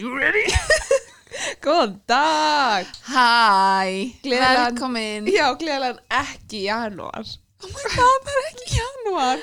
you 0.00 0.12
ready? 0.16 0.44
Góðan 1.64 1.94
dag. 2.08 2.86
Hæ, 3.06 4.20
Gleðilegan- 4.24 4.58
velkomin. 4.64 5.26
Já, 5.30 5.46
gleðilegan 5.60 6.00
ekki 6.20 6.64
janúar. 6.66 7.26
Oh 7.60 7.68
my 7.74 7.88
god, 7.94 8.22
það 8.24 8.36
er 8.40 8.46
ekki 8.50 8.68
januar 8.78 9.40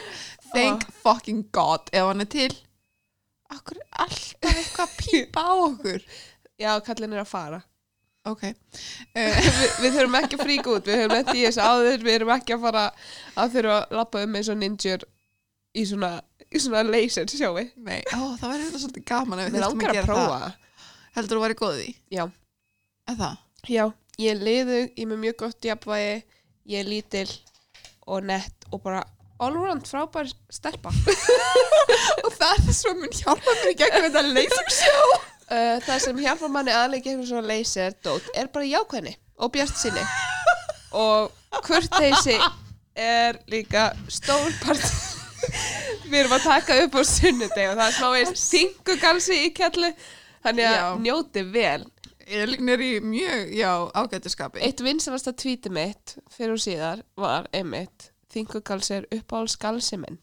Thank 0.53 0.85
fucking 1.03 1.43
god. 1.53 1.89
Ef 1.93 2.07
hann 2.07 2.23
er 2.23 2.29
til 2.33 2.53
Akkur 3.53 3.77
er 3.77 3.85
alltaf 4.03 4.47
eitthvað 4.57 4.87
að 4.87 4.95
pípa 5.03 5.43
á 5.45 5.53
okkur? 5.67 6.05
Já, 6.63 6.71
kallin 6.83 7.13
er 7.13 7.21
að 7.21 7.29
fara. 7.31 7.59
Ok. 8.27 8.47
Uh, 9.17 9.37
Vi, 9.37 9.67
Við 9.83 9.93
þurfum 9.97 10.17
ekki 10.19 10.37
að 10.37 10.43
fríka 10.47 10.73
út. 10.73 10.85
Við 10.89 10.99
höfum 11.03 11.13
lent 11.15 11.29
í 11.37 11.43
þessu 11.45 11.61
áður. 11.63 12.01
Við 12.05 12.15
erum 12.17 12.31
ekki 12.35 12.53
að 12.57 12.65
fara 12.67 12.83
að 13.37 13.53
þurfa 13.55 13.77
að 13.77 13.95
lappa 13.97 14.23
um 14.25 14.35
eins 14.37 14.49
og 14.53 14.57
ninjur 14.61 15.05
í 15.77 15.85
svona, 15.89 16.09
í 16.53 16.61
svona 16.63 16.83
laser 16.87 17.27
sjói 17.31 17.65
Nei, 17.75 17.99
ó, 18.13 18.19
það 18.39 18.47
væri 18.53 18.65
þetta 18.67 18.81
svolítið 18.83 19.05
gaman 19.11 19.39
ef 19.43 19.47
við 19.49 19.53
Við 19.57 19.61
þurftum 19.63 19.77
langar 19.81 19.89
að 19.93 19.97
gera 19.99 20.07
prófa. 20.13 20.39
það. 20.43 20.79
Heldur 21.17 21.37
þú 21.39 21.43
væri 21.45 21.57
góð 21.63 21.81
í? 21.83 21.89
Já, 22.17 22.23
Er 23.11 23.19
það? 23.21 23.37
já 23.73 23.83
Ég 24.17 24.31
er 24.33 24.39
liðu, 24.41 24.77
ég 24.87 25.03
er 25.03 25.09
með 25.11 25.21
mjög 25.25 25.37
gott 25.43 25.67
jafnvægi 25.69 26.15
Ég 26.67 26.79
er 26.83 26.87
lítil 26.89 27.29
og 28.07 28.23
nett 28.27 28.67
og 28.71 28.81
bara 28.83 29.03
allround 29.43 29.83
frábær 29.85 30.29
stelpa. 30.49 30.89
Og 32.25 32.31
það 32.33 32.53
er 32.57 32.73
svo 32.73 32.93
mun 32.97 33.11
hjálpa 33.13 33.53
mér 33.59 33.69
í 33.69 33.75
gegnum 33.77 34.07
þetta 34.09 34.23
leysursjó 34.33 35.01
Uh, 35.47 35.77
það 35.79 36.01
sem 36.03 36.17
hjálpar 36.19 36.49
manni 36.51 36.73
aðleika 36.75 37.07
eitthvað 37.07 37.29
svona 37.29 37.47
laser 37.47 37.93
dót 38.03 38.25
er 38.35 38.49
bara 38.51 38.65
jákvæðni 38.67 39.13
og 39.39 39.53
bjart 39.53 39.77
sinni 39.79 40.01
og 41.03 41.31
kurteisi 41.63 42.35
er 42.99 43.39
líka 43.47 43.85
stór 44.11 44.51
part 44.59 44.83
við 46.07 46.17
erum 46.21 46.35
að 46.37 46.45
taka 46.47 46.77
upp 46.85 46.97
á 46.97 47.01
sunnudeg 47.07 47.69
og 47.71 47.77
það 47.77 47.85
er 47.87 47.95
smá 47.97 48.09
eins 48.21 48.45
þingugalsi 48.51 49.39
í 49.45 49.49
kjallu 49.57 49.91
þannig 50.45 50.67
að 50.69 50.77
Já. 50.77 50.87
njóti 51.05 51.43
vel. 51.53 51.85
Elín 52.27 52.69
er 52.73 52.81
í 52.83 52.91
mjög, 52.99 53.43
já, 53.55 53.71
ágættiskapi 53.95 54.59
eitt 54.67 54.81
vinsalasta 54.83 55.31
tvíti 55.39 55.71
mitt 55.71 56.17
fyrir 56.33 56.57
og 56.57 56.63
síðar 56.63 57.03
var 57.15 57.47
einmitt 57.55 58.09
þingugalsi 58.33 58.97
er 58.97 59.05
uppáhaldsgalsi 59.15 59.99
minn. 60.01 60.17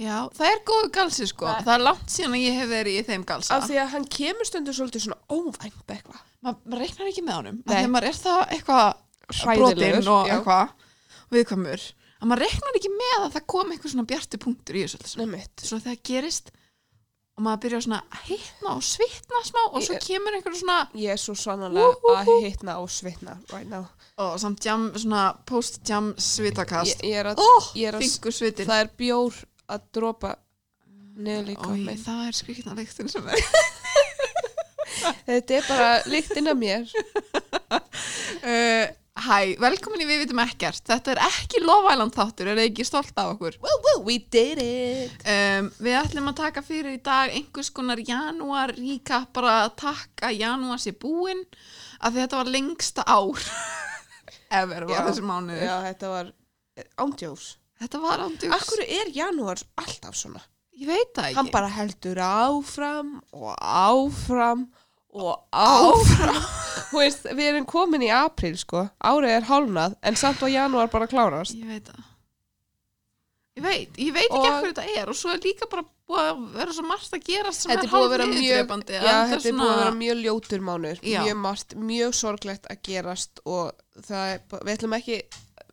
Já, 0.00 0.24
það 0.32 0.46
er 0.48 0.60
góðu 0.64 0.88
galsi 0.94 1.26
sko. 1.28 1.44
Það- 1.44 1.66
Það 1.66 1.74
er 1.74 1.82
langt 1.84 2.08
síðan 2.14 2.32
að 2.38 2.44
ég 2.46 2.54
hef 2.56 2.68
verið 2.70 2.94
í 2.96 3.02
þeim 3.10 3.24
galsa. 3.28 3.56
Af 3.58 3.66
því 3.68 3.76
að 3.82 3.90
hann 3.92 4.06
kemur 4.08 4.48
stundur 4.48 4.72
svolítið 4.78 5.02
svona 5.04 5.18
óvænt 5.28 5.60
eitthvað. 5.92 6.22
Ma- 6.40 6.54
maður 6.64 6.80
reiknar 6.80 7.10
ekki 7.10 7.22
með 7.26 7.34
honum. 7.36 7.58
Nei. 7.66 7.74
af 7.76 7.76
því 7.76 7.84
að 7.84 7.92
maður 7.92 8.08
er 8.08 8.16
það 8.22 8.40
eitthvað 8.56 8.94
brotinn 9.58 10.08
og 10.08 10.30
eitthvað 10.32 10.72
viðkvæmur 11.36 11.84
að 12.22 12.30
maður 12.30 12.44
reiknar 12.46 12.78
ekki 12.78 12.90
með 12.94 13.14
að 13.18 13.30
það 13.36 13.46
kom 13.54 13.72
eitthvað 13.74 13.94
svona 13.94 14.10
bjartu 14.12 14.42
punktur 14.42 14.78
í 14.78 14.84
þessu 14.86 14.98
svo 15.66 15.80
þegar 15.82 16.02
gerist 16.06 16.52
og 17.32 17.44
maður 17.46 17.62
byrjar 17.64 17.84
svona 17.86 18.00
að 18.12 18.24
hittna 18.28 18.74
og 18.76 18.84
svitna 18.86 19.40
smá 19.46 19.60
og 19.64 19.78
svo 19.82 19.98
kemur 20.04 20.36
einhver 20.36 20.56
svona 20.58 20.78
ég 21.00 21.14
er 21.14 21.20
svo 21.20 21.34
sannlega 21.38 21.88
að 22.12 22.32
hitna 22.44 22.76
og 22.82 22.90
svitna 22.92 23.38
right 23.50 23.68
now. 23.70 23.88
Og 24.20 24.36
samt 24.38 24.66
jam, 24.66 24.90
svona 24.92 25.30
post-jam 25.48 26.12
svitakast. 26.20 27.00
Ég, 27.00 27.14
ég 27.14 27.22
er 27.22 27.30
að, 27.32 27.40
oh, 27.40 27.70
ég 27.78 27.88
er 27.88 27.96
að 27.96 28.60
það 28.60 28.76
er 28.76 28.92
bjór 29.00 29.38
að 29.72 29.86
dropa 29.96 30.34
niður 31.16 31.48
líka 31.48 31.72
Ói, 31.72 31.96
það 32.04 32.26
er 32.28 32.36
skrikna 32.36 32.76
leiktin 32.76 33.10
sem 33.12 33.32
er. 33.32 33.46
Þetta 35.26 35.56
er 35.56 35.68
bara 35.68 35.92
líktinn 36.10 36.50
af 36.52 36.58
mér. 36.60 36.92
Uh, 38.42 38.92
Hæ, 39.22 39.54
velkomin 39.62 40.02
í 40.02 40.06
Við 40.08 40.22
vitum 40.24 40.40
ekkert. 40.42 40.82
Þetta 40.88 41.12
er 41.14 41.20
ekki 41.28 41.60
lofæland 41.62 42.14
þáttur, 42.16 42.48
er 42.50 42.58
þið 42.58 42.68
ekki 42.70 42.86
stolt 42.88 43.12
af 43.22 43.34
okkur? 43.36 43.58
woo, 43.62 43.76
woo, 43.86 44.00
we 44.08 44.16
did 44.34 44.58
it. 44.62 45.14
Um, 45.28 45.68
við 45.82 45.98
ætlum 46.00 46.30
að 46.32 46.38
taka 46.40 46.62
fyrir 46.66 46.96
í 46.96 47.00
dag 47.06 47.30
einhvers 47.30 47.70
konar 47.74 48.02
janúar 48.02 48.74
ríka 48.74 49.22
bara 49.34 49.60
að 49.66 49.76
taka 49.84 50.32
janúar 50.34 50.82
sér 50.82 50.96
búinn 51.02 51.44
af 52.00 52.10
því 52.12 52.24
þetta 52.24 52.40
var 52.40 52.50
lengsta 52.56 53.04
ár 53.06 53.46
ever 54.62 54.88
var 54.90 55.06
þessi 55.06 55.24
mánuður. 55.26 55.62
já, 55.68 55.74
þetta 55.86 56.10
var 56.16 56.32
ándjós 57.04 57.46
þetta 57.82 58.00
var 58.02 58.24
ándjúks 58.26 58.56
akkur 58.58 58.82
er 58.88 59.12
janúar 59.14 59.62
alltaf 59.78 60.18
svona? 60.18 60.42
Ég 60.82 60.88
veit 60.90 61.12
það 61.14 61.28
ekki. 61.28 61.38
hann 61.38 61.52
bara 61.54 61.70
heldur 61.76 62.20
áfram 62.26 63.14
og 63.36 63.54
áfram 63.60 64.66
og 65.12 65.34
áfram 65.52 66.42
Þú 66.92 67.00
veist, 67.00 67.24
við 67.32 67.46
erum 67.50 67.66
komin 67.66 68.02
í 68.04 68.10
apríl 68.12 68.54
sko 68.60 68.84
árið 69.00 69.36
er 69.38 69.46
hálnað 69.48 69.94
en 70.02 70.16
samt 70.20 70.40
var 70.44 70.50
janúar 70.52 70.90
bara 70.92 71.06
að 71.08 71.14
klárast 71.16 71.56
ég 71.56 71.66
veit 71.72 71.88
það 71.88 72.08
ég 73.56 73.64
veit, 73.66 73.98
ég 74.00 74.12
veit 74.16 74.28
ekki 74.30 74.38
Og- 74.38 74.46
hverju 74.62 74.72
þetta 74.72 75.00
er 75.02 75.10
og 75.12 75.16
svo 75.18 75.32
er 75.34 75.40
líka 75.44 75.66
bara 75.72 75.84
búið 76.08 76.22
að 76.28 76.42
vera 76.56 76.72
svo 76.76 76.84
margt 76.88 77.12
að 77.16 77.24
gerast 77.26 77.62
sem 77.64 77.70
Þetta 77.72 77.82
er 77.82 77.88
er 77.88 77.92
búið 77.92 78.04
að 78.06 78.12
vera 78.12 78.24
hálf 78.24 78.32
mjög, 78.32 78.42
niðurdrepandi, 78.42 78.92
já, 78.92 79.12
að 79.12 79.30
þetta 79.32 79.48
er 79.50 79.56
búið 79.60 79.72
að 79.72 79.80
vera 79.82 79.94
mjög 80.02 80.20
ljótur 80.26 80.60
mánuður, 80.68 80.98
Já. 81.12 81.20
mjög 81.26 81.38
margt, 81.46 81.74
mjög 81.92 82.12
sorglegt 82.20 82.66
að 82.72 82.82
gerast 82.88 83.40
og 83.44 83.72
það 84.08 84.24
er, 84.34 84.38
bara- 84.52 84.64
við 84.68 84.76
ætlum 84.76 84.96
ekki, 84.98 85.18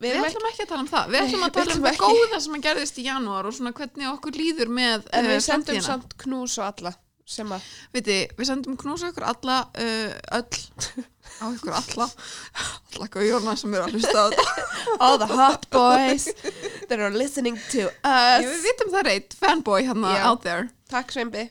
Við 0.00 0.10
erum 0.14 0.24
ætlum 0.30 0.48
ekki 0.50 0.62
að 0.64 0.68
tala 0.72 0.80
um 0.80 0.88
það, 0.92 1.04
við 1.12 1.20
ætlum 1.20 1.40
Nei, 1.40 1.48
að 1.48 1.52
tala 1.56 1.66
við 1.66 1.76
um 1.76 1.84
ætlum 1.84 1.84
það 1.84 1.94
ekki. 1.96 2.20
góða 2.30 2.40
sem 2.40 2.54
að 2.54 2.64
gerðist 2.68 2.98
í 3.00 3.04
janúar 3.04 3.44
og 3.50 3.52
svona 3.58 3.72
hvernig 3.80 4.08
okkur 4.14 4.32
líður 4.40 4.68
með 4.80 5.08
en 5.12 5.24
eh, 5.24 5.28
við 5.34 5.40
sendum 5.44 5.64
framtíðina. 5.74 5.88
samt 5.90 6.16
knús 6.24 6.58
og 6.60 6.64
alla 6.70 6.94
sem 7.30 7.52
að, 7.54 7.66
Viti, 7.94 8.18
við 8.38 8.48
sendum 8.48 8.76
knúsa 8.80 9.10
ykkur 9.12 9.26
alla 9.30 9.60
uh, 9.78 10.14
öll 10.38 10.60
á 11.42 11.46
ykkur 11.46 11.76
alla 11.78 12.08
alla 12.10 13.08
gauðjórna 13.14 13.54
sem 13.58 13.74
eru 13.76 13.86
að 13.86 13.96
hlusta 13.96 14.14
á 14.18 14.24
þetta. 14.32 14.66
All 15.04 15.18
the 15.20 15.28
hot 15.30 15.66
boys 15.70 16.28
that 16.88 16.98
are 16.98 17.12
listening 17.14 17.58
to 17.70 17.86
Ég, 17.86 18.44
við 18.44 18.50
us 18.50 18.62
vitum 18.66 18.92
það 18.94 19.06
reitt, 19.06 19.36
fanboy 19.38 19.86
hérna 19.86 20.14
Já. 20.16 20.22
out 20.28 20.46
there. 20.46 20.70
Takk 20.90 21.14
Sveimbi, 21.14 21.46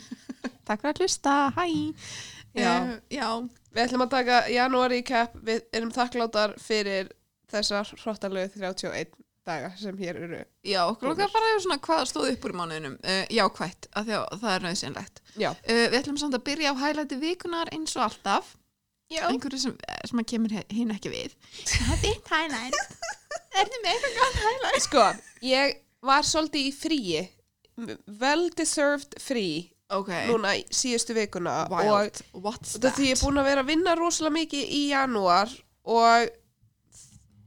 Takk 0.66 0.82
fyrir 0.82 0.92
að 0.92 1.04
hlusta, 1.04 1.36
hæ. 1.56 1.66
Já. 2.56 2.72
uh, 2.72 2.96
já. 3.12 3.28
við 3.76 3.84
ætlum 3.86 4.06
að 4.06 4.16
taka 4.16 4.40
janúar 4.52 4.94
í 4.96 5.02
kepp, 5.06 5.36
við 5.44 5.64
erum 5.76 5.92
þakkláttar 5.94 6.56
fyrir 6.60 7.12
þessar 7.52 7.88
hrottalögu 8.02 8.58
31 8.58 9.14
daga 9.46 9.70
sem 9.78 9.96
hér 10.00 10.18
eru 10.26 10.38
já, 10.66 10.80
okkur 10.90 11.12
okkar 11.12 11.30
bara 11.32 11.50
er 11.54 11.60
svona 11.64 11.78
hvað 11.86 12.04
stóð 12.10 12.28
upp 12.34 12.46
úr 12.48 12.54
í 12.54 12.58
mánuðinum. 12.60 12.96
Uh, 13.06 13.22
jákvætt, 13.38 13.88
af 13.96 14.06
því 14.08 14.16
að 14.18 14.40
það 14.42 14.54
er 14.56 14.64
nöðsynlegt 14.66 15.20
Já, 15.36 15.50
uh, 15.52 15.82
Við 15.92 15.98
ætlum 16.00 16.18
samt 16.22 16.38
að 16.38 16.44
byrja 16.48 16.72
á 16.72 16.80
hælæti 16.82 17.18
vikunar 17.22 17.70
eins 17.76 17.94
og 17.98 18.06
alltaf. 18.08 18.52
Já. 19.12 19.22
einhverju 19.30 19.60
sem, 19.62 19.74
sem 20.10 20.18
að 20.18 20.26
kemur 20.32 20.52
hinn 20.74 20.90
ekki 20.90 21.12
við. 21.12 21.34
Það 21.70 21.92
er 21.94 22.00
þitt 22.02 22.30
hælæt 22.34 22.78
Ertu 23.62 23.78
með 23.84 23.92
eitthvað 23.92 24.16
gott 24.18 24.40
hælæt? 24.42 24.82
sko, 24.82 25.04
ég 25.46 25.76
var 26.10 26.26
svolítið 26.26 26.66
í 26.66 26.72
fríi. 26.74 27.22
Well 28.20 28.48
deserved 28.58 29.14
frí 29.22 29.46
Ok, 29.94 30.08
núna 30.26 30.56
í 30.58 30.64
síðustu 30.74 31.14
vikuna 31.14 31.52
og 31.68 31.76
wild, 31.86 32.18
what's 32.34 32.72
Þetta 32.74 32.88
that? 32.88 32.96
því 32.98 33.04
ég 33.06 33.14
er 33.14 33.20
búin 33.22 33.38
að 33.38 33.46
vera 33.52 33.62
að 33.62 33.68
vinna 33.70 33.92
rosalega 34.00 34.34
mikið 34.40 34.72
í 34.74 34.80
janúar 34.90 35.52
og 35.86 36.32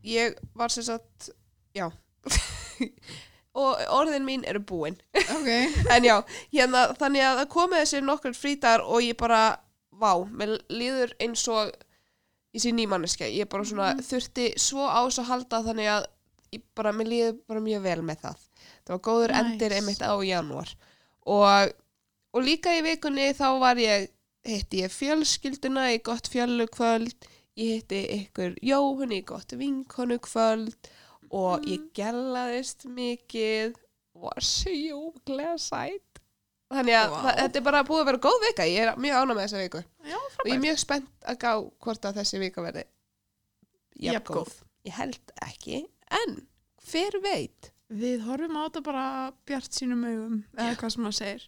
ég 0.07 0.37
var 0.55 0.71
sem 0.71 0.85
sagt, 0.87 1.29
já, 1.75 1.89
og 3.59 3.81
orðin 3.95 4.25
mín 4.27 4.45
eru 4.47 4.61
búin. 4.63 4.97
Ok, 5.15 5.49
En 5.95 6.05
já, 6.07 6.15
hérna, 6.53 6.85
þannig 6.99 7.25
að 7.25 7.41
það 7.41 7.49
komið 7.55 7.83
þessi 7.83 8.01
nokkur 8.05 8.37
frítar 8.37 8.83
og 8.85 9.03
ég 9.03 9.17
bara, 9.19 9.43
vá, 9.91 10.13
mér 10.29 10.57
líður 10.71 11.15
eins 11.19 11.43
og 11.51 11.73
í 12.55 12.61
sín 12.63 12.77
nýmanniska. 12.79 13.27
Ég 13.29 13.49
bara 13.51 13.67
svona 13.67 13.91
þurfti 14.01 14.51
svo 14.57 14.85
á 14.87 14.99
þessu 15.05 15.23
að 15.25 15.31
halda 15.33 15.63
þannig 15.67 15.89
að 15.95 16.07
ég 16.55 16.63
bara, 16.77 16.93
mér 16.95 17.11
líður 17.11 17.35
bara 17.49 17.65
mjög 17.65 17.83
vel 17.85 17.99
með 18.07 18.23
það. 18.23 18.45
Það 18.87 18.95
var 18.95 19.03
góður 19.09 19.33
Nice. 19.35 19.41
endir 19.53 19.75
einmitt 19.77 20.01
á 20.01 20.13
janúar. 20.25 20.71
Og, 21.29 21.73
og 22.33 22.45
líka 22.45 22.73
í 22.73 22.85
vikunni 22.85 23.27
þá 23.37 23.47
var 23.61 23.81
ég, 23.81 24.07
hitti 24.47 24.81
ég 24.81 24.93
fjölskylduna 24.95 25.89
í 25.93 25.99
gott 26.05 26.29
fjölukvöld, 26.31 27.27
ég 27.59 27.81
hitti 27.83 27.99
ykkur 28.15 28.55
Jóhann 28.65 29.13
í 29.13 29.19
gott 29.27 29.53
vinkonukvöld 29.59 30.73
og 31.35 31.65
ég 31.69 31.89
gellaðist 31.97 32.85
mikið 32.89 33.77
var 34.19 34.43
sjúklega 34.43 35.55
sætt. 35.61 36.21
Þannig 36.69 36.95
að 36.99 37.13
það, 37.15 37.29
þetta 37.39 37.59
er 37.59 37.65
bara 37.65 37.81
búið 37.87 38.01
að 38.03 38.09
vera 38.11 38.21
góð 38.27 38.43
vika, 38.45 38.65
ég 38.69 38.83
er 38.85 38.99
mjög 39.01 39.15
ánað 39.19 39.35
með 39.37 39.43
þessa 39.45 39.61
viku. 39.63 39.79
Já, 40.05 40.17
og 40.19 40.49
ég 40.49 40.53
er 40.53 40.63
mjög 40.65 40.81
spennt 40.83 41.29
að 41.31 41.39
gá 41.41 41.51
hvort 41.85 42.05
að 42.09 42.19
þessi 42.19 42.41
vika 42.43 42.65
verði 42.65 42.83
jafn 43.99 44.19
Jafn 44.19 44.35
góð. 44.37 44.53
Ég 44.87 44.95
held 44.99 45.33
ekki, 45.45 45.79
en 46.21 46.35
hver 46.91 47.17
veit? 47.25 47.71
Við 47.89 48.21
horfum 48.27 48.59
á 48.61 48.61
þetta 48.67 48.83
bara 48.85 49.05
bjart 49.49 49.73
sínum 49.73 50.05
augum 50.05 50.37
eða 50.53 50.77
hvað 50.77 50.93
sem 50.93 51.03
maður 51.07 51.17
segir 51.23 51.47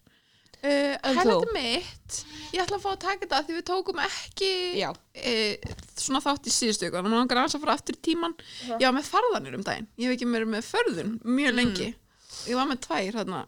uh, 0.62 0.96
Hælæti 1.02 1.28
þú? 1.32 1.52
mitt 1.56 2.20
Ég 2.52 2.60
ætla 2.66 2.76
að 2.76 2.82
fá 2.84 2.90
að 2.92 2.98
taka 3.06 3.24
þetta 3.24 3.38
því 3.46 3.54
við 3.56 3.64
tókum 3.70 4.00
ekki 4.04 4.50
Já, 4.76 4.90
uh, 4.92 5.72
svona 5.96 6.20
þátt 6.24 6.50
í 6.50 6.52
síðustu 6.52 6.88
ykkur 6.90 7.00
þannig 7.00 7.16
að 7.16 7.22
langar 7.22 7.40
aðeins 7.42 7.56
að 7.56 7.64
fara 7.64 7.76
aftur 7.78 7.96
í 7.96 8.02
tíman 8.10 8.34
Aha. 8.36 8.76
Ég 8.76 8.84
var 8.88 8.96
með 8.98 9.08
farðanir 9.08 9.56
um 9.56 9.64
daginn. 9.66 9.88
Ég 9.96 10.06
hef 10.10 10.16
ekki 10.18 10.28
verið 10.34 10.52
með 10.52 10.68
förðun 10.68 11.14
mjög 11.24 11.52
Mm. 11.52 11.58
lengi. 11.62 11.88
Ég 12.48 12.54
var 12.60 12.68
með 12.68 12.80
tvær 12.86 13.16
þarna 13.18 13.40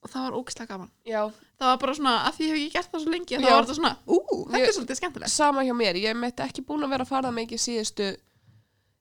og 0.00 0.08
það 0.08 0.22
var 0.24 0.36
ógislega 0.40 0.68
gaman. 0.72 0.90
Já, 1.04 1.22
Það 1.60 1.68
var 1.68 1.76
bara 1.82 1.92
svona, 1.92 2.12
að 2.24 2.36
því 2.38 2.44
ég 2.46 2.50
hef 2.50 2.56
ekki 2.60 2.72
gert 2.72 2.90
það 2.94 3.00
svo 3.04 3.10
lengi 3.12 3.36
þá 3.36 3.42
Já. 3.44 3.50
var 3.52 3.64
þetta 3.66 3.74
svona, 3.76 3.96
ú, 4.08 4.18
þetta 4.48 4.60
er 4.64 4.72
svolítið 4.72 4.96
skemmtilegt. 4.96 5.30
Sama 5.34 5.60
hjá 5.66 5.74
mér, 5.76 5.98
ég 6.00 6.16
meitt 6.16 6.40
ekki 6.40 6.62
búin 6.64 6.86
að 6.86 6.92
vera 6.94 7.04
að 7.04 7.10
fara 7.10 7.32
mikið 7.36 7.60
síðustu 7.60 8.06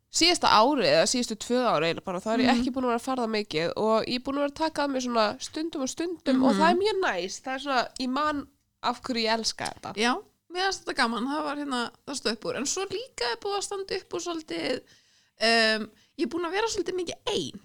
síðasta 0.09 0.49
ári 0.49 0.87
eða 0.89 1.05
síðustu 1.11 1.35
tvö 1.37 1.59
ári 1.69 1.91
eða 1.93 2.03
bara, 2.05 2.19
þá 2.19 2.29
er 2.33 2.39
ég 2.39 2.49
Mhm. 2.49 2.59
ekki 2.61 2.71
búin 2.73 2.85
að 2.87 2.91
vera 2.93 2.99
að 2.99 3.07
fara 3.09 3.23
það 3.25 3.33
mikið 3.35 3.73
og 3.77 4.05
ég 4.09 4.15
er 4.15 4.23
búin 4.25 4.37
að 4.39 4.43
vera 4.43 4.51
að 4.51 4.61
taka 4.63 4.83
að 4.87 4.91
mér 4.95 5.03
svona 5.05 5.25
stundum 5.39 5.81
og 5.85 5.89
stundum 5.89 6.35
Mhm. 6.39 6.45
og 6.45 6.55
það 6.55 6.69
er 6.71 6.79
mjög 6.81 6.97
næs, 7.03 7.41
það 7.45 7.53
er 7.53 7.59
svona, 7.59 7.87
ég 7.99 8.09
man 8.09 8.47
af 8.83 9.01
hverju 9.03 9.23
ég 9.27 9.33
elska 9.37 9.65
þetta 9.73 9.93
Já, 9.95 10.13
mér 10.53 10.63
finnst 10.65 10.81
þetta 10.85 10.95
gaman, 10.95 11.27
það 11.27 11.43
var 11.43 11.55
hérna 11.57 11.91
það 12.07 12.15
stóð 12.19 12.31
upp 12.31 12.45
úr, 12.45 12.55
en 12.57 12.65
svo 12.65 12.85
líka 12.89 13.25
er 13.31 13.37
búið 13.43 13.57
að 13.57 13.63
standa 13.63 13.95
upp 13.95 14.09
úr 14.13 14.21
svolítið 14.25 14.81
um, 15.41 15.89
ég 16.17 16.25
er 16.25 16.31
búin 16.33 16.45
að 16.47 16.51
vera 16.57 16.67
svolítið 16.67 16.95
mikið 16.95 17.17
ein 17.27 17.59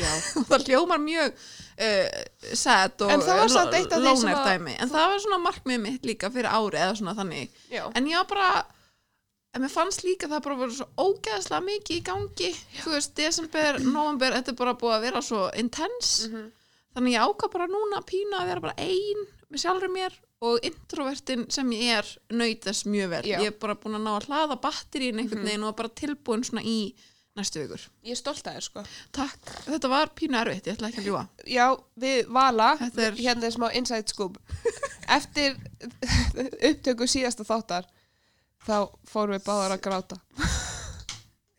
Já. 0.00 0.12
það 0.48 0.64
hljómar 0.64 0.98
mjög 1.02 1.32
uh, 1.76 2.54
sad 2.56 3.02
og 3.02 3.10
En 3.10 3.20
það 3.20 3.36
var 3.42 3.48
samt 3.52 3.74
eitt 3.74 3.92
af 3.92 4.00
því 4.00 4.34
dæmi 4.46 4.74
en 4.80 4.88
það 4.88 5.08
var 5.12 5.18
svona 5.18 5.44
markmið 5.44 5.80
mitt 5.80 6.02
líka 6.08 6.30
fyrir 6.32 6.48
ári 6.48 6.78
eða 6.80 6.96
svona 6.96 7.14
þannig, 7.18 7.50
Já. 7.70 7.90
en 7.94 8.06
ég 8.06 8.16
var 8.16 8.24
bara 8.30 8.64
en 9.54 9.62
mér 9.64 9.72
fannst 9.72 10.04
líka 10.06 10.28
það 10.30 10.42
bara 10.46 10.56
verið 10.60 10.76
svo 10.78 10.86
ógeðslega 11.04 11.64
mikið 11.66 11.96
í 11.96 12.02
gangi. 12.06 12.50
Þú 12.84 12.92
veist, 12.94 13.14
desember, 13.18 13.78
november, 13.82 14.32
þetta 14.38 14.52
er 14.54 14.58
bara 14.62 14.74
búið 14.78 14.96
að 14.96 15.04
vera 15.08 15.22
svo 15.26 15.44
intense. 15.58 16.28
Mhm. 16.30 16.48
þannig 16.94 17.12
ég 17.14 17.22
ákvað 17.22 17.52
bara 17.52 17.66
núna 17.70 18.00
pínu 18.02 18.34
að 18.34 18.46
vera 18.50 18.60
bara 18.60 18.74
ein 18.82 19.20
með 19.50 19.60
sjálfur 19.62 19.90
mér 19.94 20.12
og 20.42 20.58
introvertin 20.66 21.44
sem 21.50 21.68
ég 21.70 21.98
er 21.98 22.08
þess 22.64 22.84
mjög 22.86 23.08
vel. 23.10 23.22
Já. 23.22 23.36
Mhm. 23.38 23.42
ég 23.44 23.46
er 23.46 23.58
bara 23.60 23.74
búin 23.74 23.94
að 23.94 24.02
ná 24.02 24.10
að 24.18 24.26
hlaða 24.26 24.60
batterín 24.60 25.18
einhvern 25.20 25.44
veginn 25.44 25.64
og 25.64 25.76
bara 25.76 25.88
tilbúin 25.88 26.42
svona 26.44 26.62
í 26.64 26.94
næstu 27.36 27.62
vikur. 27.62 27.80
Ég 28.04 28.10
er 28.10 28.16
stolt 28.16 28.42
að 28.42 28.54
þér 28.56 28.62
sko. 28.66 28.84
Takk, 29.12 29.38
þetta 29.66 29.88
var 29.88 30.10
pínu 30.18 30.34
erfitt, 30.40 30.66
ég 30.66 30.74
ætla 30.76 30.88
ekki 30.90 31.00
að 31.00 31.06
ljúa 31.06 31.28
Já, 31.46 31.76
við 31.98 32.26
Vala, 32.28 32.72
er- 32.80 33.12
hérna 33.14 33.44
er 33.44 33.50
smá 33.54 33.70
inside 33.74 34.08
scoop. 34.08 34.36
Eftir 35.08 35.56
upptöku 36.70 37.06
síðasta 37.06 37.44
þáttar 37.46 37.84
þá 38.66 38.76
fórum 39.08 39.36
við 39.38 39.46
báðar 39.46 39.76
að 39.76 39.82
gráta. 39.86 40.20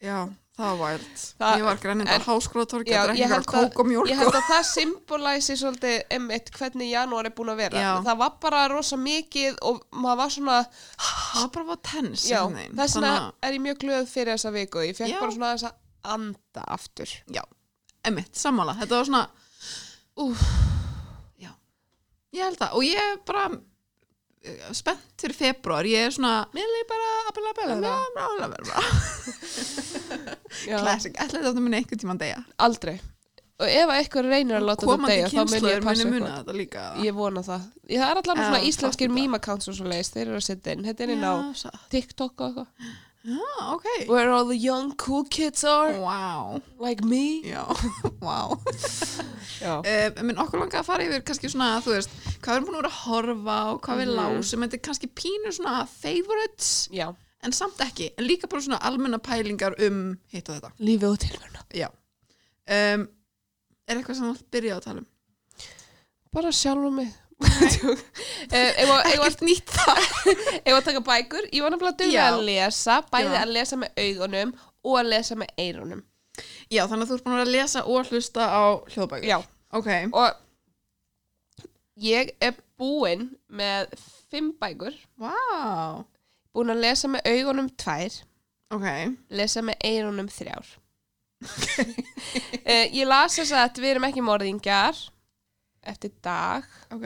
Já, 0.01 0.17
það 0.57 0.77
var 0.81 1.03
Það- 1.41 1.57
ég 1.59 1.63
var 1.65 1.79
grænindi 1.81 2.11
en- 2.13 2.21
á 2.21 2.25
háskrótorki 2.25 2.89
Já, 2.93 3.01
að 3.03 3.11
drekka 3.11 3.27
held 3.31 3.45
að, 3.45 3.49
kók 3.51 3.79
og 3.83 3.87
mjólk 3.91 4.09
ég 4.09 4.17
held 4.21 4.35
að 4.39 4.47
það 4.49 4.63
symbolæsi 4.71 5.55
svolítið 5.61 5.97
einmitt 6.17 6.49
hvernig 6.57 6.89
janúar 6.91 7.29
er 7.29 7.35
búin 7.37 7.51
að 7.53 7.61
vera. 7.61 7.83
Já. 7.85 7.91
það 8.07 8.17
var 8.23 8.31
bara 8.41 8.61
rosa 8.73 8.97
mikið 8.97 9.59
og 9.61 9.83
maður 9.93 10.17
var 10.23 10.33
svona 10.35 10.57
það 10.65 11.41
var 11.43 11.51
bara 11.57 11.65
var 11.71 11.81
tens 11.91 12.25
þess 12.25 12.97
vegna 12.97 13.13
er 13.45 13.53
ég 13.57 13.61
mjög 13.67 13.79
glöð 13.85 14.09
fyrir 14.09 14.33
þessa 14.35 14.53
viku. 14.57 14.83
Ég 14.89 14.97
fekk 14.97 15.13
Já. 15.13 15.19
bara 15.21 15.31
svona 15.37 15.53
þess 15.53 15.69
að 15.69 15.77
anda 16.17 16.63
aftur. 16.73 17.09
Já, 17.29 17.43
emitt, 18.09 18.33
sammála. 18.35 18.73
Þetta 18.81 18.97
var 18.97 19.05
svona 19.05 19.23
úf, 20.17 20.41
já, 21.41 21.51
ég 22.33 22.41
held 22.47 22.57
að 22.65 22.73
og 22.79 22.83
ég 22.89 23.21
bara 23.29 23.45
spennt 24.73 25.21
fyrir 25.21 25.37
februar, 25.37 25.85
ég 25.85 26.07
er 26.07 26.13
svona 26.15 26.33
mér 26.55 26.75
er 26.79 26.85
bara 26.89 27.09
að 27.29 27.31
classic, 30.81 31.17
ætlaði 31.21 31.45
þetta 31.47 31.63
muni 31.63 31.77
einhvern 31.79 32.01
tímann 32.01 32.21
deyja. 32.21 32.39
Aldrei. 32.65 32.95
Og 33.61 33.69
ef 33.69 33.91
að 33.91 33.99
eitthvað 33.99 34.29
reynir 34.31 34.57
að 34.57 34.65
láta 34.71 34.87
þetta 34.87 35.11
deyja 35.11 35.27
þá 35.29 35.41
mun 35.43 35.67
ég 35.69 35.85
passa 35.85 36.09
muna 36.09 36.31
þetta. 36.39 36.55
líka. 36.57 36.85
Ég 37.05 37.13
vona 37.17 37.43
það. 37.45 37.67
Það 37.91 38.07
er 38.07 38.21
allan 38.23 38.41
Já, 38.41 38.43
svona 38.47 38.61
íslenskir 38.71 39.13
meme 39.13 39.37
accounts 39.37 39.69
og 39.69 39.77
svo 39.77 39.85
leiðist, 39.91 40.17
þeir 40.17 40.25
eru 40.25 40.39
að 40.39 40.45
setja 40.47 40.73
inn. 40.73 40.85
Þetta 40.87 41.05
er 41.05 41.13
inn 41.13 41.25
á. 41.27 41.33
TikTok 41.93 42.41
og 42.41 42.47
eitthvað. 42.47 42.95
Já, 43.25 43.73
ok 43.75 43.85
Where 44.09 44.29
all 44.31 44.47
the 44.47 44.57
young 44.57 44.95
cool 44.97 45.23
kids 45.29 45.63
are, 45.63 45.93
wow, 45.99 46.61
like 46.79 47.03
me. 47.05 47.41
já, 47.43 47.65
wow 48.21 48.57
Já. 49.61 49.77
um, 49.77 50.25
minn 50.25 50.39
okkur 50.41 50.59
langa 50.63 50.79
að 50.81 50.87
fara 50.87 51.05
yfir 51.05 51.21
kannski 51.27 51.49
svona, 51.53 51.75
þú 51.85 51.93
veist, 51.93 52.09
hvað 52.41 52.47
við 52.49 52.55
erum 52.55 52.65
búin 52.69 52.77
að 52.77 52.81
vera 52.81 52.91
að 52.93 53.01
horfa 53.05 53.57
og 53.75 53.81
hvað 53.85 53.99
við 54.01 54.07
Mhm. 54.09 54.17
lásum, 54.17 54.63
þetta 54.65 54.79
er 54.79 54.85
kannski 54.87 55.09
pínu 55.21 55.51
svona 55.53 55.75
favorites, 55.87 56.71
Já. 56.91 57.11
en 57.43 57.51
samt 57.51 57.77
ekki 57.85 58.11
en 58.17 58.25
líka 58.25 58.49
bara 58.49 58.61
svona 58.61 58.79
almenna 58.81 59.19
pælingar 59.21 59.75
um 59.87 60.17
hitt 60.33 60.49
og 60.49 60.55
þetta, 60.57 60.71
Lífið 60.79 61.11
og 61.11 61.19
tilverna. 61.19 61.61
já 61.73 61.87
um, 61.87 63.07
er 63.87 63.95
eitthvað 63.97 64.15
sem 64.17 64.33
þú 64.33 64.43
byrja 64.51 64.75
að 64.79 64.83
tala 64.83 64.99
um? 64.99 65.07
Bara 66.33 66.49
sjálfa 66.51 66.91
mig. 66.95 67.13
Eh, 68.51 68.83
ef 68.83 68.89
að- 68.91 69.07
Ekkert 69.13 69.41
nýtt 69.45 69.71
það 69.73 69.99
ef 70.67 70.73
að 70.75 70.83
taka 70.87 71.01
bækur, 71.05 71.45
ég 71.53 71.63
var 71.63 71.73
duga 71.97 72.11
Já. 72.11 72.23
að 72.33 72.41
lesa, 72.45 72.97
bæði 73.11 73.33
Já. 73.33 73.41
að 73.45 73.53
lesa 73.55 73.77
með 73.81 74.01
augunum 74.05 74.53
og 74.83 74.97
að 74.99 75.09
lesa 75.13 75.35
með 75.39 75.53
eyrunum. 75.61 76.01
Já, 76.71 76.85
þannig 76.87 77.05
að 77.05 77.09
þú 77.11 77.15
ert 77.17 77.25
búin 77.27 77.41
að 77.43 77.51
lesa 77.55 77.83
og 77.85 78.09
hlusta 78.11 78.47
á 78.49 78.63
hljóðbækur. 78.93 79.27
Já. 79.29 79.37
Ok, 79.71 79.89
Og 80.13 80.31
ég 82.01 82.33
er 82.41 82.53
búin 82.79 83.29
með 83.51 83.91
fimm 84.31 84.51
bækur, 84.59 84.95
vá. 85.19 85.33
Búin 86.51 86.73
að 86.73 86.81
lesa 86.83 87.07
með 87.11 87.25
augunum 87.31 87.69
tvær, 87.79 88.21
Ok, 88.71 88.85
lesa 89.35 89.61
með 89.67 89.81
eyrunum 89.83 90.29
þrjár. 90.31 90.67
Uh, 91.41 92.85
ég 92.99 93.07
las 93.09 93.35
þess 93.39 93.51
að 93.57 93.79
við 93.81 93.89
erum 93.95 94.05
ekki 94.07 94.21
morðingjar 94.23 94.99
eftir 95.83 96.13
dag. 96.23 96.65
Ok. 96.91 97.05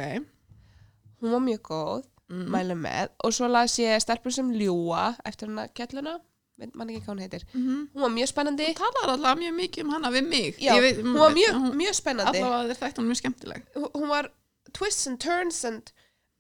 Hún 1.22 1.32
var 1.32 1.44
mjög 1.44 1.62
góð, 1.70 2.06
mm. 2.30 2.48
mæli 2.54 2.78
með. 2.78 3.12
Og 3.24 3.34
svo 3.34 3.50
las 3.50 3.80
ég 3.80 4.00
stelpur 4.04 4.34
sem 4.36 4.52
ljúa 4.52 5.14
eftir 5.26 5.50
hana 5.50 6.20
veit 6.60 6.72
mann 6.78 6.92
ekki 6.92 7.04
hvað 7.04 7.14
hún 7.14 7.22
heitir. 7.24 7.44
Mm 7.54 7.84
hún 7.94 8.06
var 8.06 8.14
mjög 8.14 8.32
spennandi. 8.32 8.70
Þú 8.72 8.80
talar 8.80 9.14
alltaf 9.16 9.38
mjög 9.42 9.56
mikið 9.60 9.86
um 9.86 9.94
hana 9.96 10.12
við 10.14 10.30
mig. 10.32 10.58
Já, 10.64 10.74
veit, 10.84 11.02
hún 11.04 11.20
var 11.20 11.36
mjög, 11.36 11.60
hún, 11.60 11.78
mjög 11.82 11.98
spennandi. 12.00 12.42
Þér 12.46 12.80
þætti 12.82 13.02
hún 13.02 13.10
mjög 13.12 13.22
skemmtileg. 13.22 13.70
Hún- 13.76 13.92
hún 13.94 14.10
var 14.10 14.32
twists 14.72 15.08
and 15.08 15.20
turns 15.20 15.64
and 15.66 15.92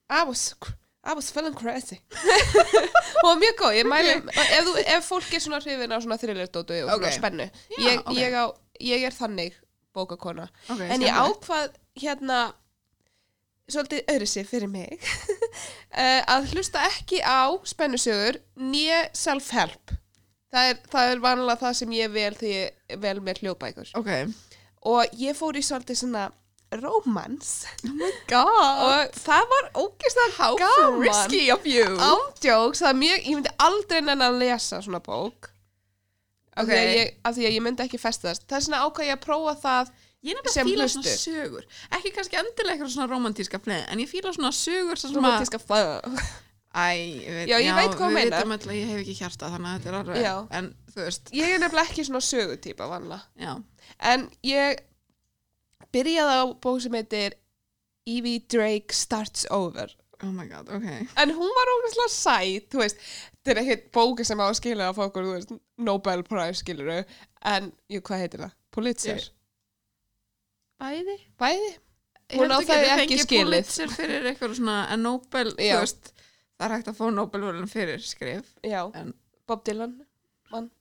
I 0.10 0.24
was, 0.24 0.54
I 1.04 1.14
was 1.14 1.32
feeling 1.32 1.54
crazy. 1.56 2.00
Hún 3.24 3.30
var 3.30 3.40
mjög 3.42 3.56
góð. 3.60 3.76
Ég 3.76 3.88
mæli, 3.90 4.16
ef, 4.60 4.68
ef 4.86 5.08
fólk 5.10 5.34
er 5.34 5.44
svona 5.44 5.60
hrifin 5.60 5.92
á 5.92 5.98
svona 6.00 6.18
þriðlerdótu 6.22 6.84
og 6.84 6.92
svona 6.92 7.08
Ok. 7.10 7.18
spennu 7.18 7.50
ég, 7.80 8.04
ég, 8.16 8.36
á, 8.38 8.46
ég 8.80 9.04
er 9.08 9.16
þannig 9.16 9.58
bókakona. 9.96 10.48
Okay, 10.70 10.90
en 10.90 11.02
ég 11.02 11.12
ákvað 11.16 11.76
hérna 12.00 12.39
svolítið 13.71 14.09
öðru 14.13 14.27
sig 14.30 14.47
fyrir 14.47 14.69
mig 14.69 15.00
eh, 16.01 16.21
að 16.21 16.51
hlusta 16.53 16.83
ekki 16.86 17.21
á 17.25 17.50
spennusögur 17.65 18.39
nýja 18.62 19.06
self-help. 19.18 19.95
Það 20.53 20.71
er, 20.71 20.81
það 20.92 21.12
er 21.12 21.21
vanlega 21.24 21.62
það 21.63 21.77
sem 21.81 21.94
ég 21.97 22.12
vel 22.13 22.33
því 22.38 22.51
ég 22.56 23.00
vel 23.03 23.18
með 23.25 23.42
hljóðbækur. 23.44 23.94
Ok, 24.00 24.12
og 24.86 25.15
ég 25.19 25.38
fór 25.38 25.57
í 25.57 25.63
svolítið 25.65 26.03
svona 26.03 26.27
romans 26.75 27.65
oh 27.86 27.92
my 27.95 28.12
god. 28.30 28.83
Og 28.86 29.18
það 29.18 29.50
var 29.51 29.68
ógeðslega 29.80 30.38
How 30.38 30.56
gaman. 30.59 31.01
risky 31.01 31.44
of 31.53 31.68
you. 31.68 31.86
Ándjóks, 31.98 32.81
það 32.83 32.91
er 32.91 33.01
mjög, 33.01 33.19
ég 33.25 33.38
myndi 33.39 33.53
aldrei 33.68 34.00
nennan 34.01 34.25
að 34.30 34.39
lesa 34.44 34.81
svona 34.83 35.01
bók. 35.03 35.51
Af, 36.56 36.69
því 36.69 36.75
að 36.80 36.89
ég, 36.95 37.15
af 37.27 37.36
því 37.36 37.48
að 37.50 37.56
ég 37.57 37.63
myndi 37.65 37.83
ekki 37.83 38.00
festast. 38.00 38.45
Það 38.48 38.57
er 38.57 38.65
svona 38.69 38.83
ákvað 38.86 39.09
ég 39.09 39.18
að 39.18 39.25
prófa 39.25 39.56
það 39.63 39.95
Ég 40.25 40.33
er 40.33 40.42
nefnilega 40.42 40.66
að 40.66 40.81
hlustur. 40.81 41.06
svona 41.06 41.22
sögur. 41.22 41.68
Ekki 41.98 42.12
kannski 42.16 42.39
endilega 42.42 42.75
eitthvað 42.75 42.94
svona 42.95 43.12
romantíska 43.12 43.60
fleð 43.62 43.86
En 43.94 44.01
ég 44.01 44.10
fíla 44.10 44.34
svona 44.34 44.51
sögur 44.55 44.98
sem 45.00 45.12
svona 45.13 45.22
romantíska 45.22 45.62
fag 45.62 46.10
Æ, 46.75 47.48
Já, 47.48 47.55
ég 47.63 47.72
veit 47.77 47.94
hvað 47.94 48.01
þú 48.01 48.08
við 48.10 48.17
meinar. 48.17 48.41
vitum 48.41 48.55
öll 48.58 48.65
að 48.67 48.75
ég 48.75 48.89
hef 48.89 49.01
ekki 49.05 49.13
hjarta 49.22 49.51
Þannig 49.53 49.70
að 49.70 49.75
þetta 49.77 49.91
er 49.91 49.98
alveg 50.01 50.17
ég 51.32 51.53
er 51.53 51.62
nefnilega 51.63 51.88
ekki 51.88 52.03
svona 52.08 52.24
sögutýpa 52.25 52.89
vanlega 52.91 53.53
en 54.12 54.25
ég 54.44 54.82
byrjaði 55.96 56.36
á 56.36 56.44
bók 56.60 56.82
sem 56.84 56.98
heitir 56.98 57.38
Evie 58.05 58.41
Drake 58.51 58.94
Starts 58.94 59.48
Over. 59.50 59.94
Oh 60.24 60.32
my 60.32 60.46
god, 60.48 60.70
ok. 60.72 60.86
En 61.20 61.34
hún 61.36 61.51
var 61.58 61.72
ógeðslega 61.74 62.12
sæt 62.13 62.67
þú 62.72 62.82
veist, 62.84 63.01
þetta 63.41 63.53
er 63.53 63.62
ekkert 63.63 63.88
bóki 63.96 64.25
sem 64.27 64.39
á 64.39 64.46
að 64.48 64.58
skilja 64.60 64.91
að 64.91 65.01
þú 65.15 65.32
veist, 65.34 65.55
Nobel 65.77 66.24
Prize 66.27 66.62
skiluru, 66.62 67.01
en, 67.51 67.72
jú, 67.91 68.03
hvað 68.05 68.24
heitir 68.24 68.46
það? 68.46 68.53
Pulitzer? 68.75 69.25
Ég- 70.75 71.05
Bæði. 71.05 71.17
Bæði? 71.39 71.70
Ég 72.25 72.39
Hún 72.39 72.50
held 72.50 72.51
á 72.51 72.58
að 72.58 72.65
það 72.65 72.82
geti 72.82 72.89
ekki 72.89 73.15
fengið 73.15 73.25
skilið. 73.25 73.46
Pulitzer 73.46 73.88
fyrir 73.94 74.25
eitthvað 74.32 74.55
svona 74.58 74.77
En 74.91 75.03
Nobel, 75.05 75.51
þú 75.53 75.70
Já. 75.70 75.79
veist 75.84 76.12
Það 76.58 76.65
er 76.70 76.75
hægt 76.77 76.88
að 76.91 76.98
fá 76.98 77.05
Nobelvölun 77.13 77.67
fyrir 77.70 78.00
skrif. 78.01 78.46
Já, 78.63 78.91
En- 78.96 79.13
Bob 79.48 79.63
Dylan 79.63 80.01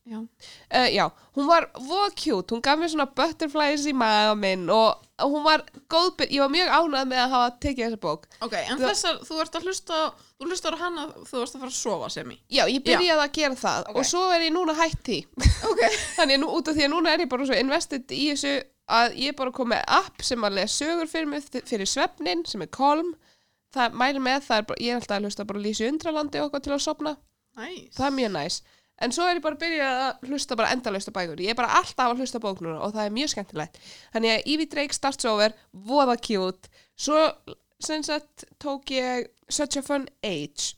Já, 0.06 0.18
uh, 0.20 0.88
Já, 0.92 1.10
hún 1.34 1.46
var 1.48 1.64
voða 1.74 2.10
cute, 2.14 2.52
hún 2.54 2.60
gaf 2.62 2.78
mér 2.78 2.90
svona 2.92 3.06
butterflies 3.10 3.86
í 3.90 3.94
maga 3.96 4.34
minn 4.38 4.68
og 4.70 5.00
hún 5.18 5.42
var 5.42 5.64
góð, 5.90 6.12
byr- 6.18 6.30
ég 6.30 6.40
var 6.44 6.48
mjög 6.52 6.68
ánægð 6.68 7.08
með 7.10 7.22
að 7.24 7.30
hafa 7.32 7.56
tekið 7.64 7.86
þessa 7.88 8.00
bók. 8.04 8.24
Ok, 8.42 8.52
en 8.54 8.78
Það- 8.78 8.90
þessar 8.90 9.18
Þú 9.24 9.40
ert 9.40 9.52
að 9.58 9.62
hlusta 9.66 10.12
Þú 10.38 10.46
hlustar 10.50 10.72
á 10.74 10.78
hana 10.78 11.06
Þú 11.24 11.42
ert 11.42 11.54
að 11.54 11.58
fara 11.58 11.70
að 11.72 11.80
sofa 11.80 12.10
sem 12.10 12.30
í 12.30 12.38
Já, 12.50 12.64
ég 12.70 12.84
byrjaði 12.84 13.24
að 13.24 13.32
gera 13.32 13.54
það 13.54 13.80
Ok. 13.88 13.96
og 13.96 14.04
svo 14.04 14.22
er 14.36 14.40
ég 14.46 14.52
núna 14.52 14.74
hætt 14.78 15.02
því. 15.02 15.18
Ok. 15.64 15.82
Þannig 16.20 16.38
nú, 16.40 16.46
út 16.54 16.68
af 16.68 16.74
því 16.76 16.84
að 16.86 16.92
núna 16.94 17.08
er 17.14 17.18
ég 17.24 17.28
bara 17.28 17.44
svo 17.46 17.58
invested 17.58 18.06
í 18.14 18.30
þessu 18.30 18.62
að 18.90 19.14
ég 19.20 19.32
er 19.32 19.38
bara 19.38 19.54
komið 19.54 19.84
app 19.98 20.24
sem 20.24 20.44
að 20.44 20.58
lesa 20.58 20.84
sögur 20.84 21.10
fyrir 21.10 21.30
mig 21.30 21.46
fyrir 21.50 21.88
svefnin 21.88 22.44
sem 22.48 22.64
er 22.64 22.72
Kolm. 22.74 23.14
Það 23.74 23.96
mæli 23.98 24.20
með, 24.22 24.42
það 24.46 24.60
er 24.60 24.66
bara, 24.68 24.82
ég 24.84 24.92
er 24.92 25.00
alltaf 25.00 25.16
að 25.16 25.24
hlusta 25.26 25.46
bara 25.48 25.62
Lísi 25.64 25.86
Undralandi 25.88 26.40
og 26.40 26.46
eitthvað 26.46 26.66
til 26.66 26.74
að 26.76 26.84
sopna 26.84 27.14
Nice. 27.54 27.94
Það 27.94 28.06
er 28.06 28.14
mjög 28.18 28.32
næs. 28.34 28.62
En 29.02 29.12
svo 29.14 29.26
er 29.26 29.38
ég 29.38 29.42
bara 29.42 29.56
að 29.56 29.62
byrja 29.64 29.90
að 30.04 30.28
hlusta 30.28 30.56
bara 30.58 30.70
endalausta 30.74 31.12
bækur. 31.14 31.42
Ég 31.42 31.54
er 31.54 31.58
bara 31.58 31.80
alltaf 31.80 32.12
að 32.12 32.22
hlusta 32.22 32.38
á 32.38 32.44
bók 32.44 32.62
núna 32.62 32.80
og 32.82 32.94
það 32.94 33.08
er 33.08 33.14
mjög 33.14 33.32
skemmtilegt. 33.32 33.78
Þannig 34.14 34.32
að 34.32 34.48
Evie 34.54 34.70
Drake 34.70 34.96
starts 34.96 35.26
over 35.30 35.54
voða 35.72 36.16
cute. 36.18 36.70
Svo 36.98 37.20
sem 37.82 38.02
sagt 38.06 38.46
tók 38.62 38.90
ég 38.94 39.28
Such 39.50 39.78
a 39.78 39.82
Fun 39.82 40.08
Age. 40.22 40.74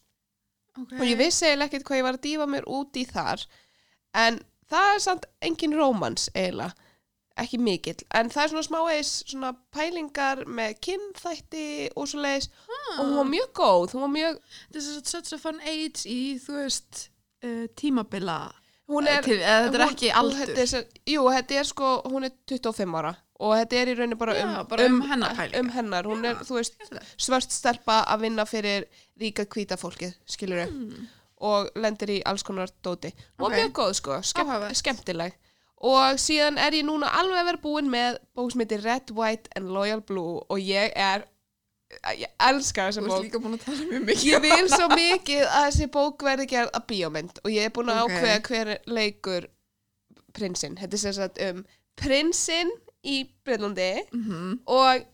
Okay. 0.76 0.98
og 1.00 1.06
ég 1.08 1.16
vissi 1.16 1.46
eiginlega 1.46 1.70
ekkert 1.70 1.86
hvað 1.88 1.96
ég 1.96 2.04
var 2.04 2.16
að 2.18 2.24
dýfa 2.26 2.46
mér 2.52 2.66
út 2.68 2.98
í 3.00 3.04
þar. 3.08 3.44
En 4.12 4.40
það 4.68 4.88
er 4.92 4.98
samt 5.04 5.28
engin 5.44 5.76
rómans 5.76 6.28
eiginlega 6.34 6.74
ekki 7.36 7.58
mikill, 7.60 8.00
en 8.14 8.30
það 8.32 8.42
er 8.44 8.48
svona 8.52 8.66
smá 8.66 8.78
eis 8.94 9.10
svona 9.28 9.50
pælingar 9.74 10.44
með 10.48 10.78
kynþætti 10.86 11.64
og 11.96 12.08
svo 12.08 12.22
leiðis 12.24 12.48
og 12.98 13.02
hún 13.04 13.16
var 13.20 13.28
mjög 13.30 13.50
góð, 13.58 13.92
hún 13.96 14.04
var 14.06 14.12
mjög 14.14 14.38
This 14.72 14.86
is 14.88 15.02
such 15.04 15.32
a 15.34 15.38
fun 15.38 15.60
age 15.60 16.06
í, 16.08 16.38
þú 16.40 16.56
veist, 16.62 17.08
uh, 17.44 17.66
tímabila. 17.76 18.52
hún 18.88 19.08
er, 19.10 19.22
Til, 19.22 19.40
eða 19.40 19.66
þetta 19.66 19.74
er 19.74 19.84
hún- 19.86 19.92
ekki 19.94 20.10
hún- 20.10 20.18
aldur. 20.20 20.54
þetta 20.56 20.78
er, 20.78 20.84
jú, 21.06 21.22
þetta 21.36 21.54
er 21.60 21.64
sko, 21.64 22.02
hún 22.06 22.24
er 22.24 22.30
25 22.48 22.94
ára 22.94 23.16
og 23.38 23.52
þetta 23.58 23.76
er 23.82 23.86
í 23.86 23.94
rauninni 23.98 24.16
bara 24.18 24.32
um, 24.42 24.54
Já, 24.54 24.62
bara 24.68 24.86
um 24.86 25.00
hennar 25.02 25.34
pælingar. 25.36 25.60
um 25.60 25.68
hennar, 25.70 26.04
hún 26.04 26.24
er, 26.24 26.34
Já, 26.36 26.44
þú 26.46 26.54
veist 26.56 26.74
svört 27.18 27.50
stelpa 27.52 28.04
að 28.06 28.20
vinna 28.20 28.44
fyrir 28.46 28.86
ríka 29.20 29.44
hvíta 29.44 29.76
fólkið, 29.76 30.14
skilur 30.26 30.66
Mm. 30.70 31.08
og 31.40 31.68
lendir 31.76 32.08
í 32.08 32.22
alls 32.24 32.42
konar 32.42 32.68
dóti 32.82 33.12
og 33.38 33.50
Ok. 33.50 33.52
mjög 33.52 33.72
góð 33.72 33.94
sko, 33.94 34.22
skemm, 34.22 34.46
Áhugavert. 34.48 34.76
skemmtileg 34.76 35.32
og 35.80 36.16
síðan 36.18 36.58
er 36.58 36.72
ég 36.72 36.84
núna 36.88 37.10
alveg 37.20 37.44
vera 37.50 37.60
búin 37.62 37.90
með 37.92 38.18
bók 38.34 38.52
sem 38.52 38.60
heitir 38.64 38.82
Red, 38.84 39.10
White 39.12 39.50
and 39.56 39.68
Loyal 39.70 40.00
Blue. 40.00 40.40
Og 40.48 40.58
ég 40.58 40.92
er 40.96 41.26
ég 42.16 42.26
elska 42.42 42.88
þessa 42.88 43.00
Þú 43.02 43.08
bók. 43.08 43.16
ert 43.18 43.26
líka 43.28 43.38
búin 43.44 43.54
að 43.58 43.64
tala 43.64 43.84
mjög 43.90 44.06
mikið. 44.08 44.24
ég 44.32 44.40
vil 44.42 44.68
svo 44.72 44.88
mikið 44.94 45.42
að 45.46 45.66
þessi 45.68 45.86
bók 45.94 46.22
verði 46.26 46.46
gerð 46.50 46.70
að 46.74 46.86
bíómynd. 46.90 47.38
Og 47.44 47.50
ég 47.52 47.64
er 47.68 47.74
búin 47.76 47.92
að 47.92 48.02
Ok. 48.04 48.10
ákveða 48.16 48.40
hver 48.48 48.72
leikur 48.86 49.46
prinsinn, 50.36 50.76
þetta 50.76 50.94
er 50.94 50.98
sem 50.98 51.12
sagt 51.16 51.38
um 51.42 51.64
prinsinn 51.96 52.70
í 53.06 53.20
Breitlandi 53.46 53.92
Mm 54.12 54.58
og 54.66 55.04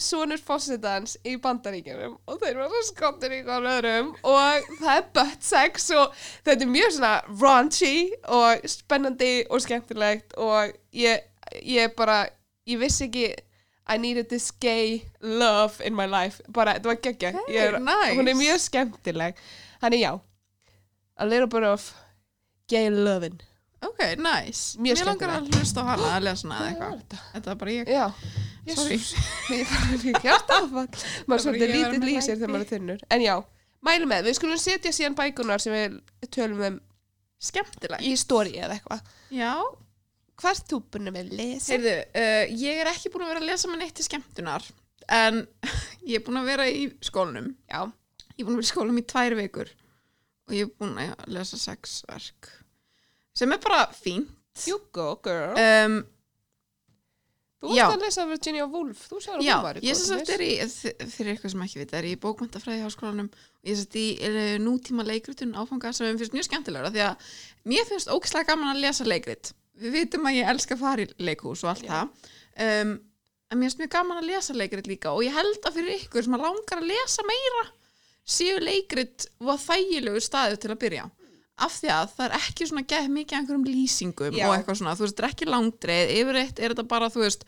sonur 0.00 0.40
fósitans 0.42 1.14
í 1.22 1.36
bandaríkjunum 1.38 2.16
og 2.26 2.40
þeir 2.42 2.56
var 2.58 2.72
svo 2.72 2.80
skottir 2.88 3.34
í 3.36 3.42
hvað 3.46 3.68
öðrum 3.76 4.08
og 4.26 4.66
það 4.80 4.96
er 4.96 5.04
butt 5.14 5.46
sex 5.46 5.86
og 5.94 6.16
þetta 6.46 6.64
er 6.66 6.72
mjög 6.72 6.94
svona 6.96 7.12
raunchy 7.42 7.92
og 8.34 8.64
spennandi 8.72 9.32
og 9.46 9.62
skemmtilegt 9.62 10.34
og 10.42 10.74
ég, 10.98 11.22
ég 11.62 11.94
bara 11.98 12.24
ég 12.66 12.80
vissi 12.82 13.06
ekki 13.06 13.28
I 13.84 13.98
needed 14.00 14.30
this 14.32 14.48
gay 14.50 15.02
love 15.20 15.78
in 15.84 15.94
my 15.94 16.06
life 16.10 16.40
bara, 16.48 16.74
þetta 16.78 16.90
var 16.90 17.00
geggja 17.04 17.32
Hey, 17.46 17.70
nice. 17.78 18.14
hún 18.18 18.30
er 18.32 18.38
mjög 18.38 18.62
skemmtileg 18.66 19.38
þannig 19.82 20.06
já 20.06 20.12
a 21.16 21.26
little 21.28 21.46
bit 21.46 21.62
of 21.62 21.92
gay 22.68 22.90
loving 22.90 23.38
Ok, 23.84 24.00
nice. 24.16 24.78
Mjög 24.80 24.96
Mér 24.96 25.06
langar 25.10 25.30
að 25.34 25.48
hlusta 25.52 25.82
á 25.84 25.92
hana 25.92 26.12
að 26.16 26.22
lesa 26.24 26.48
hana 26.48 26.56
eða 26.56 26.68
eitthvað. 26.72 27.16
Þetta 27.34 27.50
er 27.52 27.58
bara 27.60 27.72
ég. 27.74 27.90
já 27.92 28.06
Sorry. 28.72 28.96
Ég 30.08 30.18
hjartafall 30.24 30.72
Maður 30.72 31.04
Það 31.04 31.30
var 31.34 31.42
svolítið 31.44 31.64
að 31.68 31.74
vera 31.74 31.92
lítið 31.92 32.06
lýsir 32.08 32.38
þegar 32.38 32.52
maður 32.54 32.64
er 32.64 32.70
þunnur 32.72 33.02
En 33.12 33.24
já, 33.24 33.34
mælu 33.84 34.08
með, 34.08 34.22
við 34.28 34.36
skulum 34.38 34.60
setja 34.62 34.92
síðan 34.96 35.16
bækunar 35.18 35.60
sem 35.64 35.74
við 35.76 35.98
tölum 36.32 36.62
um 36.70 36.78
Skemmtileg. 37.44 38.00
í 38.08 38.14
stóri 38.16 38.54
eða 38.56 38.78
eitthvað 38.78 39.02
Já. 39.36 39.52
Hvað 40.40 40.50
ert 40.56 40.70
þú 40.72 40.78
búin 40.94 41.10
að 41.10 41.16
með 41.18 41.34
lesa? 41.38 41.74
Heyrðu, 41.74 41.92
uh, 42.18 42.54
ég 42.64 42.80
er 42.82 42.88
ekki 42.90 43.10
búin 43.12 43.26
að 43.26 43.32
vera 43.34 43.42
að 43.44 43.50
lesa 43.52 43.68
með 43.70 43.82
neitt 43.84 43.94
til 44.00 44.06
skemmtunar. 44.08 44.64
En 45.14 45.42
ég 46.10 46.16
er 46.18 46.24
búin 46.26 46.40
að 46.40 46.48
vera 46.48 46.64
í 46.72 46.86
skólanum. 47.04 47.52
Já, 47.70 47.84
Ég 48.34 48.40
er 48.42 48.48
búin 48.48 48.56
að 48.56 48.62
vera 48.62 48.66
í 48.66 48.70
skólanum 48.72 48.98
í 48.98 49.04
tvær 49.12 49.36
vikur. 49.38 49.68
Og 50.48 50.56
ég 50.56 50.66
er 50.66 50.72
búin 50.80 50.96
að 51.04 51.28
lesa 51.36 51.60
sex 51.60 52.00
verk. 52.08 52.48
Sem 53.36 53.52
er 53.54 53.60
bara 53.62 53.84
fínt. 53.94 54.32
you 54.66 54.80
go 54.94 55.14
girl 55.22 55.54
Um, 55.58 56.00
Þú 57.64 57.74
varst 57.74 57.96
að 57.96 58.04
lesa 58.04 58.26
Virginia 58.30 58.66
Woolf 58.70 59.02
Þú 59.10 59.20
sagði 59.24 59.34
að 59.48 59.56
hún 59.56 59.64
var 59.66 59.78
í 59.80 59.84
ég 59.88 59.98
góðum 60.00 60.32
er 60.34 60.44
í, 60.44 60.50
þ- 60.74 61.08
fyrir 61.14 61.32
eitthvað 61.34 61.52
sem 61.54 61.64
ekki 61.66 61.80
vita, 61.82 61.96
er 62.00 62.08
í 62.10 62.14
bókmæntafræði 62.24 62.84
háskólanum 62.84 63.30
og 63.32 63.70
ég 63.70 63.78
sagt 63.80 63.96
í 64.00 64.06
uh, 64.28 64.38
nútíma 64.64 65.06
leikrutun 65.08 65.56
áfanga 65.58 65.92
sem 65.96 66.18
finnst 66.20 66.36
mjög 66.36 66.48
skemmtilegra 66.50 66.92
því 66.94 67.04
að 67.08 67.32
mér 67.72 67.88
finnst 67.88 68.12
ógislega 68.12 68.50
gaman 68.52 68.74
að 68.74 68.82
lesa 68.84 69.06
leikrit. 69.08 69.52
Við 69.80 69.96
vitum 69.98 70.28
að 70.30 70.36
ég 70.38 70.52
elska 70.54 70.76
að 70.76 70.84
fara 70.84 71.02
í 71.06 71.08
leikhús 71.30 71.64
og 71.64 71.72
allt 71.72 71.86
Já. 71.88 71.94
það. 71.94 72.30
Um, 72.64 72.92
en 73.50 73.58
mér 73.58 73.66
finnst 73.70 73.80
mjög 73.82 73.92
gaman 73.96 74.20
að 74.20 74.28
lesa 74.30 74.54
leikrit 74.54 74.86
líka 74.90 75.10
og 75.16 75.24
ég 75.26 75.34
held 75.34 75.64
að 75.66 75.80
fyrir 75.80 75.98
ykkur 76.04 76.26
sem 76.28 76.36
að 76.38 76.44
langar 76.46 76.80
að 76.82 76.90
lesa 76.92 77.24
meira 77.26 77.64
séu 78.24 78.60
leikrit 78.62 79.26
og 79.44 79.58
þægilegu 79.60 80.20
staðu 80.24 80.56
til 80.62 80.70
að 80.72 80.80
byrja 80.84 81.08
af 81.58 81.70
því 81.80 81.90
að 81.94 82.08
það 82.16 82.24
er 82.26 82.34
ekki 82.40 82.66
svona 82.66 82.82
gæð 82.90 83.08
mikið 83.14 83.38
einhverjum 83.38 83.64
lýsingum 83.68 84.34
Já. 84.34 84.48
og 84.48 84.54
eitthvað 84.56 84.78
svona, 84.80 84.94
þú 84.98 85.04
veist, 85.06 85.14
þetta 85.16 85.24
er 85.26 85.30
ekki 85.34 85.46
langdreið 85.52 86.12
yfirreitt 86.18 86.58
er 86.58 86.74
þetta 86.74 86.86
bara, 86.90 87.08
þú 87.14 87.20
veist 87.22 87.44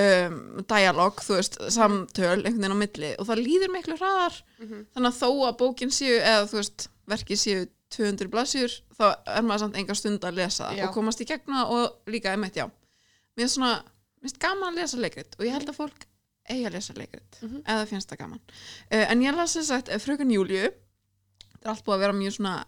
um, 0.00 0.38
dialog, 0.70 1.20
þú 1.22 1.36
veist, 1.38 1.58
samtöl 1.74 2.30
einhvern 2.40 2.56
veginn 2.56 2.72
á 2.74 2.82
milli 2.82 3.10
og 3.20 3.28
það 3.28 3.42
líður 3.44 3.72
miklu 3.74 3.98
hraðar 4.00 4.38
Mhm. 4.58 4.86
þannig 4.96 5.10
að 5.12 5.20
þó 5.20 5.28
að 5.48 5.58
bókin 5.60 5.92
séu 5.92 6.16
eða 6.20 6.46
þú 6.48 6.56
veist, 6.62 6.88
verkið 7.06 7.38
séu 7.44 7.66
200 7.94 8.30
blassjur, 8.32 8.72
þá 8.98 9.04
er 9.36 9.42
maður 9.46 9.58
samt 9.66 9.76
enga 9.76 9.94
stund 9.94 10.24
að 10.24 10.34
lesa 10.40 10.72
Já. 10.74 10.88
og 10.88 10.94
komast 10.96 11.20
í 11.20 11.26
gegna 11.28 11.66
og 11.68 11.92
líka 12.10 12.32
einmitt, 12.32 12.54
já 12.56 12.64
mér 13.36 13.44
er 13.44 13.52
svona, 13.52 13.74
mér 14.18 14.24
finnst 14.30 14.40
gaman 14.40 14.72
að 14.72 14.80
lesa 14.80 14.96
leikrit 14.98 15.36
og 15.38 15.44
ég 15.44 15.52
held 15.52 15.68
að 15.68 15.76
fólk 15.78 16.06
eigi 16.50 16.64
að 16.66 16.72
lesa 16.74 16.94
leikrit 16.96 17.38
Mhm. 17.42 17.62
eða 17.66 17.86
finnst 17.86 18.08
það 18.08 18.18
gaman 18.24 18.40
uh, 18.90 19.04
en 19.12 19.20
ég 19.22 19.36
las 19.36 19.54
þess 19.56 19.70
að 19.70 20.00
frökan 20.00 20.32
Júliu 20.32 20.72
þetta 20.72 21.62
er 21.64 21.70
allt 21.70 21.84
búið 21.84 21.94
að 21.94 22.00
vera 22.00 22.12
mjög 22.18 22.34
svona 22.40 22.64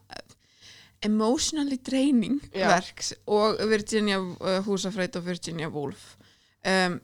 emotionally 1.04 1.76
draining 1.84 2.38
Já. 2.54 2.68
verks 2.72 3.12
og 3.26 3.58
Virginia 3.68 4.18
uh, 4.20 4.60
Húsafreit 4.66 5.16
og 5.16 5.26
Virginia 5.26 5.68
Woolf 5.68 6.16
um, 6.66 7.00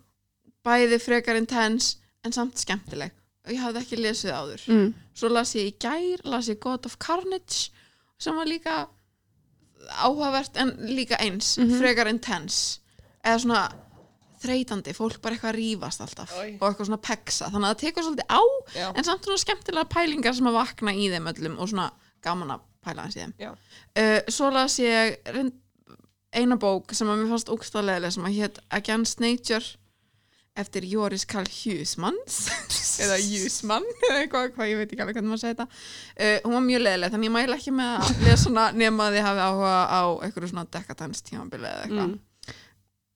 bæði 0.65 0.99
frekar 1.03 1.37
intense 1.37 1.99
en 2.25 2.33
samt 2.33 2.59
skemmtileg 2.63 3.13
og 3.45 3.51
ég 3.53 3.59
hafði 3.61 3.81
ekki 3.83 3.99
lesið 4.01 4.33
áður 4.33 4.65
mm. 4.71 4.91
svo 5.19 5.29
las 5.33 5.55
ég 5.59 5.73
í 5.73 5.77
gær, 5.83 6.23
las 6.25 6.49
ég 6.49 6.61
God 6.63 6.87
of 6.87 6.97
Carnage 7.03 7.71
sem 8.23 8.37
var 8.39 8.47
líka 8.47 8.87
áhugavert 10.03 10.57
en 10.63 10.77
líka 10.95 11.19
eins 11.21 11.57
Mhm. 11.59 11.79
frekar 11.81 12.07
intense 12.09 12.79
eða 13.25 13.39
svona 13.43 13.63
þreytandi, 14.43 14.91
fólk 14.95 15.21
bara 15.23 15.37
eitthvað 15.37 15.53
að 15.53 15.59
rífast 15.61 16.01
alltaf 16.03 16.33
Oj. 16.39 16.57
og 16.61 16.65
eitthvað 16.67 16.87
svona 16.89 17.03
peksa 17.03 17.47
þannig 17.51 17.69
að 17.69 17.75
það 17.75 17.83
tekur 17.83 18.07
svolítið 18.07 18.27
á 18.31 18.41
Já, 18.75 18.87
en 18.97 19.05
samt 19.07 19.25
svona 19.29 19.39
skemmtilega 19.43 19.89
pælingar 19.93 20.35
sem 20.35 20.47
að 20.51 20.57
vakna 20.59 20.95
í 20.99 21.05
þeim 21.13 21.29
öllum 21.31 21.59
og 21.63 21.69
svona 21.71 21.91
gaman 22.23 22.51
að 22.57 22.65
pæla 22.85 23.07
hans 23.07 23.19
í 23.19 23.23
þeim. 23.23 23.37
Uh, 23.43 24.19
svo 24.33 24.51
las 24.55 24.79
ég 24.83 25.21
eina 26.33 26.57
bók 26.61 26.95
sem 26.97 27.09
að 27.11 27.23
mér 27.23 27.31
fannst 27.35 27.53
ógstæðlega 27.53 28.11
sem 28.15 28.27
að 28.27 28.37
hétt 28.41 28.61
Against 28.73 29.23
Nature 29.23 29.79
eftir 30.59 30.85
Joris 30.85 31.25
Karl 31.29 31.49
Hjusmanns 31.49 32.43
eða 33.03 33.17
Hjusmann 33.25 33.87
eða 34.09 34.19
eitthvað, 34.19 34.51
hvað 34.57 34.73
ég 34.73 34.81
veit 34.81 34.91
ekki 34.91 35.05
alveg 35.05 35.17
hvernig 35.19 35.33
maður 35.33 35.45
segja 35.45 35.57
þetta. 35.57 35.81
Uh, 36.17 36.37
hún 36.45 36.57
var 36.59 36.67
mjög 36.67 36.85
leðileg 36.85 37.15
þannig 37.15 37.31
ég 37.31 37.37
mæla 37.37 37.57
ekki 37.61 37.75
með 37.77 37.95
að 37.95 38.27
lesa 38.27 38.51
hana 38.51 38.67
nema 38.83 39.07
að 39.07 39.17
þið 39.17 39.27
hafi 39.29 39.47
áhuga 39.47 39.79
á 39.89 40.03
einhverju 40.27 40.53
svona 40.53 40.69
dekadans 40.77 41.25
tímabili 41.29 41.71
eða 41.71 41.87
eitthvað. 41.87 42.13
Mm. 42.13 42.21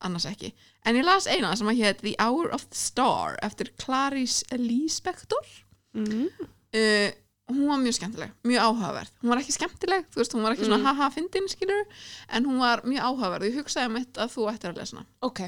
annars 0.06 0.26
ekki. 0.28 0.52
En 0.86 0.96
ég 0.96 1.06
las 1.06 1.26
eina 1.26 1.52
sem 1.58 1.68
að 1.72 1.80
hétt 1.82 2.02
The 2.04 2.16
Hour 2.22 2.50
of 2.54 2.66
the 2.68 2.78
Star 2.78 3.38
eftir 3.44 3.72
Clarice 3.80 4.58
Lispector. 4.60 5.54
Mm. 5.96 6.28
uh, 6.36 7.08
hún 7.48 7.66
var 7.70 7.78
mjög 7.78 7.94
skemmtileg, 7.98 8.32
mjög 8.44 8.62
áhugaverð. 8.66 9.10
Hún 9.22 9.30
var 9.30 9.38
ekki 9.42 9.54
skemmtileg, 9.54 10.06
þú 10.10 10.18
veist, 10.22 10.32
hún 10.34 10.42
var 10.42 10.52
ekki 10.56 10.64
svona 10.66 10.78
Mm. 10.82 10.86
haha 10.88 11.10
fyndin, 11.14 11.46
skilur, 11.48 11.84
en 12.28 12.44
hún 12.44 12.58
var 12.58 12.82
mjög 12.82 13.04
áhugaverð. 13.06 13.46
Ég 13.50 13.60
hugsaði 13.60 13.92
mitt 13.92 14.12
að 14.18 14.32
þú 14.34 14.48
ættir 14.52 14.72
að 14.72 14.76
lesa 14.80 14.96
hana. 14.96 15.06
Ok. 15.22 15.40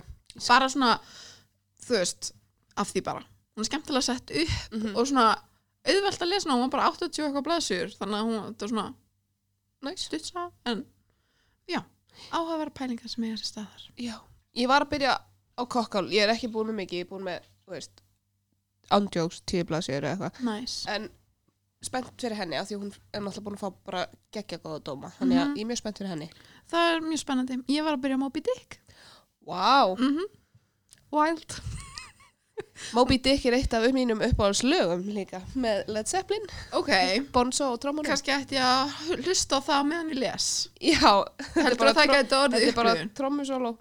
Bara 0.48 0.68
svona, 0.68 0.92
þú 1.82 1.96
veist 1.98 2.32
af 2.76 2.92
því 2.92 3.02
bara, 3.04 3.24
hún 3.56 3.64
er 3.64 3.70
skemmtilega 3.70 4.02
sett 4.06 4.30
upp 4.30 4.72
mm 4.72 4.96
og 4.96 5.06
svona 5.06 5.26
auðvelt 5.88 6.22
að 6.22 6.28
lesa 6.30 6.48
hana, 6.48 6.58
hún 6.58 6.70
var 6.70 6.74
bara 6.76 6.90
80 6.92 7.22
og 7.22 7.28
eitthvað 7.28 7.46
blaðsjur 7.48 7.96
þannig 7.98 8.18
að 8.18 8.26
hún, 8.28 8.38
þetta 8.52 8.60
var 8.60 8.68
svona 8.68 8.94
Nice. 9.82 10.04
stutsa, 10.08 10.50
en 10.66 10.84
já 11.68 11.82
áhugaverð 12.32 12.74
pælingar 12.74 13.08
sem 13.08 13.24
eiga 13.24 13.36
sér 13.38 13.46
staðar 13.52 13.82
Já, 13.98 14.16
ég 14.54 14.66
var 14.68 14.82
að 14.82 14.90
byrja 14.90 15.12
á 15.58 15.62
kokkál 15.66 16.08
Ég 16.10 16.22
er 16.26 16.32
ekki 16.34 16.48
búin 16.50 16.66
með 16.70 16.78
mikið, 16.82 16.98
ég 16.98 17.06
er 17.06 17.10
búin 17.10 17.24
með, 17.26 17.42
þú 17.66 17.70
veist 17.74 18.02
Andjóks, 18.90 19.42
tíu 19.44 19.64
blaðsjör 19.68 20.02
eða 20.08 20.30
eitthvað. 20.30 20.40
Nice. 20.48 20.88
En 20.88 21.10
spennt 21.82 22.10
fyrir 22.20 22.36
henni 22.36 22.56
af 22.58 22.66
því 22.68 22.78
hún 22.80 22.92
er 23.14 23.20
náttúrulega 23.22 23.44
búin 23.46 23.56
að 23.58 23.62
fá 23.62 23.74
bara 23.86 24.06
geggja 24.34 24.58
góða 24.58 24.80
dóma. 24.82 25.12
Þannig 25.18 25.38
að 25.38 25.46
Mhm. 25.48 25.56
ég 25.56 25.62
er 25.62 25.68
mjög 25.70 25.78
spennt 25.78 25.98
fyrir 25.98 26.10
henni. 26.10 26.30
Það 26.70 26.94
er 26.94 27.00
mjög 27.00 27.18
spennandi, 27.22 27.58
ég 27.68 27.84
var 27.84 27.96
að 27.96 28.02
byrja 28.02 28.18
Moby 28.18 28.40
Dick. 28.40 28.80
Vá, 29.46 29.96
mm 29.98 30.24
wild. 31.12 31.60
Moby 32.94 33.18
Dick 33.18 33.44
er 33.46 33.52
eitt 33.54 33.72
af 33.74 33.84
um 33.86 33.94
mínum 33.94 34.20
uppáhaldslögum 34.20 35.04
líka 35.14 35.40
Með 35.54 35.84
Led 35.94 36.06
Zeppelin, 36.10 36.44
ok, 36.74 36.90
Bonzo 37.32 37.72
og 37.72 37.80
trómunum 37.80 38.04
kannski 38.06 38.32
ætti 38.34 38.58
að 38.58 38.90
hlusta 39.22 39.58
á 39.58 39.60
það 39.62 39.84
meðan 39.86 40.10
ég 40.10 40.18
les. 40.18 40.68
Já, 40.80 41.12
þetta 41.54 41.70
er 41.70 41.76
bara, 41.78 41.92
að 41.92 42.74
bara 42.74 42.94
upplifun? 42.94 43.12
trómusóló 43.14 43.72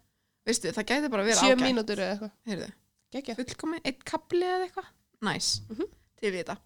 veistu, 0.45 0.69
það 0.71 0.85
gæti 0.93 1.09
bara 1.09 1.23
verið 1.25 1.41
Sjö 1.41 1.55
ágætt. 1.55 1.65
mínútur 1.65 1.97
eða 1.97 2.11
eitthvað. 2.13 2.31
Heyrðu, 2.47 2.69
Geggja. 3.11 3.35
Fullkomi, 3.35 3.81
eitt 3.83 4.03
kapli 4.05 4.43
eða 4.45 4.67
eitthvað? 4.69 4.87
Næs, 5.25 5.61
Mhm. 5.69 5.83
til 6.21 6.33
í 6.33 6.43
þetta. 6.43 6.57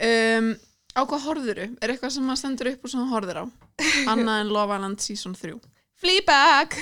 Um, 0.00 0.56
á 0.96 1.00
hvað 1.02 1.26
horfðuru? 1.26 1.66
er 1.80 1.92
eitthvað 1.92 2.14
sem 2.16 2.26
maður 2.26 2.40
stendur 2.42 2.70
upp 2.72 2.84
og 2.86 2.92
sem 2.92 3.02
maður 3.02 3.14
horfður 3.16 3.40
á? 3.42 3.44
Annað 4.12 4.44
en 4.44 4.54
Love 4.54 4.78
Island 4.78 5.04
Season 5.04 5.36
3 5.38 5.58
Fleabag! 6.00 6.76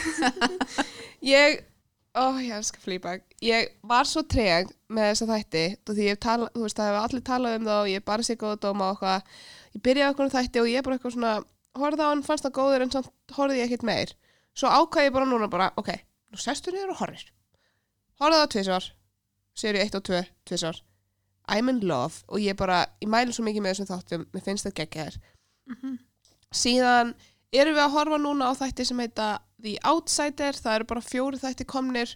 Ég 1.35 1.65
Ó, 2.19 2.35
ég 2.41 2.51
elska 2.51 2.81
Fleabag. 2.83 3.21
Ég 3.45 3.69
var 3.87 4.07
svo 4.09 4.25
treg 4.27 4.71
með 4.91 5.11
þessa 5.13 5.27
þætti 5.29 5.63
því 5.87 6.07
ég 6.09 6.19
tala, 6.23 6.49
þú 6.55 6.65
veist, 6.65 6.79
það 6.79 6.89
hefur 6.89 7.05
allir 7.05 7.23
talað 7.29 7.57
um 7.59 7.69
það 7.69 7.83
og 7.83 7.91
ég 7.93 8.05
bara 8.09 8.25
sé 8.27 8.35
góða 8.41 8.59
dóma 8.65 8.89
og 8.89 8.97
eitthvað. 8.97 9.37
Ég 9.77 9.85
byrjaði 9.87 10.09
á 10.09 10.11
eitthvað 10.11 10.35
þætti 10.35 10.63
og 10.63 10.71
ég 10.73 10.87
bara 10.87 10.99
eitthvað 10.99 11.15
svona 11.15 11.35
horfði 11.79 12.09
á 12.09 12.11
hann, 12.11 12.25
fannst 12.27 12.49
það 12.49 12.57
góður 12.59 12.85
en 12.87 12.95
samt 12.97 13.37
horfði 13.37 13.61
ég 13.61 13.69
ekkert 13.69 13.87
meir. 13.87 14.15
Svo 14.57 14.73
ákvað 14.73 15.07
ég 15.07 15.15
bara 15.15 15.31
núna 15.31 15.51
bara, 15.53 15.71
ok, 15.79 15.93
nú 16.33 16.43
sestur 16.43 16.75
niður 16.75 16.97
og 16.97 17.03
horfir. 17.05 17.29
Horfði 18.19 18.41
það 18.41 18.53
tvisvar 18.57 18.91
seri 19.59 19.85
1 19.85 19.99
og 20.01 20.07
2, 20.09 20.23
tvisvar 20.49 20.83
I'm 21.49 21.69
in 21.73 21.81
love 21.89 22.23
og 22.29 22.39
ég 22.45 22.57
bara, 22.57 22.83
ég 23.03 23.09
mælu 23.09 23.33
svo 23.33 23.45
mikið 23.47 23.65
með 23.65 23.75
þessum 23.75 23.89
þáttum, 23.93 24.27
mér 24.35 24.45
finnst 24.45 24.67
það 24.69 24.75
geggja 24.83 25.05
þér 25.09 25.19
Mhm. 25.69 25.99
síðan 26.55 27.15
erum 27.53 27.75
við 27.77 27.83
að 27.85 27.93
horfa 27.97 28.19
núna 28.23 28.49
á 28.49 28.53
þætti 28.57 28.87
sem 28.89 28.99
heita 29.03 29.27
The 29.63 29.75
Outsider, 29.85 30.53
það 30.57 30.75
eru 30.79 30.85
bara 30.89 31.01
fjóri 31.05 31.41
þætti 31.43 31.67
komnir 31.69 32.15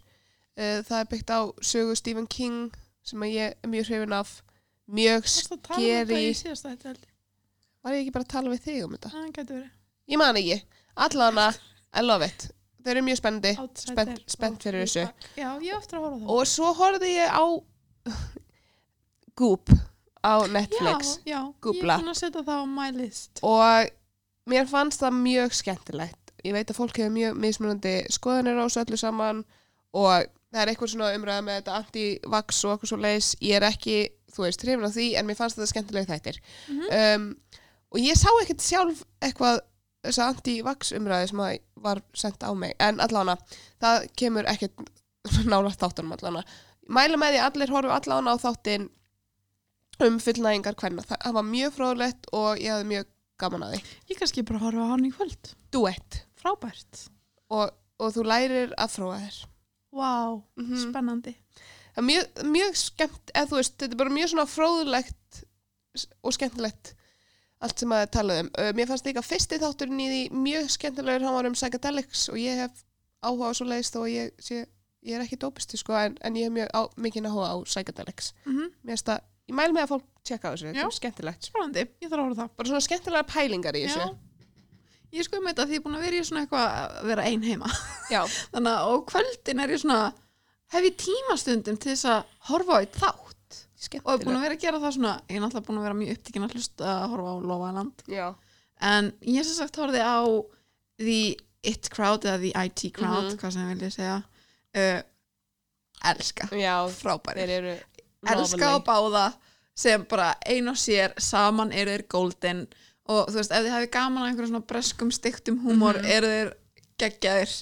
uh, 0.56 0.80
það 0.86 0.98
er 1.00 1.08
byggt 1.10 1.30
á 1.32 1.40
sögu 1.60 1.96
Stephen 1.96 2.26
King 2.26 2.72
sem 3.02 3.20
ég 3.28 3.52
er 3.62 3.68
mjög 3.68 3.88
hrifin 3.90 4.12
af 4.16 4.42
mjög 4.88 5.26
um 5.26 5.58
þetta 5.58 5.74
skeri 5.74 6.32
þetta 6.32 6.92
ég? 6.94 7.04
var 7.82 7.92
ég 7.96 8.00
ekki 8.04 8.12
bara 8.14 8.24
að 8.24 8.32
tala 8.36 8.50
við 8.52 8.60
þig 8.66 8.84
um 8.86 8.92
þetta? 8.96 9.10
Verið. 9.42 9.70
Ég 10.08 10.18
man 10.18 10.36
ekki, 10.36 10.62
allana 10.96 11.48
I 11.92 12.00
love 12.02 12.24
it, 12.24 12.48
þeir 12.84 12.96
eru 12.96 13.04
mjög 13.08 13.18
spennandi 13.20 13.52
spennt, 13.74 14.22
spennt 14.32 14.62
fyrir 14.64 14.84
þessu. 14.86 15.04
Já, 15.36 15.48
ég 15.60 15.76
eftir 15.76 15.98
að 15.98 16.06
horfa 16.06 16.20
það. 16.22 16.30
og 16.36 16.46
svo 16.46 16.72
horfði 16.78 17.10
ég 17.18 17.28
á 17.28 17.44
Goop 19.38 19.70
á 20.22 20.34
Netflix. 20.46 21.18
Já, 21.24 21.32
já, 21.34 21.40
Googla. 21.60 21.96
ég 21.96 21.98
er 21.98 22.04
búin 22.04 22.12
að 22.12 22.20
setja 22.20 22.44
það 22.46 22.62
á 22.62 22.66
my 22.68 22.90
list. 22.96 23.40
og 23.42 23.90
mér 24.50 24.68
fannst 24.70 25.02
það 25.02 25.18
mjög 25.22 25.56
skemmtilegt. 25.58 26.32
Ég 26.44 26.52
veit 26.52 26.70
að 26.70 26.78
fólk 26.78 26.98
hefur 26.98 27.14
mjög 27.14 27.38
mismunandi 27.38 27.94
skoðanir 28.10 28.58
á 28.58 28.66
þessu 28.66 28.82
öllu 28.84 28.98
saman 28.98 29.44
og 29.94 30.26
það 30.52 30.62
er 30.62 30.72
eitthvað 30.72 30.92
svona 30.92 31.12
umræða 31.16 31.44
með 31.46 31.58
þetta 31.60 31.76
anti-vax 31.80 32.64
og 32.64 32.72
eitthvað 32.74 32.92
svo 32.92 33.00
leis 33.02 33.28
ég 33.40 33.58
er 33.58 33.66
ekki, 33.68 33.98
þú 34.34 34.46
veist, 34.46 34.64
hrifin 34.64 34.88
af 34.88 34.96
því 34.96 35.08
en 35.18 35.28
mér 35.28 35.38
fannst 35.38 35.58
þetta 35.58 35.70
skemmtilega 35.72 36.10
þættir. 36.12 36.40
Mhm. 36.68 36.88
um, 36.98 37.28
og 37.92 38.00
ég 38.00 38.16
sá 38.16 38.28
ekkert 38.40 38.64
sjálf 38.64 39.04
eitthvað 39.20 39.60
þessa 40.02 40.28
anti-vax 40.32 40.92
umræði 40.98 41.28
sem 41.30 41.42
var 41.82 42.02
sendt 42.14 42.42
á 42.42 42.50
mig. 42.54 42.74
En 42.80 42.98
allána, 43.00 43.36
það 43.80 44.08
kemur 44.16 44.48
ekkert 44.50 44.80
nála 45.52 45.70
þáttunum 45.70 46.16
allána 46.16 46.42
mæla 46.90 47.18
með 47.20 47.36
því 47.36 47.42
allir 47.46 47.72
horfu 47.72 47.92
allána 47.94 48.34
á 48.34 48.36
þáttin 48.42 48.88
um 50.00 50.18
fullnægingar 50.18 50.74
hvernig 50.80 51.04
það, 51.06 51.32
var 51.36 51.42
mjög 51.46 51.72
fróðlegt 51.76 52.26
og 52.32 52.58
ég 52.58 52.72
hafði 52.72 52.88
mjög 52.92 53.06
gaman 53.38 53.62
að 53.66 53.74
því 53.74 53.82
Ég 54.10 54.18
kannski 54.18 54.42
bara 54.48 54.58
horfa 54.62 54.86
á 54.86 54.90
hann 54.92 55.04
í 55.06 55.12
kvöld. 55.12 55.52
duett 55.72 56.22
Frábært. 56.42 57.08
og, 57.50 57.70
og 58.00 58.12
þú 58.14 58.24
lærir 58.26 58.72
að 58.78 58.90
fróa 58.96 59.18
þér 59.20 59.44
Vá, 59.92 60.42
Mhm. 60.56 60.76
spennandi. 60.88 61.34
Það 61.92 61.98
er 62.00 62.02
mjög, 62.08 62.26
mjög 62.48 62.76
skemmt 62.80 63.30
eða 63.34 63.48
þú 63.50 63.56
veist, 63.58 63.74
þetta 63.76 63.92
er 63.92 63.96
bara 64.00 64.10
mjög 64.10 64.28
svona 64.32 64.46
fróðlegt 64.48 65.44
og 66.24 66.32
skemmtilegt 66.32 66.94
allt 67.60 67.78
sem 67.78 67.90
að 67.92 68.10
tala 68.10 68.38
um 68.40 68.48
mér 68.74 68.86
fannst 68.88 69.04
líka 69.06 69.20
fyrsti 69.22 69.58
þátturinn 69.60 70.00
í 70.00 70.08
því 70.08 70.22
mjög 70.32 70.70
skemmtilegur 70.72 71.22
hann 71.26 71.34
var 71.34 71.46
um 71.46 71.52
psychedelics 71.52 72.28
og 72.32 72.36
ég 72.40 72.56
hef 72.56 72.84
áhuga 73.22 73.50
á 73.50 73.52
svo 73.54 73.66
leiðist 73.68 73.96
og 74.00 74.08
ég, 74.08 74.32
sé, 74.40 74.64
ég 75.04 75.14
er 75.14 75.20
ekki 75.26 75.36
dópisti 75.38 75.76
sko 75.78 75.92
en, 75.92 76.16
en 76.22 76.34
ég 76.34 76.48
hef 76.48 76.52
mjög 76.56 76.68
á, 76.74 76.80
mikið 76.96 77.28
áhuga 77.28 77.52
á 77.52 77.56
psychedelics 77.68 78.32
Mm 78.46 78.72
mér 78.82 78.96
finnst 78.96 79.06
það, 79.12 79.20
ég 79.50 79.54
mæl 79.58 79.70
með 79.74 79.82
að 79.86 79.88
fólk 79.94 80.04
tjekka 80.22 80.48
á 80.48 80.52
þessu, 80.54 80.68
þetta 80.70 80.84
er 80.86 80.96
skemmtilegt 80.98 81.48
Spennandi, 81.48 81.82
ég 82.02 82.08
þarf 82.12 82.20
að 82.20 82.26
horfa 82.28 82.42
það. 82.42 82.50
bara 82.56 82.68
svona 82.72 82.84
skemmtilega 82.86 83.26
pælingar 83.32 83.74
í 83.80 83.86
þessu 83.88 84.12
Ég 85.12 85.26
sko 85.26 85.36
um 85.36 85.44
þetta 85.50 85.66
því 85.68 85.74
ég 85.76 85.80
er 85.82 85.84
búin 85.84 85.96
að 85.98 86.04
vera 86.06 86.16
í 86.16 86.24
svona 86.24 86.42
eitthvað 86.46 86.62
að 86.72 87.08
vera 87.10 87.24
ein 87.28 87.42
heima. 87.44 87.66
Þannig 88.54 88.70
að 88.72 88.86
á 88.88 88.92
kvöldin 89.10 89.60
er 89.60 89.72
ég 89.74 89.80
svona, 89.82 89.98
hef 90.72 90.86
ég 90.88 90.94
tímastundum 91.02 91.76
til 91.76 91.90
þess 91.92 92.06
að 92.08 92.30
horfa 92.48 92.72
á 92.72 92.80
eitt 92.80 92.96
þátt. 92.96 93.58
Og 94.00 94.08
er 94.14 94.22
búin 94.24 94.38
að 94.38 94.46
vera 94.46 94.56
að 94.56 94.62
gera 94.62 94.80
það 94.80 94.94
svona, 94.96 95.12
ég 95.28 95.36
er 95.36 95.42
náttúrulega 95.44 95.66
búin 95.68 95.80
að 95.82 95.84
vera 95.84 95.98
mjög 96.00 96.16
upptíkin 96.16 96.46
að 96.46 96.54
hlusta 96.56 96.88
að 96.94 97.04
horfa 97.12 97.28
á 97.28 97.36
Lofaland. 97.50 98.04
Já. 98.08 98.26
En 98.88 99.12
ég 99.34 99.44
sem 99.44 99.58
sagt 99.60 99.76
horfði 99.82 100.00
á 100.00 100.20
The 101.04 101.18
It 101.74 101.90
Crowd 101.92 102.24
eða 102.24 102.40
The 102.46 102.54
IT 102.64 102.82
Crowd, 102.96 103.28
Mhm. 103.34 103.36
hvað 103.42 103.52
sem 103.52 103.68
ég 103.68 103.74
vilja 103.76 103.92
segja. 103.98 104.16
Uh, 104.72 105.02
elska, 106.08 106.48
Já, 106.56 106.74
frábæri. 106.88 107.44
Elska 108.28 108.74
og 108.76 108.84
báða 108.86 109.32
sem 109.74 110.04
bara 110.04 110.34
ein 110.46 110.68
og 110.68 110.76
sér 110.76 111.12
saman 111.18 111.72
eru 111.72 111.90
þeir 111.96 112.06
golden. 112.08 112.66
Og 113.08 113.26
þú 113.28 113.34
veist, 113.40 113.50
ef 113.52 113.64
þið 113.64 113.72
hefði 113.74 113.90
gaman 113.92 114.22
að 114.22 114.28
einhverjum 114.30 114.52
svona 114.52 114.66
breskum 114.66 115.10
styktum 115.10 115.58
húmor 115.64 115.96
Mhm. 115.98 116.06
eru 116.06 116.26
þeir 116.26 116.52
geggjaðir. 117.02 117.54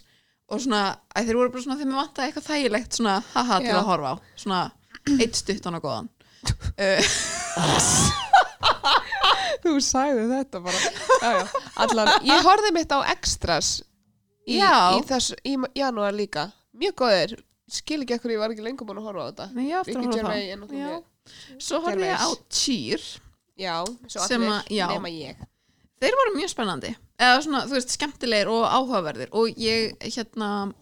Og 0.51 0.61
svona, 0.61 0.97
þeir 1.17 1.37
voru 1.39 1.51
bara 1.53 1.63
svona 1.63 1.79
þeim 1.79 1.93
við 1.93 2.01
vantaði 2.01 2.27
eitthvað 2.33 2.49
þægilegt 2.51 2.93
svona 2.99 3.23
haha 3.35 3.61
til 3.61 3.75
að 3.75 3.85
horfa 3.87 4.11
á. 4.13 4.17
Svona 4.37 4.71
eitt 5.21 5.35
stuttan 5.39 5.75
og 5.79 5.83
góðan. 5.83 6.09
Uh, 6.77 7.01
Þú 9.63 9.75
sagði 9.85 10.25
þetta 10.31 10.61
bara. 10.65 11.41
Allan, 11.85 12.09
Ég 12.27 12.43
horfði 12.47 12.73
mitt 12.75 12.93
á 12.97 12.99
extras 13.13 13.83
í, 14.49 14.57
í, 14.57 15.03
þess, 15.09 15.35
í 15.45 15.57
janúar 15.77 16.15
líka. 16.17 16.49
Mjög 16.81 16.95
góðir 17.03 17.35
Skil 17.71 18.01
ekki 18.05 18.17
ekkur 18.17 18.33
ég 18.35 18.41
var 18.43 18.51
ekki 18.55 18.65
lengur 18.67 18.87
búin 18.89 18.99
að 18.99 19.07
horfa 19.09 19.23
á 19.23 19.29
þetta. 19.31 19.47
Nei, 19.55 19.65
ég 19.69 19.77
á 19.77 19.81
eftir 19.81 19.97
að 19.97 20.07
horfa 20.11 20.21
á 20.21 20.67
það. 20.67 20.75
Já. 20.81 20.91
Svo 21.61 21.81
horfði 21.85 22.09
ég 22.11 22.19
á. 22.19 22.29
Cheer 22.51 23.05
Já, 23.61 23.75
svo 24.09 24.27
Sem 24.27 24.43
allir 24.43 24.57
að- 24.57 24.71
já. 24.73 24.87
nema 24.95 25.11
ég. 25.13 25.37
Þeir 26.01 26.15
voru 26.17 26.33
mjög 26.39 26.49
spennandi. 26.55 26.91
Eða 27.21 27.41
svona, 27.45 27.59
þú 27.69 27.77
veist, 27.77 27.91
skemmtilegir 27.93 28.49
og 28.49 28.65
áhugaverðir. 28.65 29.29
Og 29.37 29.51
ég, 29.61 29.97
hérna 30.01 30.73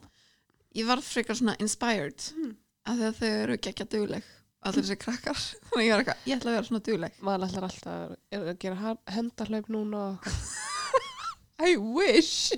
ég 0.78 0.86
var 0.86 1.00
frekar 1.02 1.34
svona 1.34 1.56
inspired 1.58 2.20
Hmm. 2.36 2.56
af 2.86 2.96
því 2.96 3.08
að 3.08 3.16
þau 3.18 3.42
eru 3.42 3.56
geggja 3.58 3.86
dugleg. 3.90 4.22
Allir 4.62 4.82
þessi 4.82 4.96
krakkar. 4.98 5.38
Að 5.74 5.82
ég 5.82 5.90
var 5.92 6.02
eitthvað, 6.04 6.22
ég 6.26 6.38
ætla 6.38 6.50
að 6.50 6.54
vera 6.58 6.66
svona 6.68 6.82
dugleg. 6.86 7.12
Maður 7.22 7.44
ætlar 7.48 7.66
alltaf 7.68 7.92
að, 7.92 8.16
er 8.32 8.40
að 8.52 8.58
gera 8.58 8.96
hendarhlaup 9.06 9.68
núna 9.68 10.00
og 10.08 10.26
I 11.68 11.76
wish 11.76 12.52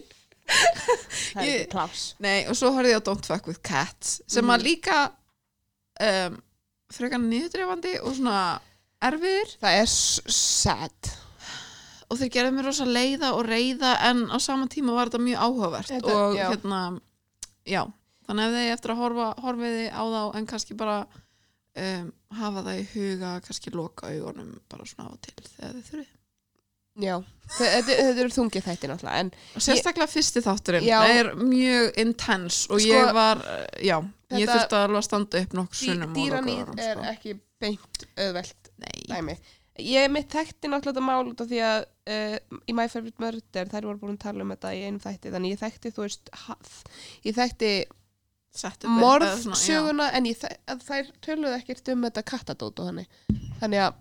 Það 0.61 1.42
er 1.44 1.49
ekki 1.61 1.70
pláss. 1.73 2.05
Nei, 2.23 2.46
og 2.51 2.57
svo 2.59 2.70
horfði 2.75 2.92
ég 2.94 3.01
á 3.01 3.07
Don't 3.07 3.27
Fuck 3.29 3.46
With 3.51 3.61
Cats 3.62 4.20
sem 4.27 4.44
Mhm. 4.44 4.55
að 4.57 4.64
líka 4.66 4.99
um, 6.01 6.38
frekar 6.90 7.20
niðurdrefandi 7.23 7.92
og 8.03 8.14
svona 8.16 8.61
erfiðir 9.03 9.53
Það 9.62 9.79
er 9.81 9.87
sad. 10.35 11.12
Og 12.11 12.18
þeir 12.18 12.33
gerðu 12.35 12.55
mér 12.57 12.66
rosa 12.66 12.85
leiða 12.88 13.33
og 13.37 13.44
reyða 13.46 13.92
en 14.11 14.25
á 14.35 14.38
sama 14.42 14.66
tíma 14.66 14.92
var 14.96 15.09
þetta 15.12 15.23
mjög 15.23 15.38
áhugavert 15.46 15.87
Þetta- 15.92 16.16
og 16.16 16.37
já. 16.37 16.49
hérna 16.51 16.81
já, 17.66 17.83
þannig 18.27 18.44
að 18.49 18.57
þið 18.59 18.73
eftir 18.75 18.90
að 18.90 19.01
horfa 19.05 19.29
horfiði 19.44 19.85
á 19.94 20.03
þá 20.11 20.23
en 20.37 20.46
kannski 20.51 20.77
bara 20.77 20.96
um, 21.77 22.12
hafa 22.35 22.64
það 22.66 22.81
í 22.81 22.87
huga 22.94 23.40
kannski 23.46 23.70
loka 23.73 24.11
augunum 24.11 24.57
bara 24.68 24.85
svona 24.90 25.07
á 25.07 25.14
til 25.23 25.37
þegar 25.55 25.77
þið 25.79 25.87
þurfið 25.90 26.16
Já, 27.01 27.15
Þe- 27.51 27.69
þetta, 27.75 27.95
eru 28.23 28.35
þungið 28.35 28.67
þætti 28.69 28.91
náttúrulega 28.91 29.21
En 29.25 29.31
og 29.59 29.65
sérstaklega 29.65 30.11
fyrsti 30.13 30.43
þátturinn 30.45 30.87
Já. 30.87 30.99
er 31.11 31.31
mjög 31.39 31.97
intense 32.05 32.71
og 32.71 32.79
Sko, 32.83 32.91
ég 32.91 33.15
var, 33.17 33.41
uh, 33.43 33.65
já, 33.83 33.97
ég 34.37 34.51
þurfti 34.51 34.79
alveg 34.81 35.01
að 35.01 35.07
standa 35.09 35.41
upp 35.45 35.57
nokkur 35.59 35.81
sunnum 35.81 36.13
dýranýð 36.15 36.75
er 36.77 36.93
sko. 36.95 37.09
ekki 37.15 37.35
beint 37.61 38.05
auðvelt 38.17 38.71
Nei, 38.81 39.01
dæmi. 39.11 39.39
Ég 39.81 40.11
mitt 40.13 40.29
þekkti 40.33 40.69
náttúrulega 40.69 40.95
þetta 40.95 41.05
mál 41.09 41.31
út 41.31 41.41
af 41.43 41.49
því 41.51 41.61
að 41.65 41.81
uh, 42.13 42.37
í 42.69 42.77
My 42.77 42.87
Favorite 42.93 43.23
Murder 43.23 43.71
þær 43.73 43.89
voru 43.89 44.01
búin 44.05 44.15
að 44.17 44.23
tala 44.27 44.45
um 44.45 44.53
þetta 44.55 44.73
í 44.77 44.83
einum 44.87 45.03
þætti 45.03 45.33
þannig 45.35 45.55
ég 45.57 45.61
þekkti, 45.65 45.93
þú 45.97 46.05
veist, 46.07 46.31
haf, 46.47 46.77
ég 47.27 47.37
já. 48.89 49.01
morðsöguna 49.01 50.09
en 50.17 50.27
ég 50.27 50.41
að 50.71 50.83
þær 50.87 51.11
töluðu 51.23 51.55
ekkert 51.59 51.93
um 51.95 52.03
þetta 52.09 52.25
kattadót 52.27 52.83
og 52.83 52.91
þannig 52.91 53.07
þannig 53.61 53.85
að, 53.87 54.01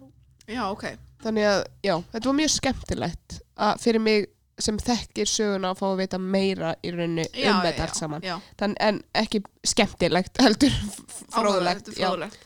Já, 0.49 0.63
ok 0.73 0.87
þannig 1.23 1.47
að, 1.49 1.61
já, 1.83 1.95
þetta 2.13 2.29
var 2.29 2.37
mjög 2.39 2.51
skemmtilegt 2.55 3.39
að 3.59 3.81
fyrir 3.83 4.03
mig 4.05 4.27
sem 4.59 4.75
þekkir 4.83 5.27
söguna 5.31 5.69
að 5.71 5.77
fá 5.79 5.85
að 5.87 5.99
vita 6.01 6.17
meira 6.19 6.73
í 6.83 6.91
rauninni 6.91 7.23
já, 7.31 7.51
um 7.53 7.61
já, 7.61 7.63
þetta 7.69 7.79
já, 7.79 7.85
allt 7.87 7.99
saman 7.99 8.25
já. 8.27 8.33
Þann, 8.59 8.73
en 8.83 8.97
ekki 9.21 9.39
skemmtilegt 9.71 10.41
heldur 10.43 10.73
fróðlegt 11.35 11.91
já. 11.95 12.07
fróðlegt. 12.09 12.39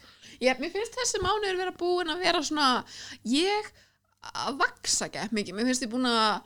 Ég, 0.43 0.59
mér 0.61 0.73
finnst 0.75 0.97
þessi 0.99 1.21
mánuður 1.23 1.57
vera 1.61 1.73
búin 1.79 2.11
að 2.13 2.21
vera 2.25 2.41
svona 2.45 2.67
ég 3.31 3.69
að 4.43 4.57
vaksa 4.61 5.07
ekki 5.09 5.25
mikið, 5.39 5.55
mér 5.57 5.69
finnst 5.71 5.85
ég 5.87 5.91
búin 5.93 6.05
að 6.09 6.43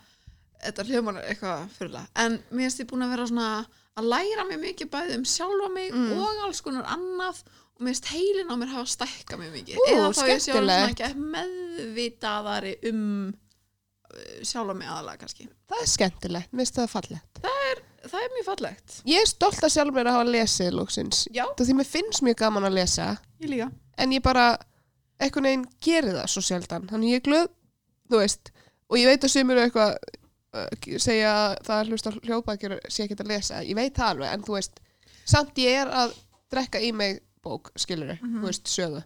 þetta 0.68 0.86
hljómar 0.88 1.20
eitthvað 1.24 1.68
fyrirlega 1.78 2.24
en 2.24 2.40
mér 2.50 2.64
finnst 2.68 2.82
ég 2.84 2.90
búin 2.90 3.06
að 3.06 3.12
vera 3.16 3.28
svona 3.30 3.50
að 3.98 4.08
læra 4.14 4.46
mig 4.50 4.60
mikið 4.64 4.92
bæði 4.94 5.18
um 5.20 5.26
sjálfa 5.30 5.70
mig 5.74 5.92
Mm. 5.94 6.12
og 6.22 6.44
alls 6.48 6.62
konar 6.66 6.88
annað 6.94 7.44
og 7.78 7.84
mér 7.86 7.94
finnst 7.94 8.08
heilin 8.10 8.50
á 8.50 8.56
mér 8.58 8.72
hafa 8.74 8.90
stækkað 8.90 9.42
mjög 9.44 9.52
mikið. 9.58 9.78
Ú, 9.78 9.90
eða 9.94 10.08
þá 10.18 10.22
ég 10.26 10.40
sjálf 10.42 10.58
svona 10.58 10.78
ekki 10.88 11.10
meðvitaðari 11.36 12.74
um 12.90 13.04
uh, 13.30 14.40
sjálfa 14.42 14.78
mig 14.78 14.90
aðalega 14.90 15.22
kannski. 15.24 15.50
Það 15.70 15.84
er 15.84 15.92
skemmtilegt, 15.94 16.54
mér 16.54 16.66
finnst 16.66 16.80
það 16.80 16.94
fallegt. 16.96 17.44
Það 18.08 18.24
er 18.24 18.34
mjög 18.34 18.48
fallegt. 18.48 18.98
Ég 19.10 19.22
er 19.22 19.30
stolt 19.30 19.62
að 19.62 19.74
sjálf 19.76 19.94
mér 19.94 20.10
að 20.10 20.18
hafa 20.18 20.32
lesið 20.32 20.74
lóksins 20.78 21.24
það 21.36 21.64
því 21.68 21.78
mér 21.78 21.90
finnst 21.92 22.26
mjög 22.26 22.40
gaman 22.42 22.70
að 22.70 22.78
lesa. 22.80 23.08
Ég 23.44 23.54
líka. 23.54 23.70
En 23.98 24.14
ég 24.16 24.24
bara 24.26 24.48
einhvern 25.22 25.50
veginn 25.50 25.66
gerir 25.84 26.18
það 26.18 26.30
svo 26.34 26.46
sjaldan. 26.46 26.88
Þannig 26.90 27.14
ég 27.14 27.22
er 27.22 27.26
glöð, 27.26 27.50
þú 28.10 28.22
veist. 28.22 28.52
Og 28.88 29.02
ég 29.02 29.10
veit 29.10 29.26
að 29.26 29.34
sumir 29.34 29.58
eru 29.58 29.68
eitthvað 29.68 29.96
uh, 30.56 31.00
segja 31.04 31.34
að 31.36 31.56
það 31.68 31.94
á 32.08 32.10
hljóðbækjur 32.18 32.78
sé 32.88 33.06
ekki 33.06 33.18
að 33.20 33.32
lesa, 33.34 33.64
ég 33.66 33.78
veit 33.78 33.98
það 33.98 34.14
alveg 34.14 34.34
en 34.34 34.46
þú 34.48 34.58
veist, 34.58 34.80
samt 35.28 35.60
ég 35.62 35.82
er 35.84 35.92
að 35.92 36.16
drekka 36.54 36.82
í 36.82 36.94
mig 36.96 37.20
bók, 37.44 37.72
skilur 37.78 38.18
Mhm. 38.22 38.42
þú 38.42 38.46
veist, 38.50 38.68
sögu 38.68 39.04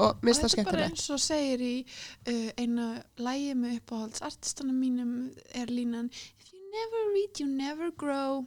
og 0.00 0.20
finnst 0.22 0.40
það 0.40 0.48
þetta 0.48 0.60
er 0.60 0.64
bara 0.64 0.82
skemmtilegt 0.88 0.90
eins 0.90 1.10
og 1.10 1.20
segir 1.20 1.60
í 1.60 1.86
uh, 2.28 2.50
einu 2.56 3.02
lægi 3.18 3.54
með 3.58 3.78
uppáhalds 3.80 4.22
artistanum 4.22 4.78
mínum 4.80 5.14
er 5.54 5.66
línan 5.66 6.10
If 6.40 6.52
you 6.52 6.60
never 6.70 7.00
read, 7.14 7.40
you 7.40 7.46
never 7.48 7.90
grow 7.90 8.46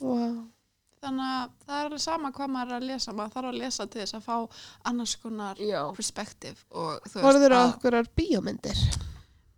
wow. 0.00 0.44
þannig 1.02 1.30
að 1.34 1.54
það 1.66 1.78
er 1.80 1.86
alveg 1.88 2.00
sama 2.04 2.30
hvað 2.32 2.52
maður 2.54 2.70
er 2.72 2.76
að 2.80 2.86
lesa 2.92 3.12
maður 3.16 3.32
þarf 3.36 3.48
að 3.52 3.58
lesa 3.62 3.86
til 3.90 4.00
þess 4.02 4.14
að 4.18 4.26
fá 4.28 4.36
annars 4.90 5.16
konar 5.22 5.56
Já. 5.58 5.80
perspektiv 5.96 6.60
og 6.70 7.00
þú 7.10 7.24
Horður 7.26 7.56
á 7.56 7.60
að- 7.62 7.72
okkur 7.74 7.96
bíómyndir? 8.20 8.84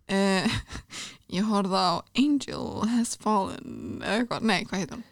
Eh, 0.07 0.45
ég 1.37 1.43
horfði 1.49 1.81
á 1.81 1.93
Angel 2.17 2.65
Has 2.95 3.15
Fallen 3.17 4.01
eða 4.01 4.19
eitthvað, 4.23 4.41
nei, 4.45 4.63
hvað 4.65 4.79
heit 4.83 4.91
hún? 4.95 5.03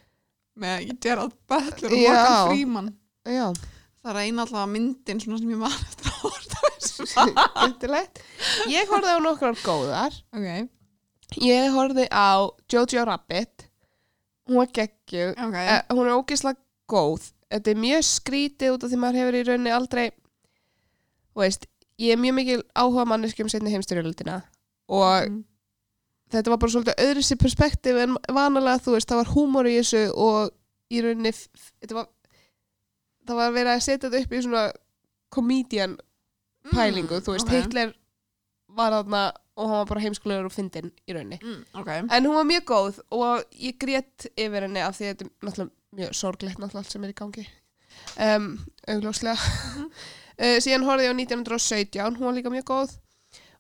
með 0.58 0.92
Gerard 1.02 1.34
Butler 1.50 1.90
og. 1.92 2.02
Morgan 2.04 2.50
Freeman 2.50 2.90
Já, 3.24 3.48
það 4.04 4.18
eina 4.26 4.44
alltaf 4.44 4.68
myndin 4.72 5.22
svona 5.24 5.38
sem 5.40 5.52
ég 5.54 5.60
man 5.62 5.72
eftir 5.72 6.10
að 6.12 6.18
horfa 6.26 6.72
þessu. 6.76 7.06
Ég 8.74 8.90
horfði 8.92 9.14
á 9.16 9.20
nokkrar 9.24 9.60
góðar. 9.64 10.18
ok, 10.36 10.50
Ég 11.42 11.70
horfði 11.74 12.08
á 12.12 12.46
Jojo 12.70 13.06
Rabbit. 13.08 13.70
Hún 14.50 14.60
var 14.60 14.68
geggju. 14.76 15.30
ok 15.40 15.56
Eh, 15.56 15.80
hún 15.96 16.04
er 16.10 16.18
ógeðslega 16.20 16.60
góð. 16.92 17.30
Þetta 17.54 17.72
er 17.72 17.80
mjög 17.80 18.04
skrítið 18.10 18.74
út 18.76 18.84
af 18.84 18.92
því 18.92 19.00
maður 19.00 19.20
hefur 19.22 19.38
í 19.40 19.44
rauninni 19.48 19.72
aldrei, 19.74 20.06
veist, 21.38 21.66
ég 22.02 22.14
er 22.16 22.20
mjög 22.22 22.36
mikil 22.40 22.60
áhuga 22.76 23.06
manneskjum 23.10 23.50
setni 23.52 23.72
heimstyrjöldina 23.74 24.42
og 24.90 25.30
Mm. 25.30 25.44
þetta 26.34 26.50
var 26.52 26.58
bara 26.58 26.72
svolítið 26.74 27.02
öðru 27.06 27.24
sér 27.24 27.40
perspektíf 27.42 28.00
en 28.04 28.18
vanalega 28.36 28.82
þú 28.84 28.96
veist, 28.98 29.08
það 29.10 29.22
var 29.22 29.32
húmor 29.36 29.70
í 29.70 29.78
þessu 29.80 30.02
og 30.18 30.52
í 30.92 31.00
f- 31.32 31.72
þetta 31.82 31.94
var, 31.96 32.08
það 33.28 33.36
var 33.40 33.52
verið 33.56 33.74
að 33.76 33.84
setja 33.86 34.10
þetta 34.10 34.24
upp 34.26 34.34
í 34.38 34.42
svona 34.46 34.64
komedian 35.34 35.96
pælingu, 36.74 37.20
þú 37.26 37.34
veist, 37.36 37.48
Mm, 37.48 37.54
ok. 37.54 37.64
Hitler 37.64 37.94
var 38.74 38.92
þarna 38.98 39.24
og 39.56 39.68
hann 39.70 39.78
var 39.84 39.86
bara 39.86 40.02
heimskulegur 40.02 40.46
og 40.50 40.54
fyndinn 40.56 40.92
í 41.08 41.14
rauninni. 41.14 41.40
Mm, 41.44 41.66
ok, 41.78 41.88
en 42.10 42.26
hún 42.26 42.34
var 42.40 42.48
mjög 42.50 42.64
góð 42.72 43.00
og 43.12 43.44
ég 43.54 43.78
grét 43.78 44.28
yfir 44.38 44.62
henni 44.66 44.82
af 44.82 44.96
því 44.98 45.06
að 45.06 45.14
þetta 45.14 45.26
er 45.26 45.48
náttúrulega 45.48 45.72
mjög 46.00 46.14
sorglegt 46.18 46.58
náttúrulega 46.58 46.82
allt 46.82 46.92
sem 46.92 47.04
er 47.04 47.14
í 47.14 47.18
gangi. 47.22 47.48
Um, 48.18 48.48
augljóslega. 48.88 49.38
Uh, 50.40 50.58
síðan 50.64 50.86
horfði 50.88 51.06
ég 51.06 51.14
á 51.14 51.20
1917 51.22 52.18
hún 52.18 52.26
var 52.26 52.34
líka 52.40 52.50
mjög 52.54 52.66
góð. 52.72 52.96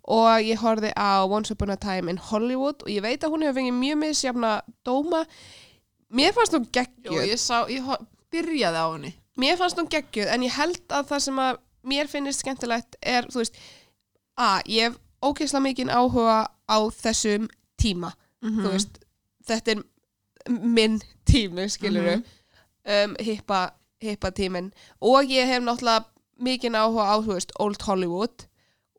Og 0.04 0.41
ég 0.43 0.58
horfði 0.60 0.89
á 0.97 1.23
Once 1.30 1.54
Upon 1.54 1.69
a 1.71 1.78
Time 1.78 2.10
in 2.12 2.17
Hollywood 2.17 2.82
og 2.84 2.89
ég 2.91 3.04
veit 3.06 3.21
að 3.23 3.32
hún 3.36 3.45
hefur 3.45 3.60
fengið 3.62 3.78
mjög 3.78 3.99
misjafna 4.02 4.62
dóma. 4.84 5.21
Mér 6.12 6.34
fannst 6.36 6.54
hún 6.58 6.65
Jú, 6.65 6.73
geggjuð 6.80 7.30
ég 7.30 7.39
sá, 7.39 7.62
ég 7.71 7.86
ho- 7.86 8.02
byrjaði 8.34 8.82
á 8.82 8.88
henni 8.97 9.13
mér 9.38 9.58
fannst 9.58 9.78
hún 9.80 9.89
geggjuð 9.89 10.28
en 10.34 10.43
ég 10.46 10.52
held 10.58 10.82
að 10.89 11.08
það 11.12 11.19
sem 11.28 11.39
að 11.39 11.58
mér 11.84 12.08
finnist 12.12 12.39
skemmtilegt 12.43 12.96
er, 13.02 13.26
þú 13.32 13.41
veist 13.41 13.58
að 14.39 14.62
ég 14.72 14.89
hef 14.89 15.00
ógeðslega 15.24 15.63
mikinn 15.67 15.89
áhuga 15.93 16.38
á 16.69 16.78
þessum 16.91 17.48
tíma 17.82 18.13
Mhm. 18.43 18.60
þú 18.65 18.72
veist, 18.74 18.98
þetta 19.48 19.72
er 19.72 19.84
minn 20.50 21.02
tími, 21.26 21.69
skilur 21.69 22.04
Mhm. 22.17 22.24
um, 22.86 23.15
hippa, 23.19 23.72
hippa 24.02 24.32
tímin 24.32 24.72
og 25.02 25.24
ég 25.30 25.46
hef 25.48 25.63
náttúrulega 25.63 26.06
mikinn 26.39 26.74
áhuga 26.76 27.04
á, 27.08 27.15
þú 27.24 27.34
veist, 27.34 27.52
Old 27.60 27.82
Hollywood 27.82 28.46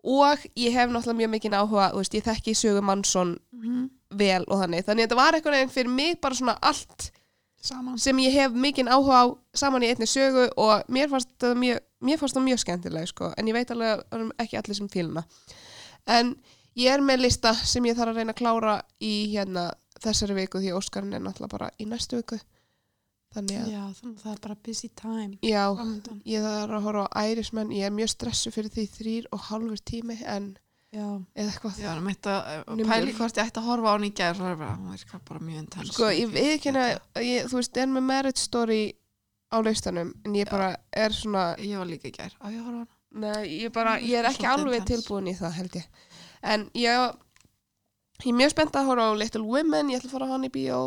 og 0.04 0.38
ég 0.56 0.72
hef 0.72 0.90
náttúrulega 0.90 1.20
mjög 1.20 1.30
mikinn 1.30 1.52
áhuga, 1.52 1.92
þú 1.92 1.96
veist, 2.00 2.14
ég 2.14 2.22
þekki 2.24 2.54
sögu 2.56 2.82
Mansson 2.82 3.38
Mhm. 3.52 3.90
vel 4.10 4.44
og 4.48 4.58
þannig, 4.62 4.84
þannig 4.84 5.04
að 5.04 5.08
þetta 5.08 5.16
var 5.16 5.32
eitthvað 5.32 5.52
veginn 5.52 5.70
fyrir 5.70 5.90
mig 5.90 6.20
bara 6.20 6.34
svona 6.34 6.58
allt 6.62 7.10
saman. 7.64 7.98
sem 7.98 8.18
ég 8.24 8.36
hef 8.38 8.56
mikinn 8.66 8.90
áhuga 8.92 9.20
á 9.20 9.26
saman 9.56 9.84
í 9.86 9.92
einni 9.92 10.08
sögu 10.10 10.48
og 10.60 10.90
mér 10.92 11.12
fannst 11.12 11.30
það 11.42 11.56
mjög, 11.62 11.84
mér 12.04 12.20
fannst 12.20 12.38
það 12.38 12.48
mjög 12.48 12.64
skemmtileg 12.64 13.10
sko, 13.10 13.30
en 13.36 13.48
ég 13.48 13.56
veit 13.56 13.72
alveg 13.74 14.04
að 14.12 14.28
ekki 14.44 14.60
allir 14.60 14.80
sem 14.80 14.90
fíluna 14.92 15.24
en 16.06 16.34
ég 16.78 16.90
er 16.92 17.04
með 17.04 17.24
lista 17.26 17.54
sem 17.54 17.84
ég 17.88 17.96
þarf 17.96 18.14
að 18.14 18.20
reyna 18.20 18.34
að 18.34 18.40
klára 18.42 18.76
í 19.00 19.14
hérna 19.32 19.70
þessari 20.04 20.36
viku 20.42 20.60
því 20.62 20.74
Óskarinn 20.76 21.16
er 21.16 21.22
náttúrulega 21.24 21.54
bara 21.54 21.70
í 21.80 21.86
næstu 21.88 22.18
viku. 22.20 22.38
Þannig 23.34 23.58
að, 23.58 23.70
já, 23.72 23.80
þannig 23.98 24.18
að 24.18 24.24
það 24.24 24.32
er 24.34 24.42
bara 24.44 24.56
busy 24.62 24.88
time. 24.94 25.38
Já, 25.42 25.62
framundan. 25.74 26.20
ég 26.30 26.44
þarf 26.44 26.76
að 26.76 26.84
horfa 26.86 27.06
á 27.10 27.18
Ærismenn 27.24 27.72
ég 27.74 27.88
er 27.88 27.94
mjög 27.94 28.12
stressu 28.12 28.52
fyrir 28.54 28.70
því 28.74 28.84
þrýr 28.94 29.26
og 29.34 29.48
hálfur 29.48 29.82
tími 29.90 30.18
en, 30.30 30.52
já, 30.94 31.04
eða 31.34 31.50
eitthvað. 31.50 31.78
Já, 31.82 31.92
um 31.98 32.10
eitt 32.12 32.30
að 32.30 32.50
er 32.54 32.90
pæli 32.90 33.14
hvort 33.18 33.38
ég 33.40 33.48
ætti 33.50 33.62
að 33.62 33.70
horfa 33.70 33.90
á 33.90 33.94
hann 33.94 34.08
í 34.08 34.12
gær 34.14 34.36
svo 34.38 34.50
er 34.50 34.58
bara, 34.62 34.74
hún 34.78 34.94
virkar 34.94 35.24
bara 35.28 35.44
mjög 35.44 35.62
intens 35.64 35.94
sko, 35.94 36.10
ég 36.14 36.34
viðkynna 36.34 36.84
ég, 37.20 37.48
þú 37.50 37.60
veist, 37.60 37.80
er 37.82 37.90
með 37.92 38.06
Marriage 38.10 38.42
Story 38.44 38.82
á 39.54 39.56
listanum 39.62 40.14
en 40.24 40.36
ég 40.38 40.46
Já. 40.46 40.52
bara 40.54 40.74
er 41.04 41.14
svona 41.14 41.48
ég 41.58 41.78
var 41.78 41.90
líka 41.90 42.10
í 42.10 42.14
gær, 42.14 42.36
á 42.38 42.46
ég 42.48 42.62
horfa 42.62 42.78
á 42.78 42.82
hann 42.84 42.92
Nei, 43.14 43.60
ég, 43.62 43.70
bara, 43.70 43.94
ég 44.02 44.18
er 44.18 44.26
ekki 44.26 44.46
alveg 44.50 44.80
intense. 44.80 45.04
tilbúin 45.04 45.30
í 45.30 45.34
það 45.38 45.52
held 45.60 45.76
ég. 45.78 45.84
En 46.50 46.64
ég, 46.74 47.02
ég 48.24 48.30
er 48.32 48.38
mjög 48.40 48.54
spennt 48.54 48.78
að 48.78 48.88
horfa 48.90 49.06
á 49.06 49.20
Little 49.20 49.44
Women 49.46 49.92
Ég 49.92 50.00
ætla 50.00 50.10
að 50.10 50.16
fara 50.16 50.26
á 50.26 50.32
hann 50.34 50.46
í 50.48 50.50
bíó. 50.50 50.80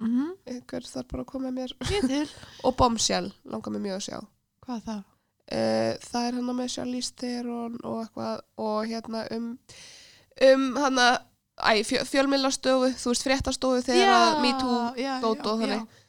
Mm 0.00 0.14
-hmm. 0.14 0.30
Ykkur 0.56 0.86
þarf 0.88 1.10
bara 1.10 1.22
að 1.22 1.26
koma 1.26 1.50
með 1.50 1.74
mér. 2.08 2.30
Og 2.64 2.76
Bombshell, 2.76 3.32
langar 3.44 3.72
mig 3.72 3.82
mjög 3.84 3.96
að 4.00 4.06
sjá. 4.08 4.18
Hvað 4.64 4.80
það? 4.88 5.02
Uh, 5.52 5.92
Það 6.04 6.26
er 6.28 6.38
hann 6.38 6.56
með 6.58 6.72
Charlize 6.76 7.14
Theron 7.20 7.76
og 7.82 8.00
eitthvað 8.04 8.40
Og 8.64 8.80
hérna 8.90 9.26
um 9.36 9.50
Um 10.44 10.64
hann 10.82 10.98
að 10.98 11.84
fjölmiðlastofu, 12.10 12.88
þú 12.98 13.12
veist 13.12 13.22
fréttastofu 13.28 13.82
þegar 13.86 14.08
að 14.10 14.40
já, 14.98 15.12
dót 15.22 15.38
já, 15.38 15.50
og 15.52 15.60
þannig. 15.62 15.84
já. 15.84 16.02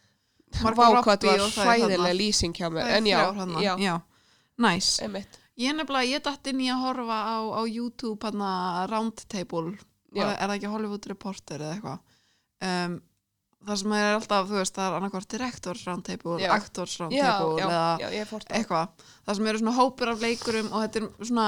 Margot 0.63 0.77
Vá 0.79 0.85
hvað 0.85 0.95
Robbie 0.95 1.31
þetta 1.35 1.43
var 1.43 1.67
hræðilega 1.67 2.17
lýsing 2.17 2.55
hjá 2.57 2.69
mér 2.73 2.93
En 2.95 3.09
já, 3.09 3.19
já, 3.61 3.73
já. 3.81 3.95
Einmitt 5.03 5.41
Ég 5.55 5.71
er 5.71 5.77
nefnilega, 5.77 6.09
ég 6.11 6.23
datt 6.23 6.47
inn 6.51 6.63
í 6.65 6.69
að 6.71 6.81
horfa 6.83 7.17
á, 7.31 7.37
á 7.55 7.61
YouTube 7.63 8.27
hana 8.27 8.85
Roundtable 8.91 9.77
Já. 10.15 10.25
er, 10.25 10.31
er 10.35 10.49
það 10.49 10.55
ekki 10.57 10.71
Hollywood 10.73 11.07
Reporter 11.11 11.63
eða 11.63 11.75
eitthvað 11.75 11.99
um, 12.67 12.97
það 13.65 13.79
sem 13.81 13.95
er 13.97 14.09
alltaf, 14.13 14.49
þú 14.49 14.59
veist, 14.59 14.75
það 14.75 14.87
er 14.87 14.97
annarkvort 14.99 15.29
Directors 15.31 15.85
Roundtable, 15.87 16.37
Já. 16.41 16.49
Actors 16.55 16.95
Já, 16.95 17.01
Roundtable 17.03 17.55
já, 17.61 17.65
eða 17.65 17.85
já, 18.01 18.27
eitthvað, 18.59 19.07
það 19.25 19.39
sem 19.39 19.49
eru 19.51 19.61
svona 19.63 19.75
hópur 19.79 20.11
af 20.13 20.23
leikurum 20.23 20.71
og 20.71 20.85
þetta 20.85 21.01
er 21.01 21.29
svona 21.31 21.47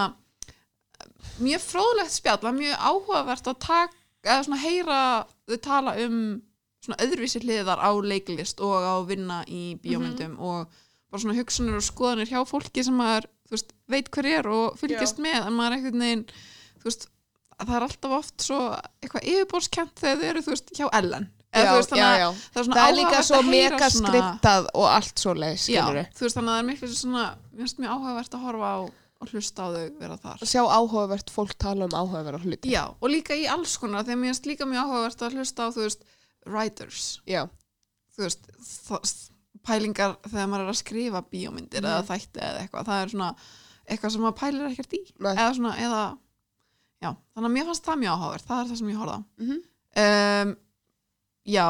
mjög 1.43 1.63
fróðlegt 1.67 2.15
spjall, 2.15 2.51
mjög 2.57 2.83
áhugavert 2.89 3.49
að 3.51 3.59
taka, 3.67 4.03
eða 4.25 4.43
svona 4.47 4.61
heyra 4.63 4.99
þau 5.47 5.57
tala 5.63 5.95
um 6.03 6.19
svona 6.83 6.99
öðruvísi 7.03 7.41
hliðar 7.43 7.81
á 7.81 7.91
leiklist 8.01 8.61
og 8.63 8.75
á 8.85 8.95
vinna 9.07 9.41
í 9.49 9.75
bíómyndum 9.83 10.37
og 10.39 10.73
bara 11.11 11.21
svona 11.23 11.37
hugsanir 11.37 11.79
og 11.79 11.85
skoðanir 11.85 12.31
hjá 12.31 12.41
fólki 12.47 12.83
sem 12.85 12.97
maður, 12.97 13.29
þú 13.47 13.55
veist, 13.55 13.73
veit 13.91 14.11
hver 14.13 14.29
er 14.31 14.49
og 14.51 14.77
fylgist 14.79 15.21
með, 15.23 15.39
en 15.47 15.55
maður 15.57 15.71
er 15.71 15.77
einhvern 15.77 16.05
veginn 16.05 16.25
þú 16.81 16.89
veist, 16.89 17.07
að 17.57 17.69
það 17.69 17.77
er 17.77 17.85
alltaf 17.87 18.15
oft 18.17 18.45
svo 18.45 18.59
eitthvað 19.01 19.27
yfirbórskent 19.33 20.01
þegar 20.01 20.21
þau 20.21 20.29
eru, 20.31 20.45
þú 20.45 20.53
veist, 20.55 20.73
hjá 20.77 20.87
Ellen 20.99 21.29
Já, 21.55 21.73
veist, 21.73 21.89
já, 21.95 22.09
já. 22.19 22.27
það 22.53 22.59
er 22.61 22.67
það 22.75 22.87
er 22.89 22.95
líka 22.97 23.07
áhugavert 23.07 23.27
svo 23.27 23.41
mega 23.47 23.87
svona- 23.89 24.09
skriptað 24.11 24.65
og 24.75 24.85
allt 24.91 25.19
svo 25.23 25.33
leið, 25.33 25.57
skilur 25.63 25.99
þú 26.13 26.21
veist 26.25 26.35
þannig 26.37 26.51
að 26.51 26.57
það 26.57 26.59
er 26.63 26.67
miklu 26.69 26.87
svona 26.93 27.23
mér 27.53 27.61
finnst 27.63 27.79
mjög 27.79 27.93
áhugavert 27.95 28.33
að 28.37 28.43
horfa 28.47 28.67
á 28.67 28.79
og 29.17 29.31
hlusta 29.31 29.63
á 29.65 29.67
þau 29.73 29.85
vera 29.99 30.17
þar. 30.21 30.37
Sjá 30.45 30.61
áhugavert 30.69 31.31
fólk 31.33 31.53
tala 31.57 31.85
um 31.87 31.95
áhugaverð 31.97 32.43
hluti. 32.45 32.69
Já, 32.69 32.83
og 33.01 33.09
líka 33.09 33.33
í 33.33 33.47
alls 33.49 33.77
konar 33.81 34.03
þegar 34.05 34.19
mér 34.21 34.29
finnst 34.35 34.45
líka 34.45 34.67
mjög 34.69 34.83
áhugavert 34.85 35.23
að 35.25 35.33
hlusta 35.39 35.65
á 35.65 35.67
þú 35.73 35.81
veist, 35.87 36.03
writers. 36.45 37.19
Já, 37.25 37.47
þú 38.13 38.27
veist, 38.27 38.45
það, 38.85 39.15
pælingar 39.65 40.13
þegar 40.27 40.47
maður 40.51 40.67
er 40.67 40.69
að 40.75 40.77
skrifa 40.83 41.21
bíómyndir 41.31 41.81
Mhm. 41.81 41.89
eða 41.89 42.05
þætti 42.11 42.39
eða 42.45 42.61
eitthvað, 42.61 42.85
það 42.85 43.01
er 43.03 43.09
svona 43.15 43.31
eitthvað 43.89 44.11
sem 44.11 44.21
maður 44.21 44.37
pælir 44.37 44.69
ekkert 44.69 44.93
í. 44.93 45.01
Eða 45.17 45.55
svona, 45.57 45.73
eða 45.81 46.03
já, 47.01 47.09
þannig 47.33 47.49
að 47.49 47.55
mér 47.57 47.65
fannst 47.71 47.85
það 47.89 47.99
mjög 48.03 48.13
áhugavert, 48.13 48.45
það 48.47 48.61
er 48.61 48.69
það 48.69 48.77
sem 48.77 48.89
ég 48.93 48.97
horfði 49.01 49.17
á. 49.17 49.21
Mhm. 49.41 49.57
um, 49.97 50.57
Já, 51.47 51.67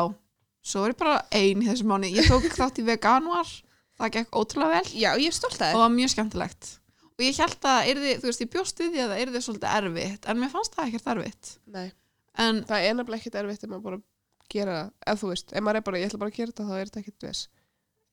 svo 0.65 0.83
er 0.85 0.95
ég 0.95 0.99
bara 0.99 1.19
ein 1.37 1.61
í 1.63 1.69
þessu 1.69 1.87
mánu, 1.89 2.09
ég 2.11 2.27
tók 2.29 2.49
þátt 2.57 2.81
í 2.81 2.87
veganuar 2.87 3.53
það 3.97 4.11
gekk 4.17 4.35
ótrúlega 4.41 4.81
vel. 4.81 4.91
Já, 4.97 5.11
ég 5.17 5.29
er 5.31 5.37
stolt 5.37 5.57
að 5.61 5.71
og 5.71 5.79
það 5.79 5.85
var 5.85 5.95
mjög 5.95 6.13
skemmtilegt. 6.13 6.73
Og 7.17 7.23
ég 7.25 7.39
held 7.41 7.63
að 7.65 7.93
yrði, 7.93 8.17
þú 8.21 8.29
veist, 8.29 8.43
ég 8.43 8.51
bjóst 8.53 8.81
við 8.83 8.91
því 8.93 9.05
að 9.05 9.13
það 9.13 9.21
yrði 9.23 9.39
svolítið 9.45 9.77
erfitt, 9.77 10.27
en 10.29 10.41
mér 10.41 10.51
fannst 10.53 10.75
það 10.77 10.91
ekkert 10.91 11.09
erfitt. 11.15 11.53
Nei, 11.73 11.87
en 12.37 12.61
það 12.67 12.85
er 12.85 12.97
nefnilega 12.97 13.21
ekkert 13.23 13.39
erfitt 13.41 13.63
ef 13.65 13.71
maður 13.71 13.85
bara 13.87 14.01
gera 14.51 14.75
það, 14.79 14.91
ef 15.11 15.21
þú 15.21 15.29
veist 15.31 15.53
ef 15.53 15.63
maður 15.65 15.79
er 15.79 15.85
bara, 15.87 16.01
ég 16.01 16.09
ætla 16.09 16.19
bara 16.21 16.33
að 16.33 16.37
gera 16.39 16.51
þetta, 16.53 16.67
þá 16.67 16.75
er 16.77 16.89
þetta 16.89 17.01
ekkert 17.03 17.25
viss 17.27 17.41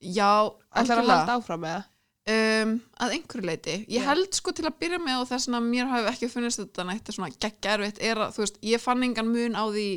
já, 0.05 0.31
ætlar 0.35 0.55
að 0.75 0.81
algjörlega. 0.81 1.19
halda 1.19 1.37
áfram 1.39 1.63
með 1.65 1.77
það 1.77 2.65
um, 2.65 2.75
að 3.05 3.15
einhverju 3.19 3.49
leiti 3.51 3.77
ég 3.77 4.01
Já. 4.01 4.07
held 4.09 4.39
sko 4.39 4.55
til 4.57 4.67
að 4.69 4.79
byrja 4.83 5.01
með 5.05 5.21
og 5.21 5.31
þess 5.31 5.51
að 5.53 5.69
mér 5.69 5.93
hafi 5.93 6.11
ekki 6.15 6.31
funnist 6.33 6.63
þetta 6.63 6.89
nætti 6.89 7.15
svona 7.17 7.31
geggja 7.37 7.77
erfitt 7.77 8.03
er 8.03 8.23
að, 8.25 8.35
þú 8.37 8.45
veist, 8.45 8.61
ég 8.73 8.83
fann 8.83 9.07
engan 9.07 9.31
mun 9.31 9.59
á 9.59 9.65
því 9.69 9.89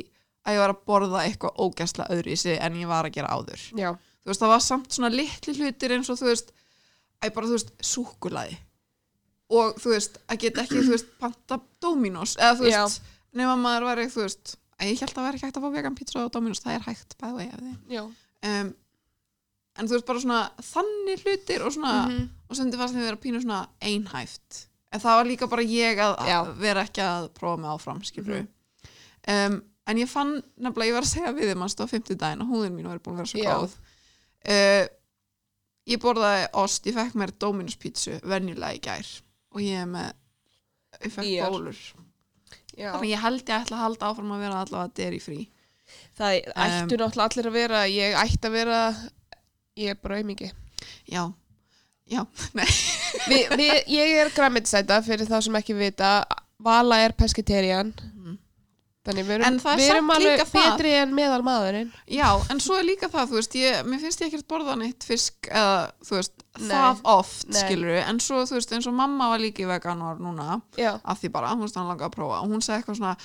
að 0.48 0.56
ég 0.56 0.62
var 0.64 0.72
að 0.72 0.80
borða 0.88 1.24
eitthvað 1.28 1.58
ógæsla 1.66 2.06
öðru 2.14 2.32
í 2.32 2.38
sig 2.40 2.56
en 2.64 2.78
ég 2.80 2.88
var 2.88 3.04
að 3.08 3.14
gera 3.18 3.28
áður 3.36 3.60
já, 3.76 3.90
þú 4.24 4.30
veist, 4.32 4.40
það 4.42 4.52
var 4.54 4.64
samt 4.64 4.96
svona 4.96 5.10
litli 5.12 5.54
hlutir 5.58 5.94
eins 5.98 6.08
og 6.12 6.18
þú 6.22 6.30
veist, 6.30 6.52
að 7.20 7.34
bara, 7.36 7.46
þú 7.50 7.56
veist, 7.58 7.72
súkulaði 7.84 8.56
og 9.58 9.78
þú 9.80 9.92
veist, 9.94 10.18
að 10.28 10.40
geta 10.44 10.64
ekki, 10.64 10.82
þú 10.84 10.92
veist, 10.96 11.12
panta 11.20 11.60
Dominos, 11.80 12.34
eða 12.40 12.56
þú 12.60 12.68
Já. 12.72 12.82
veist 12.84 13.14
nema 13.38 13.54
maður 13.60 13.86
væri, 13.90 14.08
þú 14.12 14.24
veist, 14.26 14.56
að 14.80 14.90
ég 14.92 15.00
held 15.04 15.16
að 15.18 15.24
væri 15.28 15.38
ekki 15.38 15.46
hægt 15.48 15.56
að 15.60 15.64
fá 15.68 15.72
vegan 15.76 15.96
pizza 15.98 16.20
á 16.24 16.28
Dominos, 16.32 16.60
það 16.64 16.74
er 16.78 16.84
hægt 16.88 17.16
bæði 17.20 17.36
vegi 17.38 17.52
af 17.52 17.60
því 17.62 17.96
já 17.96 18.02
um, 18.04 18.74
en 19.78 19.86
þú 19.88 19.94
veist, 19.94 20.06
bara 20.08 20.22
svona 20.24 20.40
þannig 20.72 21.24
hlutir 21.24 21.64
og 21.66 21.72
svona, 21.76 21.94
Mhm. 22.08 22.28
og 22.48 22.56
sem 22.56 22.70
þið 22.72 22.78
fannst 22.80 22.94
þeim 22.96 23.04
vera 23.08 23.16
pínu 23.24 23.40
svona 23.44 23.60
einhæft 23.84 24.64
en 24.92 25.00
það 25.00 25.16
var 25.20 25.26
líka 25.28 25.48
bara 25.52 25.62
ég 25.62 25.98
að, 26.00 26.14
Já. 26.28 26.38
að 26.42 26.54
vera 26.62 26.84
ekki 26.88 27.02
að 27.04 27.28
prófa 27.36 27.58
mig 27.60 27.70
áfram, 27.70 28.00
skilur 28.04 28.40
Mhm. 28.42 28.48
um, 29.28 29.62
en 29.88 30.00
ég 30.02 30.10
fann 30.10 30.34
nefnilega, 30.60 30.90
ég 30.90 30.96
var 30.98 31.06
að 31.06 31.12
segja 31.14 31.32
við 31.36 31.52
þeim 31.52 31.64
að 31.66 31.72
stóða 31.74 31.92
50 31.96 32.20
daginn 32.20 32.44
og 32.44 32.52
húðin 32.52 32.76
mín 32.76 32.88
var 32.90 33.00
búin 33.02 33.16
að 33.16 33.22
vera 33.22 33.32
svo 33.32 33.42
Já. 33.42 33.52
góð 33.56 33.76
uh, 34.52 34.84
ég 35.88 36.02
borðaði 36.04 36.48
ost, 36.62 36.88
ég 36.90 36.96
fekk 36.98 37.16
mér 37.20 37.32
Dominus 37.40 37.78
pítsu 37.80 38.18
venjulega 38.28 38.76
í 38.76 38.82
gær 38.84 39.12
og 39.54 39.62
ég 39.64 39.82
er 39.84 39.88
með 39.88 40.10
ég 41.04 41.14
fekk 41.14 41.24
Nýjar. 41.24 41.54
bólur 41.54 41.78
Já. 42.78 42.90
þannig 42.94 43.12
ég 43.14 43.22
held 43.24 43.42
ég 43.48 43.54
ætla 43.62 43.78
að 43.78 43.84
halda 43.86 44.10
áfram 44.12 44.34
að 44.36 44.44
vera 44.44 44.60
allavega 44.64 44.94
dairy 45.00 45.22
free 45.22 45.46
Það 46.18 46.34
ættu 46.52 46.98
náttúrulega 47.00 47.24
allir 47.30 47.46
að 47.48 47.54
vera, 47.56 47.78
ég 47.88 48.16
ætti 48.20 48.44
að 48.44 48.52
vera, 48.58 48.78
ég 49.80 49.94
er 49.94 50.00
bara 50.02 50.18
auðmingi. 50.18 50.50
já, 51.08 51.22
já, 52.12 52.20
nei 52.58 52.66
Vi, 53.24 53.38
vi, 53.56 53.68
ég 53.94 54.12
er 54.20 54.28
græmitsæta 54.36 54.98
fyrir 55.06 55.24
þá 55.30 55.38
sem 55.46 55.56
ekki 55.56 55.78
vita, 55.78 56.10
Vala 56.60 56.98
er 57.06 57.14
pesketerian, 57.16 57.94
þannig 59.08 59.26
við 59.28 59.34
En 59.38 59.44
erum, 59.48 59.58
það 59.64 59.72
er 59.72 59.80
við 59.80 59.88
erum 59.92 60.08
samt 60.10 60.16
alveg 60.18 60.34
líka 60.38 60.46
það. 60.52 60.68
betri 60.68 60.92
en 61.00 61.14
meðal 61.18 61.40
maðurinn. 61.48 61.90
já, 62.18 62.28
en 62.54 62.60
svo 62.64 62.76
er 62.78 62.86
líka 62.88 63.08
það, 63.12 63.26
þú 63.32 63.38
veist 63.40 63.56
ég, 63.58 63.80
mér 63.88 64.02
finnst 64.04 64.22
ég 64.22 64.28
ekkert 64.30 64.48
borða 64.52 64.76
neitt 64.78 65.06
fisk 65.08 65.48
eða, 65.50 65.74
þú 66.04 66.16
veist, 66.18 66.44
Nei. 66.58 66.68
það 66.70 67.02
oft 67.16 67.48
Nei. 67.48 67.58
skilur 67.64 67.98
en 68.04 68.20
svo, 68.22 68.44
þú 68.50 68.58
veist, 68.60 68.72
eins 68.78 68.86
og 68.90 68.96
mamma 69.00 69.28
var 69.32 69.42
líka 69.42 69.64
í 69.64 69.68
veganor 69.70 70.20
núna, 70.22 70.60
Já, 70.78 70.92
af 71.04 71.20
því 71.22 71.32
bara, 71.34 71.52
hún 71.54 71.64
veist, 71.66 71.76
hann 71.80 71.88
langaði 71.90 72.10
að 72.10 72.16
prófa 72.18 72.40
og 72.44 72.48
hún 72.54 72.62
sagði 72.64 72.82
eitthvað 72.84 73.00
svona, 73.02 73.16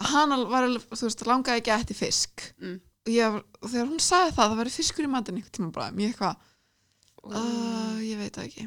að 0.00 0.12
hann 0.14 0.36
var, 0.52 0.68
þú 0.90 1.02
veist, 1.08 1.26
langaði 1.28 1.60
ekki 1.62 1.74
að 1.74 1.82
ætti 1.86 1.98
fisk 2.02 2.46
Mm. 2.60 2.78
og 3.06 3.12
ég, 3.14 3.40
þegar 3.64 3.88
hún 3.90 4.00
sagði 4.04 4.34
það, 4.36 4.50
það 4.50 4.58
væri 4.64 4.76
fiskur 4.76 5.04
í 5.06 5.10
matinn 5.14 5.36
einhvern 5.40 5.56
tíma 5.56 5.72
bara, 5.72 5.90
mér 5.96 6.10
eitthvað 6.12 6.36
uh, 7.24 7.98
ég 8.04 8.18
veit 8.20 8.36
það 8.36 8.46
ekki 8.50 8.66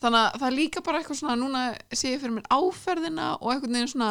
þannig 0.00 0.20
að 0.20 0.36
það 0.40 0.46
er 0.48 0.54
líka 0.56 0.80
bara 0.84 1.00
eitthvað 1.02 1.18
svona 1.20 1.36
núna 1.40 1.62
sé 1.92 2.14
ég 2.14 2.20
fyrir 2.22 2.32
mér 2.38 2.46
áferðina 2.56 3.26
og 3.40 3.50
einhvern 3.52 3.74
veginn 3.76 3.90
svona 3.92 4.10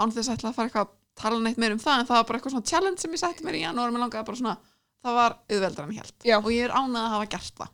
án 0.00 0.14
þess 0.14 0.30
að 0.32 0.38
ætla 0.38 0.48
að 0.52 0.56
fara 0.56 0.70
eitthvað 0.70 0.86
að 0.86 0.94
tala 1.18 1.40
neitt 1.42 1.60
meir 1.60 1.74
um 1.74 1.82
það 1.82 2.02
en 2.02 2.08
það 2.08 2.18
var 2.18 2.28
bara 2.28 2.40
eitthvað 2.40 2.54
svona 2.56 2.70
challenge 2.70 3.02
sem 3.02 3.14
ég 3.14 3.22
setti 3.22 3.46
mér 3.46 3.58
í 3.58 3.64
janúar 3.64 3.90
og 3.90 3.96
mér 3.96 4.04
langaði 4.04 4.28
bara 4.28 4.40
svona, 4.40 4.56
það 5.04 5.18
var 5.18 5.36
auðveldar 5.50 5.86
en 5.86 5.94
ég 5.94 6.04
held 6.04 6.28
Já. 6.30 6.36
og 6.38 6.50
ég 6.54 6.66
er 6.66 6.74
ánað 6.76 7.02
að 7.02 7.14
hafa 7.14 7.30
gert 7.34 7.62
það 7.62 7.72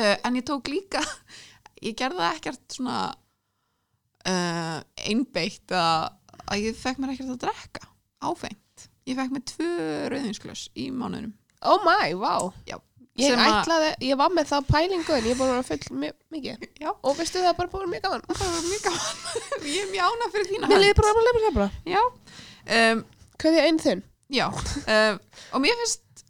uh, 0.00 0.16
en 0.16 0.38
ég 0.40 0.46
tók 0.48 0.72
líka 0.72 1.04
ég 1.86 1.98
gerði 1.98 2.22
það 2.22 2.38
ekkert 2.38 2.78
svona 2.78 2.98
uh, 4.32 4.78
einbeitt 5.08 5.76
að, 5.76 6.08
að 6.46 6.66
ég 6.66 6.80
fekk 6.82 7.02
mér 7.02 7.14
ekkert 7.14 7.34
að 7.36 7.42
drekka 7.46 7.90
áfengt 8.22 8.88
ég 9.08 9.18
fekk 9.18 9.34
mér 9.34 9.46
tvö 9.52 9.72
rauðinsklöss 10.12 10.68
í 10.78 10.90
mánuðinum 10.94 11.36
oh 11.68 11.82
my, 11.86 12.14
wow. 12.18 12.52
Já. 12.66 12.78
Ég 13.20 13.34
að- 13.36 13.50
ætlaði, 13.58 13.88
ég 14.08 14.16
var 14.16 14.30
með 14.32 14.46
það 14.48 14.68
pælingu 14.72 15.12
en 15.18 15.26
ég 15.26 15.34
er 15.34 15.38
búin 15.40 15.50
að 15.52 15.66
full 15.68 15.96
mi- 16.00 16.12
mikið. 16.32 16.62
Já. 16.80 16.88
Og 17.02 17.16
veistu 17.18 17.42
það 17.44 17.56
bara 17.58 17.68
búin 17.74 17.90
mjög 17.92 18.02
gaman. 18.06 18.22
það 18.28 18.52
var 18.54 18.62
mjög 18.70 18.86
gaman. 18.86 19.18
Ég 19.72 19.82
er 19.82 19.90
mjög 19.92 20.06
ánað 20.06 20.32
fyrir 20.36 20.48
þína 20.52 20.70
Mér 20.70 20.80
liði 20.80 20.94
bara, 21.00 21.12
mér 21.18 21.36
liði 21.38 21.52
bara, 21.58 21.68
já. 21.92 22.00
Um, 22.78 23.04
Hvað 23.42 23.58
er 23.58 23.66
einn 23.68 23.82
þinn? 23.82 24.02
já. 24.32 24.46
Um, 24.48 25.20
og 25.52 25.60
mér 25.66 25.76
finnst 25.82 26.24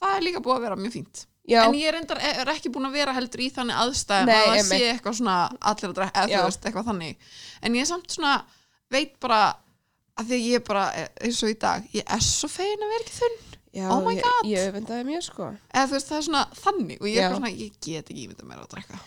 það 0.00 0.14
er 0.16 0.24
líka 0.28 0.44
búið 0.44 0.56
að 0.60 0.64
vera 0.68 0.78
mjög 0.78 0.94
fínt. 0.94 1.24
Já, 1.50 1.64
en 1.66 1.74
ég 1.74 1.88
er, 1.90 1.96
endar, 1.98 2.20
er 2.22 2.46
ekki 2.54 2.70
búin 2.70 2.86
að 2.86 2.94
vera 3.00 3.12
heldur 3.16 3.40
í 3.42 3.48
þannig 3.50 3.74
aðstæðum 3.82 4.30
að 4.30 4.46
það 4.52 4.62
sé 4.68 4.78
eitthvað 4.92 5.16
svona 5.18 5.36
allir 5.72 5.88
að 5.90 5.96
drekka, 5.98 6.22
eða 6.28 6.38
þú 6.38 6.46
veist, 6.46 6.64
eitthvað 6.70 6.88
þannig. 6.92 7.30
En 7.66 7.74
ég 7.74 7.82
er 7.82 7.88
samt 7.90 8.14
svona, 8.14 8.34
veit 8.94 9.16
bara 9.24 9.40
að 10.20 10.28
því 10.30 10.36
að 10.38 10.46
ég 10.52 10.64
bara, 10.68 10.84
eins 11.24 11.42
og 11.42 11.50
í 11.50 11.56
dag 11.58 11.88
ég 11.96 12.04
er 12.06 12.22
svo 12.22 12.46
fegin 12.52 12.84
að 12.86 12.92
vera 12.94 13.02
ekki 13.08 13.16
þunn 13.18 13.38
já 13.74 13.86
oh 13.92 14.00
my 14.04 14.14
ég, 14.16 14.22
God. 14.22 14.46
ég 14.50 14.68
öfundaði 14.72 15.04
mjög 15.06 15.22
sko. 15.22 15.48
eða 15.74 15.86
þú 15.86 15.92
veist, 15.96 16.08
það 16.10 16.16
er 16.18 16.26
svona 16.28 16.44
þannig 16.64 17.00
og 17.00 17.06
ég 17.06 17.16
er 17.16 17.22
Já. 17.22 17.28
bara 17.28 17.38
svona, 17.40 17.50
ég 17.54 17.72
get 17.80 18.10
ekki 18.10 18.24
ímynda 18.26 18.44
mér 18.48 18.62
að 18.64 18.70
drekka 18.74 19.00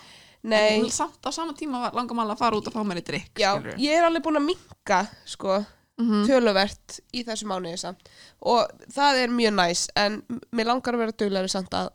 Nei, 0.44 0.78
en 0.78 0.90
samt 0.92 1.24
á 1.24 1.30
sama 1.32 1.52
tíma 1.56 1.80
var- 1.80 1.94
langar 1.96 2.14
maður 2.16 2.34
að 2.34 2.38
fara 2.38 2.56
út 2.56 2.66
og 2.68 2.72
fá 2.74 2.82
mér 2.84 2.98
í 3.00 3.04
drikk 3.04 3.34
já, 3.40 3.54
skilurðu. 3.56 3.78
ég 3.80 3.96
er 3.98 4.04
alveg 4.04 4.22
búin 4.22 4.36
að 4.36 4.44
minka 4.50 4.98
sko, 5.24 5.64
Mhm. 5.98 6.24
töluvert 6.26 7.00
í 7.14 7.24
þessu 7.24 7.46
mánuði 7.46 7.78
samt 7.78 8.08
og 8.42 8.68
það 8.92 9.22
er 9.24 9.28
mjög 9.28 9.54
næs 9.54 9.88
en 9.96 10.22
m- 10.28 10.40
mér 10.52 10.66
langar 10.66 10.92
að 10.94 10.98
vera 10.98 11.12
duglegri 11.12 11.48
samt 11.48 11.70
að 11.70 11.90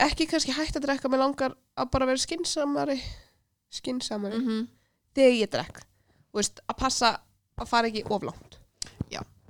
ekki 0.00 0.26
kannski 0.30 0.52
hægt 0.52 0.76
að 0.76 0.86
drekka 0.86 1.08
mér 1.08 1.22
langar 1.22 1.54
að 1.78 1.90
bara 1.90 2.06
vera 2.06 2.18
skinsamari 2.18 3.00
skinsamari 3.70 4.38
Mhm. 4.38 4.68
þegar 5.14 5.38
ég 5.40 5.50
drekk 5.50 5.82
Þú 6.34 6.38
veist, 6.40 6.58
að 6.68 6.76
passa 6.76 7.20
að 7.60 7.68
fara 7.68 7.86
ekki 7.88 8.02
oflátt. 8.10 8.53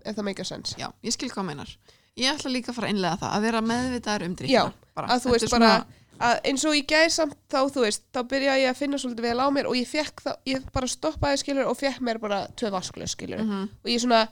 Ef 0.05 0.17
það 0.17 0.25
meikar 0.29 0.47
sens 0.47 0.75
Já, 0.79 0.89
ég 1.03 1.13
skil 1.13 1.31
hvað 1.31 1.45
meinar. 1.51 1.77
Ég 2.17 2.31
ætla 2.37 2.51
líka 2.55 2.71
að 2.71 2.77
fara 2.79 2.87
að 2.89 2.95
innlega 2.95 3.19
það, 3.25 3.31
að 3.37 3.43
vera 3.49 3.61
meðvitaður 3.61 4.25
um 4.29 4.35
Já, 4.35 4.37
drikkna. 4.39 4.73
bara. 4.95 5.09
að 5.09 5.23
þú 5.25 5.31
veist 5.35 5.45
er 5.45 5.51
bara 5.59 5.87
að 6.25 6.41
eins 6.47 6.65
og 6.65 6.77
í 6.79 6.83
gær 6.87 7.09
samt 7.11 7.35
þá 7.51 7.59
þú 7.75 7.81
veist 7.83 8.03
þá 8.15 8.21
byrja 8.31 8.53
ég 8.63 8.69
að 8.71 8.77
finna 8.79 8.99
svolítið 9.03 9.27
vel 9.27 9.41
á 9.43 9.47
mér 9.51 9.67
og 9.67 9.75
ég 9.75 9.89
fekk 9.91 10.23
það, 10.23 10.37
ég 10.47 10.69
bara 10.73 10.87
stoppaði 10.87 11.41
skilur 11.43 11.67
og 11.67 11.77
fekk 11.81 11.99
mér 12.07 12.21
bara 12.23 12.47
tvö 12.55 12.71
vasklöð 12.71 13.11
skilur 13.11 13.43
Mhm. 13.43 13.69
og 13.83 13.91
ég 13.91 13.99
svona 14.01 14.29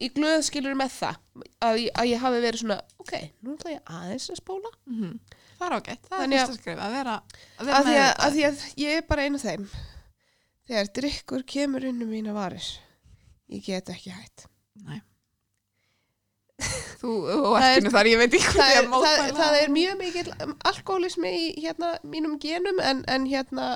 ég 0.00 0.12
glöð 0.14 0.42
skilur 0.46 0.74
með 0.78 0.90
það 1.00 1.16
að 1.62 1.76
ég, 1.82 1.90
að 1.98 2.06
ég 2.12 2.18
hafi 2.22 2.40
verið 2.46 2.60
svona 2.62 2.80
ok, 3.02 3.12
nú 3.42 3.56
ætla 3.58 3.70
ég 3.74 3.82
aðeins 3.86 4.30
að 4.30 4.36
spóla 4.38 4.70
Mhm. 4.86 5.18
Það 5.58 5.66
er 5.70 5.74
ágætt, 5.78 6.02
það 6.06 6.12
er 6.18 6.22
Þannig 6.22 6.38
að- 6.38 6.46
fyrsta 6.48 6.62
skrif, 6.62 6.78
að 6.78 6.92
vera, 6.92 7.22
að 7.58 7.66
vera 7.66 7.78
að 7.78 7.84
því 7.84 7.92
að, 7.92 7.98
meðvitaður. 7.98 8.26
að 8.26 8.32
því 8.32 8.42
að 8.46 8.74
ég 8.82 8.96
er 8.96 9.02
bara 9.10 9.22
einu 9.22 9.34
af 9.36 9.42
þeim 9.42 9.68
þegar 10.68 10.88
drikkur 10.96 11.42
kemur 11.46 11.84
inn 11.84 12.02
um 12.02 12.08
mína 12.10 12.32
varir 12.34 12.66
ég 13.50 13.64
get 13.66 13.86
ekki 13.90 14.10
hætt 14.14 14.46
Nei. 14.82 15.00
Þú, 17.02 17.12
er- 17.58 17.64
erkinu 17.72 17.90
þar, 17.90 18.08
ég 18.12 18.20
veit 18.20 18.34
ekki 18.38 18.52
hvað 18.54 18.72
ég 18.76 18.84
mótmæla. 18.90 19.22
það, 19.26 19.32
það 19.40 19.56
er 19.60 19.72
mjög 19.74 19.96
mikil 19.98 20.34
alkoholismi 20.70 21.32
í 21.34 21.46
hérna, 21.64 21.88
mínum 22.06 22.36
genum 22.38 22.78
en, 22.80 23.00
en 23.10 23.24
hérna 23.26 23.70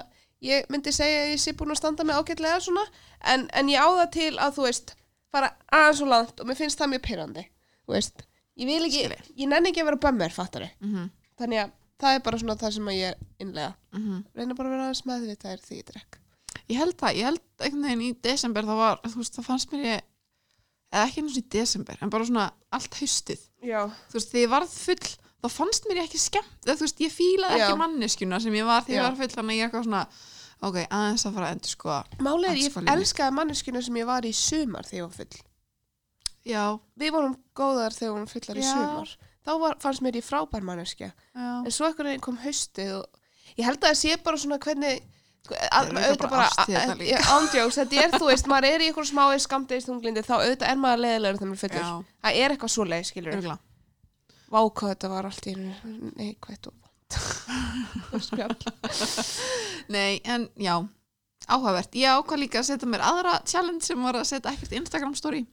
ég 0.45 0.69
myndi 0.71 0.93
segja 0.95 1.25
að 1.25 1.33
ég 1.33 1.41
sé 1.43 1.55
búin 1.59 1.75
að 1.75 1.81
standa 1.81 2.07
með 2.07 2.21
ágætlega 2.21 2.61
svona 2.63 2.85
en, 3.33 3.49
en 3.51 3.73
ég 3.73 3.83
á 3.83 3.89
það 3.99 4.11
til 4.15 4.31
að 4.39 4.55
þú 4.59 4.67
veist 4.69 4.95
fara 5.35 5.51
aðeins 5.75 6.03
og 6.05 6.13
langt 6.13 6.41
og 6.45 6.47
mér 6.51 6.61
finnst 6.61 6.79
það 6.79 6.93
mjög 6.95 7.05
pyrrandi 7.09 7.45
þú 7.49 7.97
veist, 7.97 8.23
ég 8.63 8.71
vil 8.71 8.85
ekki 8.87 9.03
Skil 9.09 9.41
ég 9.43 9.51
nenni 9.51 9.73
ekki 9.73 9.83
að 9.83 9.91
vera 9.91 10.03
bömmir, 10.07 10.37
fattari 10.37 10.71
Mhm, 10.79 11.09
þannig 11.41 11.65
að 11.65 11.73
það 12.05 12.15
er 12.21 12.23
bara 12.29 12.39
svona 12.45 12.59
það 12.61 12.77
sem 12.77 12.93
ég 12.95 13.09
er 13.11 13.19
innlega 13.43 13.73
mhm. 13.97 14.23
reyna 14.37 14.55
bara 14.55 14.69
að 14.71 14.77
vera 14.77 14.87
aðeins 14.87 15.05
meðvitaðir 15.11 15.67
því 15.67 15.81
ég 15.83 15.91
drekk 15.91 16.21
Ég 16.71 16.79
held 16.81 16.95
það, 16.99 17.17
ég 17.19 17.27
held 17.29 17.43
einhvern 17.63 17.85
veginn 17.91 18.07
í 18.07 18.13
desember 18.23 18.65
það 18.67 18.79
var, 18.81 19.03
þú 19.07 19.19
veist, 19.21 19.35
það 19.37 19.45
fannst 19.51 19.73
mér 19.75 19.83
ég, 19.87 20.07
eða 20.93 21.05
ekki 21.09 21.23
og 21.27 21.37
í 21.41 21.45
desember, 21.57 21.99
en 22.03 22.11
bara 22.13 22.25
svona 22.29 22.47
allt 22.77 22.95
haustið. 23.01 23.41
já, 23.67 23.81
Þú 24.11 24.19
veist, 24.19 24.31
þegar 24.33 24.45
ég 24.45 24.53
varð 24.55 24.77
full, 24.77 25.09
þá 25.43 25.49
fannst 25.57 25.89
mér 25.89 26.01
ég 26.01 26.07
ekki 26.09 26.21
skemmt, 26.23 26.57
eða 26.67 26.77
þú 26.79 26.87
veist, 26.87 27.01
ég 27.07 27.13
fílaði 27.15 27.59
Já. 27.61 27.67
ekki 27.67 27.79
manneskjuna 27.83 28.41
sem 28.41 28.55
ég 28.57 28.67
var 28.67 28.83
þegar 28.87 28.97
ég 29.01 29.07
var 29.11 29.19
full, 29.21 29.33
þannig 29.35 29.53
að 29.53 29.57
ég 29.59 29.63
er 29.63 29.69
eitthvað 29.71 29.85
svona, 29.89 30.05
ok, 30.67 30.79
aðeins 30.87 31.27
að 31.27 31.35
fara 31.37 31.49
að 31.51 31.57
endur 31.57 31.73
skoða. 31.75 31.99
málið 32.25 32.49
er 32.51 32.61
ég 32.63 32.73
sko 32.73 32.85
elskaði 32.95 33.35
manneskinu 33.37 33.83
sem 33.83 33.97
ég 34.01 34.07
var 34.09 34.25
í 34.25 34.33
sumar 34.33 34.87
þegar 34.89 34.99
ég 35.03 35.09
var 35.11 35.17
full 35.19 35.45
Já, 36.47 36.65
við 36.97 37.11
vorum 37.17 37.35
góðar 37.59 37.91
þegar 37.93 38.07
við 38.07 38.15
vorum 38.15 38.31
fullar 38.31 38.57
í 38.57 38.63
Já. 38.63 38.71
sumar 38.73 39.11
þá 39.47 39.51
var, 39.63 39.77
fannst 39.83 40.03
mér 40.07 40.17
ég 40.21 40.25
frábær 40.27 40.63
manneskja 40.67 41.11
en 41.35 41.71
svo 41.75 41.87
einhvern 41.89 42.09
veginn 42.13 42.23
kom 42.25 42.39
haustið 42.39 42.93
og 43.01 43.21
ég 43.59 43.67
held 43.67 43.81
að 43.83 43.89
það 43.91 43.99
sé 44.01 44.17
bara 44.23 44.39
svona 44.43 44.59
hvernig 44.63 45.03
auðvitað 45.55 46.31
bara 46.33 46.49
ándjóks, 47.37 47.79
þetta 47.83 48.03
er 48.03 48.17
þú 48.17 48.31
veist, 48.31 48.51
maður 48.51 48.69
er 48.71 48.85
í 48.85 48.89
einhverjum 48.91 49.13
smáið 49.13 49.45
skamdegistunglindi 49.47 50.25
þá 50.27 50.35
auðvitað 50.41 50.73
er 50.73 50.83
maður 50.83 51.05
leðilegur 51.05 51.39
þegar 51.39 51.53
maður 51.53 51.79
Já, 51.81 51.95
það 52.27 52.41
er 52.43 52.57
eitthvað 52.57 52.75
svo 52.77 52.89
leið, 52.91 53.07
skilur 53.11 53.57
vákvað 54.47 54.93
þetta 54.93 55.13
var 55.13 55.29
allt 55.29 55.47
í 55.47 55.55
einu 55.57 55.71
neikvætt 56.17 56.69
og 56.71 56.75
Nei, 59.95 60.21
en 60.25 60.49
já, 60.59 60.75
áhugavert. 61.47 61.95
Ég 61.95 62.11
ákvað 62.11 62.43
líka 62.43 62.63
að 62.63 62.69
setja 62.71 62.89
mér 62.91 63.05
aðra 63.07 63.37
challenge 63.47 63.87
sem 63.87 64.03
var 64.03 64.19
að 64.19 64.29
setja 64.33 64.53
ekkert 64.53 64.75
Instagram 64.81 65.15
story. 65.19 65.45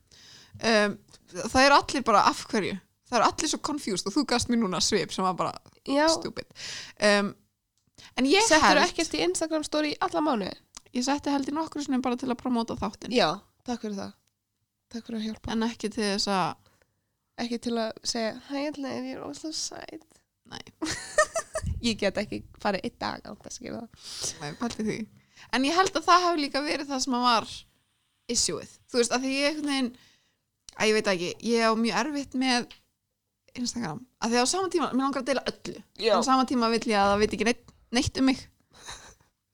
Um, 0.62 0.98
það 1.34 1.62
eru 1.68 1.78
allir 1.78 2.06
bara 2.08 2.26
af 2.30 2.44
hverju. 2.50 2.80
Það 3.10 3.20
eru 3.20 3.30
allir 3.30 3.52
svo 3.52 3.62
confused 3.70 4.10
og 4.10 4.16
þú 4.16 4.26
gast 4.34 4.50
mér 4.50 4.64
núna 4.64 4.82
svip 4.82 5.14
sem 5.14 5.26
var 5.26 5.38
bara 5.38 5.54
stupid. 6.10 6.50
Um, 6.98 7.34
en 8.18 8.30
ég 8.30 8.46
settur 8.48 8.80
held, 8.80 8.86
ekkert 8.88 9.16
í 9.18 9.24
Instagram 9.28 9.66
story 9.68 9.94
alla 10.04 10.24
mánuði 10.26 10.54
ég 10.94 11.06
setti 11.08 11.34
held 11.34 11.50
í 11.50 11.56
nokkur 11.56 11.86
sinni 11.86 12.02
bara 12.04 12.20
til 12.20 12.30
að 12.30 12.40
promóta 12.42 12.78
þáttin. 12.80 13.14
já, 13.16 13.30
takk 13.66 13.86
fyrir 13.86 14.00
það 14.00 14.14
takk 14.94 15.08
fyrir 15.08 15.20
að 15.20 15.28
hjálpa 15.30 15.56
En 15.56 15.68
ekki 15.70 15.90
til 15.94 16.04
þess 16.04 16.30
að, 16.30 16.72
ekki 17.46 17.62
til 17.66 17.78
að 17.82 17.92
segja, 18.04 18.36
hæ, 18.50 18.58
ég 18.68 19.12
er 19.16 19.26
óslega 19.26 19.58
sæt 19.58 20.08
nei, 20.54 20.62
ég 21.88 22.00
get 22.00 22.18
ekki 22.22 22.44
farið 22.62 22.88
einn 22.88 22.98
dag 23.02 23.26
á 23.26 23.32
þess 23.44 23.60
að 23.60 23.68
gera 23.68 23.84
það 23.84 24.42
nei, 24.44 24.56
pælti 24.60 24.88
því. 24.88 24.98
En 25.54 25.68
ég 25.68 25.76
held 25.78 25.98
að 25.98 26.08
það 26.08 26.26
hefur 26.28 26.42
líka 26.42 26.64
verið 26.64 26.92
það 26.92 27.04
sem 27.06 27.18
að 27.18 27.26
var 27.28 27.52
issueið. 28.34 28.72
Þú 28.90 29.00
veist, 29.00 29.14
að 29.16 29.26
því 29.26 29.34
ég 29.34 29.50
einhvern 29.50 29.72
veginn, 29.72 29.92
að 30.78 30.90
ég 30.90 30.98
veit 30.98 31.12
ekki, 31.14 31.32
ég 31.50 31.68
á 31.68 31.72
mjög 31.80 32.00
erfitt 32.04 32.38
með 32.40 32.78
Instagram. 33.60 34.00
Að 34.24 34.34
því 34.34 34.44
á 34.44 34.46
sama 34.54 34.72
tíma, 34.74 34.90
mér 34.94 35.06
langar 35.06 35.24
að 35.24 35.30
deila 35.30 35.46
öllu. 35.52 35.76
Já. 36.02 36.14
Á 36.16 36.20
sama 36.26 36.48
tíma 36.50 36.70
vill 36.74 36.86
ég 36.90 36.98
að 37.00 37.12
það 37.12 37.24
veit 37.24 37.36
ekki 37.38 37.48
neitt, 37.50 37.73
neitt 37.96 38.18
um 38.22 38.28
mig. 38.30 38.42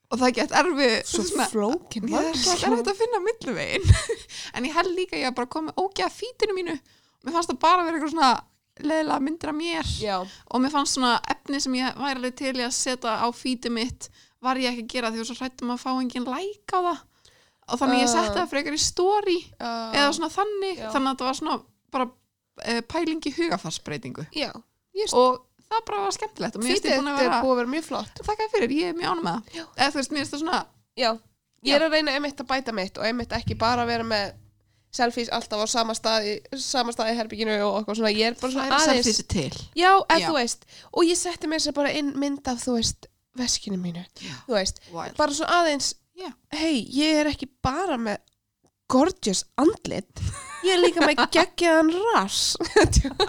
Og 0.09 0.17
það 0.17 0.31
get 0.39 0.53
erfið, 0.57 0.93
svo 1.05 1.23
flókin 1.51 2.07
ég 2.09 2.17
er 2.17 2.29
ekki 2.33 2.65
erfitt 2.65 2.87
að 2.89 2.97
finna 3.03 3.19
milluvegin. 3.21 3.83
en 4.57 4.65
ég 4.65 4.73
held 4.73 4.95
líka 4.97 5.13
að 5.17 5.21
ég 5.21 5.29
að 5.29 5.35
bara 5.37 5.51
komið 5.53 5.81
ógeða 5.83 6.09
fítinu 6.15 6.55
mínu. 6.57 6.77
Mér 7.25 7.35
fannst 7.35 7.51
það 7.51 7.59
bara 7.61 7.83
vera 7.85 7.99
eitthvað 7.99 8.15
svona 8.15 8.31
leðilega 8.79 9.19
myndir 9.27 9.51
af 9.51 9.55
mér 9.59 9.89
já, 9.99 10.15
og 10.23 10.61
mér 10.63 10.71
fannst 10.71 10.95
svona 10.95 11.17
efni 11.29 11.59
sem 11.59 11.73
ég 11.75 11.97
væri 11.99 12.15
alveg 12.21 12.35
til 12.39 12.53
að 12.63 12.69
setja 12.77 13.15
á 13.19 13.27
fítið 13.35 13.73
mitt 13.75 14.07
var 14.39 14.55
ég 14.55 14.71
ekki 14.71 14.85
að 14.85 14.93
gera 14.93 15.09
því 15.11 15.19
að 15.19 15.27
svo 15.27 15.35
hrættum 15.41 15.73
að 15.73 15.81
fá 15.83 15.89
engin 15.99 16.23
like 16.29 16.71
á 16.71 16.79
það 16.79 17.01
og 17.69 17.81
þannig 17.81 17.99
ég 17.99 18.07
Ah. 18.07 18.13
setti 18.13 18.37
það 18.39 18.47
frekar 18.53 18.77
í 18.77 18.79
story 18.79 19.35
uh, 19.59 19.91
eða 19.99 20.13
svona 20.15 20.31
þannig 20.31 20.79
Já. 20.79 20.87
þannig 20.95 21.11
að 21.11 21.19
það 21.19 21.27
var 21.27 21.37
svona 21.41 21.57
bara 21.91 22.07
uh, 22.07 22.81
pæling 22.95 23.19
í 23.27 23.33
hugafarsbreytingu 23.35 24.25
já, 24.31 24.49
ég, 24.95 25.11
og 25.11 25.43
það 25.69 25.85
bara 25.87 26.03
var 26.05 26.15
skemmtilegt 26.17 26.57
og 26.57 26.63
mér 26.63 26.75
finnst 26.75 26.87
þetta 26.89 27.39
búið 27.43 27.53
að 27.53 27.59
vera 27.61 27.71
mjög 27.75 27.87
flott. 27.87 28.21
Þakka 28.25 28.49
fyrir, 28.53 28.75
ég 28.75 28.91
er 28.91 28.99
mjög 28.99 29.13
ánum 29.13 29.25
með 29.27 29.39
það. 29.39 29.65
Eða 29.77 29.89
þú 29.93 29.99
veist, 29.99 30.13
mér 30.13 30.23
finnst 30.23 30.35
það 30.35 30.43
svona 30.43 30.59
Já, 30.99 31.09
ég 31.67 31.75
er 31.77 31.85
að 31.85 31.95
reyna 31.95 32.15
einmitt 32.17 32.41
að 32.43 32.49
bæta 32.49 32.75
mitt 32.75 32.97
og 32.99 33.05
einmitt 33.07 33.35
ekki 33.37 33.57
bara 33.59 33.85
að 33.85 33.91
vera 33.93 34.07
með 34.07 34.31
selfies 34.95 35.29
alltaf 35.29 35.61
á 35.61 35.67
sama 35.69 35.93
stað 35.93 36.25
sama 36.57 36.93
stað 36.95 37.11
í 37.13 37.17
herbygginu 37.19 37.57
og 37.61 37.75
eitthvað 37.77 37.99
svona, 37.99 38.11
ég 38.15 38.31
er 38.31 38.37
bara 38.39 38.53
svona 38.55 38.79
aðeins 38.79 39.05
selfies 39.05 39.27
til. 39.29 39.61
Já, 39.77 39.91
ef 40.01 40.25
þú 40.25 40.33
veist 40.39 40.65
og 40.89 41.05
ég 41.05 41.19
setti 41.19 41.49
mér 41.51 41.61
sér 41.61 41.75
bara 41.77 41.93
inn 41.93 42.09
mynd 42.17 42.49
af, 42.49 42.63
þú 42.63 42.79
veist 42.79 43.09
veskinu 43.37 43.77
mínu, 43.79 44.01
Já. 44.17 44.33
þú 44.47 44.57
veist. 44.57 44.81
Wild. 44.89 45.15
bara 45.19 45.35
svona 45.37 45.59
aðeins, 45.61 45.91
hei, 46.57 46.79
ég 46.97 47.21
er 47.21 47.29
ekki 47.29 47.47
bara 47.63 47.99
með 48.01 48.17
gorgeous 48.89 49.43
andlit. 49.61 50.21
Ég 50.65 50.73
er 50.75 50.81
líka 50.81 51.05
með 51.05 51.21
geggjaðan 51.31 51.91
rass 52.13 52.57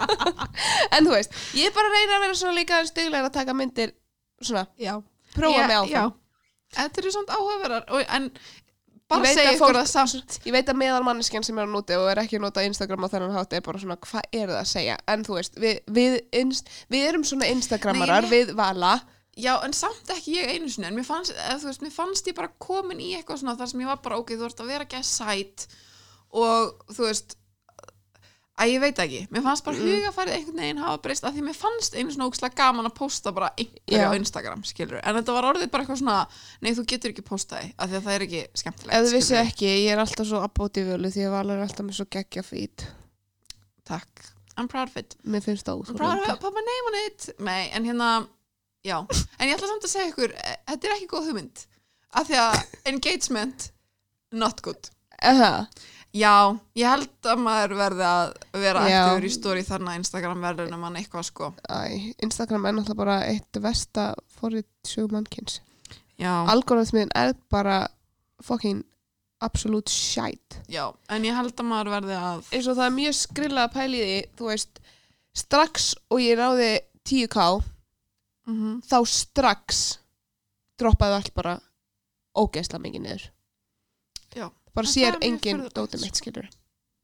en 0.95 1.05
þú 1.05 1.13
veist 1.13 1.35
ég 1.55 1.69
er 1.69 1.75
bara 1.75 1.87
að 1.91 1.95
reyna 1.97 2.17
að 2.17 2.25
vera 2.25 2.39
svona 2.41 2.57
líka 2.57 2.81
stuglega 2.89 3.29
að 3.29 3.35
taka 3.37 3.55
myndir 3.55 3.93
svona, 4.41 4.65
Já. 4.81 4.97
prófa 5.35 5.67
mig 5.67 5.77
áfram. 5.77 5.93
já. 5.93 6.03
Þetta 6.75 7.01
eru 7.01 7.13
samt 7.15 7.31
áhugaverðar 7.35 7.87
en 8.17 8.27
bara 9.11 9.31
segja 9.31 9.53
ykkur 9.55 9.79
það 9.79 9.89
samt 9.91 10.37
ég 10.47 10.53
veit 10.55 10.69
að 10.71 10.79
meðal 10.79 11.01
manneskjan 11.07 11.43
sem 11.43 11.57
er 11.59 11.67
að 11.67 11.73
nota 11.75 11.97
og 11.99 12.09
er 12.11 12.21
ekki 12.23 12.39
að 12.39 12.45
nota 12.45 12.63
Instagram 12.67 13.07
á 13.07 13.11
þennan 13.11 13.33
hátt 13.35 13.55
er 13.57 13.63
bara 13.65 13.81
svona, 13.81 13.97
hvað 13.99 14.27
er 14.31 14.51
það 14.53 14.59
að 14.61 14.69
segja? 14.71 14.99
En 15.11 15.25
þú 15.27 15.37
veist, 15.39 15.57
við, 15.59 15.81
við, 15.91 16.19
við 16.91 17.07
erum 17.09 17.25
svona 17.27 17.49
Instagramarar, 17.51 18.27
Nei, 18.27 18.31
við 18.31 18.53
vala 18.59 18.93
Já, 19.41 19.53
en 19.65 19.73
samt 19.73 20.09
ekki 20.13 20.37
ég 20.37 20.53
einu 20.55 20.69
sinni 20.69 20.87
en 20.91 20.97
mér 20.99 21.07
fannst, 21.07 21.33
eða, 21.33 21.59
veist, 21.65 21.81
mér 21.85 21.93
fannst 21.95 22.27
ég 22.29 22.37
bara 22.37 22.51
komin 22.61 22.99
í 23.01 23.11
eitthvað 23.17 23.41
svona 23.41 23.57
þar 23.59 23.71
sem 23.73 23.83
ég 23.83 23.89
var 23.91 24.01
bara, 24.05 24.19
ok, 24.21 24.35
þú 24.37 24.47
ert 24.49 24.63
að 24.65 24.73
vera 24.75 24.85
ekki 24.87 24.99
að 25.01 25.07
sæt 25.09 25.67
og 26.31 26.75
þú 26.93 27.07
veist 27.09 27.37
að 28.61 28.69
ég 28.75 28.81
veit 28.83 28.99
ekki, 29.01 29.19
mér 29.33 29.41
fannst 29.41 29.65
bara 29.65 29.77
Mm. 29.79 29.87
hugafarið 29.89 30.35
einhvern 30.35 30.59
veginn 30.61 30.81
hafa 30.83 30.99
breyst 31.01 31.23
af 31.25 31.33
því 31.33 31.43
mér 31.47 31.55
fannst 31.57 31.95
einu 31.97 32.11
svona 32.13 32.27
ógslag 32.29 32.53
gaman 32.59 32.85
að 32.85 32.93
posta 32.99 33.31
bara 33.33 33.49
einhverju 33.57 34.11
á 34.11 34.19
Instagram, 34.19 34.61
skilur 34.67 34.99
en 35.01 35.15
þetta 35.17 35.33
var 35.37 35.47
orðið 35.49 35.71
bara 35.73 35.83
eitthvað 35.85 36.01
svona, 36.03 36.17
nei 36.61 36.71
þú 36.77 36.85
getur 36.91 37.13
ekki 37.15 37.23
postaði 37.25 37.71
af 37.77 37.89
því 37.89 37.97
að 37.97 38.05
það 38.05 38.13
er 38.19 38.25
ekki 38.27 38.41
skemmtilegt 38.61 38.93
ef 38.99 39.07
þú 39.07 39.21
skilurðu. 39.23 39.39
ekki, 39.47 39.71
ég 39.81 39.91
er 39.95 40.03
alltaf 40.03 40.27
svo 40.29 40.43
abbóti 40.45 40.83
völu 40.85 41.09
því 41.15 41.25
að 41.25 41.33
vala 41.39 41.55
er 41.57 41.63
alltaf 41.65 41.87
með 41.89 41.97
svo 42.01 42.05
geggja 42.17 42.43
fít 42.45 42.85
Takk, 43.91 44.27
I'm 44.57 44.67
proud 44.69 44.87
of 44.91 44.97
it. 45.01 45.15
Mér 45.25 45.41
finnst 45.41 45.65
það 45.65 45.81
I'm 45.81 45.97
proud 45.97 46.19
of 46.21 46.21
útrúlega 46.21 46.35
it, 46.37 46.53
my 46.53 46.63
name 46.69 46.91
on 46.91 46.99
it. 47.07 47.29
Nei, 47.39 47.63
en 47.73 47.87
hérna, 47.89 48.09
já 48.85 48.97
En 49.39 49.47
ég 49.49 49.55
ætla 49.55 49.69
samt 49.69 49.85
að 49.87 49.93
segja 49.93 50.09
ykkur, 50.11 50.33
eh, 50.37 50.57
þetta 50.71 50.87
er 50.89 50.95
ekki 50.97 51.11
góð 51.11 51.29
hugmynd 51.31 51.65
af 52.11 52.27
því 52.27 52.37
að 52.41 52.61
engagement 52.91 53.71
not 54.31 54.61
good. 54.61 54.89
Aha, 55.21 55.67
Já, 56.11 56.51
ég 56.75 56.89
held 56.91 57.27
að 57.31 57.39
maður 57.39 57.73
verði 57.79 58.03
að 58.03 58.31
vera 58.59 58.81
aktífur 58.83 59.25
í 59.27 59.29
stóri 59.31 59.61
þarna 59.63 59.93
Instagram 59.95 60.41
verður 60.43 60.73
um 60.75 60.81
hann 60.83 60.97
eitthvað 60.99 61.23
sko. 61.29 61.47
Æ, 61.71 62.11
Instagram 62.25 62.65
er 62.67 62.75
náttúrulega 62.75 62.99
bara 62.99 63.15
eitt 63.29 63.59
versta 63.63 64.09
forrið 64.35 64.67
sjögumannkins 64.87 65.61
Já, 66.19 66.33
algoritmin 66.51 67.13
er 67.15 67.31
bara 67.49 67.85
fucking 68.43 68.83
absolute 69.41 69.89
shite. 69.89 70.59
Já, 70.69 70.91
en 71.09 71.23
ég 71.25 71.37
held 71.37 71.55
að 71.55 71.69
maður 71.69 71.93
verði 71.95 72.17
að 72.19 72.43
eins 72.51 72.67
og 72.67 72.75
það 72.77 72.85
er 72.89 72.97
mjög 72.99 73.15
skrilla 73.17 73.63
að 73.65 73.73
pæli 73.77 74.01
því 74.03 74.19
þú 74.37 74.49
veist, 74.51 74.81
strax 75.31 75.87
og 76.11 76.21
ég 76.21 76.37
ráði 76.37 76.71
10k 77.07 77.47
mm 78.51 78.81
þá 78.87 78.97
strax 79.07 79.83
droppaði 80.79 81.19
allt 81.19 81.33
bara 81.37 81.59
ógeðslega 82.37 82.83
mikið 82.85 83.05
niður. 83.05 83.29
Já. 84.31 84.47
bara 84.73 84.87
sér 84.87 85.11
það 85.11 85.13
er 85.13 85.19
mjög 85.19 85.27
engin 85.27 85.57
furðulegt, 85.57 85.75
dótið 85.75 86.05
sko. 86.05 86.17
skilur 86.21 86.49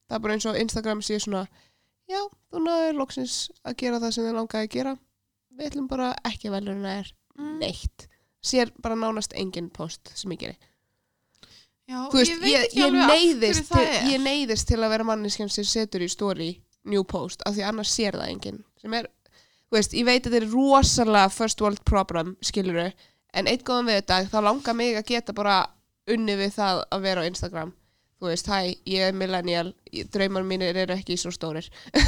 það 0.07 0.15
er 0.15 0.21
bara 0.23 0.35
eins 0.37 0.45
og 0.47 0.59
Instagram 0.59 1.01
sé 1.03 1.19
svona 1.19 1.47
já, 2.07 2.21
þú 2.51 2.63
náður 2.63 2.99
loksins 3.01 3.35
að 3.67 3.77
gera 3.81 3.99
það 3.99 4.13
sem 4.15 4.27
þið 4.27 4.37
langaði 4.37 4.67
að 4.67 4.73
gera. 4.75 4.93
Við 5.57 5.69
ætlum 5.71 5.89
bara 5.91 6.13
ekki 6.27 6.49
að 6.49 6.55
velja 6.57 6.93
er 6.93 7.11
mm, 7.37 7.53
neitt. 7.61 8.07
Sér 8.43 8.71
bara 8.83 8.97
nánast 8.99 9.33
engin 9.35 9.69
post 9.73 10.11
sem 10.15 10.31
ég 10.35 10.43
geri. 10.45 10.57
Já, 11.87 12.01
veist, 12.11 12.31
ég 12.31 12.39
veit 12.43 12.55
ekki 12.65 12.83
alveg 12.83 13.03
af 13.03 13.11
neyðist 13.13 13.69
hverju 13.71 13.87
það 13.87 13.93
er 13.95 14.09
ég 14.11 14.23
neyðist 14.23 14.67
til 14.67 14.79
að 14.81 14.91
vera 14.91 15.07
manneskjan 15.07 15.51
sem 15.51 15.67
setur 15.67 16.03
í 16.03 16.09
story 16.11 16.49
new 16.87 17.03
post 17.07 17.43
af 17.47 17.55
því 17.55 17.63
annars 17.63 17.93
sér 17.95 18.17
það 18.19 18.31
enginn 18.33 18.57
sem 18.81 18.95
er, 18.99 19.07
veist, 19.75 19.93
ég 19.93 20.05
veit 20.07 20.21
að 20.25 20.31
þetta 20.31 20.45
er 20.45 20.53
rosalega 20.53 21.29
first 21.33 21.61
world 21.61 21.81
problem, 21.85 22.35
skiluru 22.41 22.87
en 23.37 23.49
eitt 23.51 23.65
góðan 23.67 23.89
við 23.89 23.99
þetta, 24.01 24.21
þá 24.31 24.37
langar 24.45 24.77
mig 24.77 24.95
að 24.97 25.09
geta 25.11 25.33
bara 25.35 25.57
unni 26.07 26.37
við 26.39 26.53
það 26.55 26.79
að 26.95 27.01
vera 27.03 27.25
á 27.25 27.29
Instagram. 27.29 27.73
Þú 28.17 28.29
veist, 28.31 28.47
hæ, 28.49 28.59
ég 28.89 29.09
er 29.11 29.13
millennial 29.13 29.73
draumar 30.13 30.45
mínir 30.47 30.77
eru 30.79 30.95
ekki 30.95 31.17
svo 31.19 31.29
stórir. 31.35 31.67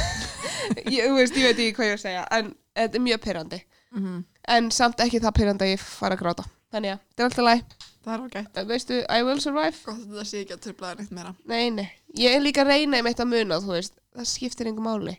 Ég, 0.90 1.06
þú 1.06 1.16
veist, 1.16 1.36
ég 1.38 1.46
veit 1.50 1.60
ekki 1.60 1.74
hvað 1.76 1.86
ég 1.86 1.92
er 1.92 1.98
að 1.98 2.02
segja 2.02 2.24
en 2.36 2.50
þetta 2.78 2.98
er 2.98 3.04
mjög 3.04 3.20
pyrrandi 3.24 3.60
Mhm, 3.90 4.18
en 4.54 4.68
samt 4.70 5.00
ekki 5.02 5.18
það 5.18 5.32
pyrrandi 5.34 5.66
að 5.66 5.72
ég 5.72 5.80
fara 5.82 6.14
að 6.14 6.20
gráta. 6.20 6.44
Þannig 6.70 6.92
að, 6.92 7.00
þetta 7.10 7.22
er 7.24 7.26
alltaf 7.26 7.46
læg 7.48 7.62
Það 8.04 8.12
er 8.14 8.20
ok. 8.24 8.66
Veistu, 8.68 8.98
I 9.10 9.24
will 9.26 9.40
survive. 9.42 9.76
Gott 9.84 9.96
að 9.98 10.12
þetta 10.14 10.26
sé 10.30 10.42
ekki 10.44 10.54
að 10.54 10.60
tröfla 10.66 10.90
það 10.92 11.00
neitt 11.00 11.10
meira. 11.16 11.32
Nei, 11.50 11.70
nei, 11.74 11.88
ég 12.16 12.36
er 12.36 12.44
líka 12.44 12.62
að 12.62 12.70
reyna 12.72 13.00
um 13.02 13.08
eitt 13.10 13.20
að 13.20 13.28
muna, 13.32 13.58
þú 13.60 13.74
veist, 13.74 13.98
það 14.16 14.28
skiptir 14.30 14.70
engum 14.70 14.86
máli. 14.88 15.16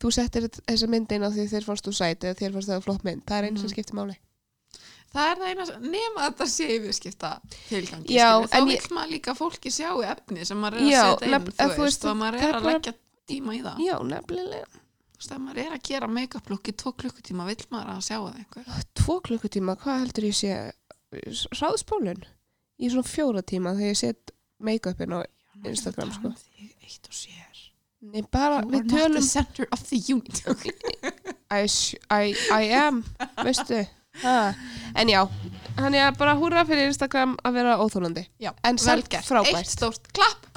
Þú 0.00 0.10
settir 0.16 0.46
þessa 0.48 0.86
myndin 0.88 1.22
á 1.22 1.28
því 1.28 1.44
þér 1.52 1.64
fannst 1.68 1.84
þú 1.86 1.92
sæt 1.92 2.24
eða 2.24 2.38
þér 2.40 2.52
fannst 2.56 2.68
það 2.72 2.84
flott 2.86 3.04
mynd, 3.04 3.22
það 3.28 3.38
er 3.38 3.44
einu 3.50 3.58
sem 3.60 3.66
Mhm. 3.68 3.74
skiptir 3.74 3.94
máli. 3.98 4.16
Það 5.10 5.26
er 5.32 5.36
það 5.40 5.48
eina 5.50 5.66
sem, 5.66 5.82
nema 5.82 6.20
að 6.22 6.30
þetta 6.30 6.46
sé 6.46 6.66
í 6.70 6.78
viðskipta 6.84 7.30
tilgangi, 7.68 8.14
Já, 8.14 8.28
þá 8.46 8.54
en 8.56 8.64
vill 8.68 8.76
ég- 8.78 8.90
maður 8.94 9.10
líka 9.10 9.32
að 9.34 9.40
fólki 9.42 9.70
sjá 9.74 9.90
efni 10.06 10.46
sem 10.46 10.56
maður 10.56 10.76
er 10.76 10.80
að 10.80 10.90
Já, 10.90 11.02
setja 11.10 11.26
inn, 11.26 11.44
þú 11.50 11.64
að 11.66 11.76
veist, 11.82 12.04
og 12.04 12.16
maður 12.16 12.38
það 12.40 12.48
er 12.48 12.54
að 12.60 12.68
leggja 12.70 12.94
tíma 13.26 13.50
í 13.56 13.62
það. 13.66 13.76
Já, 13.88 13.96
nefnilega. 14.12 14.66
Þú 15.10 15.18
veist, 15.20 15.32
ef 15.32 15.38
maður 15.38 15.58
er 15.66 15.72
að 15.76 15.82
gera 15.90 16.06
make-up 16.08 16.46
í 16.46 16.72
tvo 16.72 16.92
klukkutíma, 16.96 17.46
vill 17.50 17.66
maður 17.70 17.90
að 17.90 18.06
sjá 18.08 18.16
það 18.22 18.38
einhver. 18.38 18.84
Tvo 18.94 19.20
klukkutíma, 19.20 19.76
hvað 19.76 19.98
heldur 20.00 20.24
ég 20.24 20.36
sé 20.38 20.72
ráðspólun? 21.60 22.22
Í 22.80 22.88
svona 22.88 23.04
fjóra 23.10 23.42
tíma 23.42 23.74
þegar 23.76 23.90
ég 23.92 23.96
set 24.00 24.30
make-upin 24.62 25.12
á 25.12 25.20
Instagram, 25.66 26.12
sko. 26.14 26.28
Þig 26.56 26.70
eitt 26.86 27.08
og 27.10 27.14
sér. 27.18 27.49
Nei, 28.00 28.22
bara, 28.32 28.62
You 28.62 28.70
við 28.70 28.76
are 28.78 28.84
not 28.84 28.90
the 28.90 28.96
tölum, 28.96 29.22
center 29.28 29.66
of 29.72 29.82
the 29.90 29.98
unit. 30.08 30.42
I, 31.50 31.66
I, 32.10 32.34
I 32.50 32.62
am, 32.72 33.02
veistu. 33.44 33.82
Ha. 34.22 34.54
En 34.98 35.08
já, 35.08 35.20
hann 35.78 35.94
er 35.94 36.12
bara 36.18 36.32
húra 36.38 36.64
fyrir 36.66 36.88
Instagram 36.90 37.36
að 37.46 37.58
vera 37.60 37.76
óþólandi. 37.82 38.24
Já, 38.42 38.52
En 38.64 38.78
gert. 39.12 39.26
frábært. 39.28 39.60
Eitt 39.60 39.70
stórt 39.70 40.08
klapp. 40.16 40.48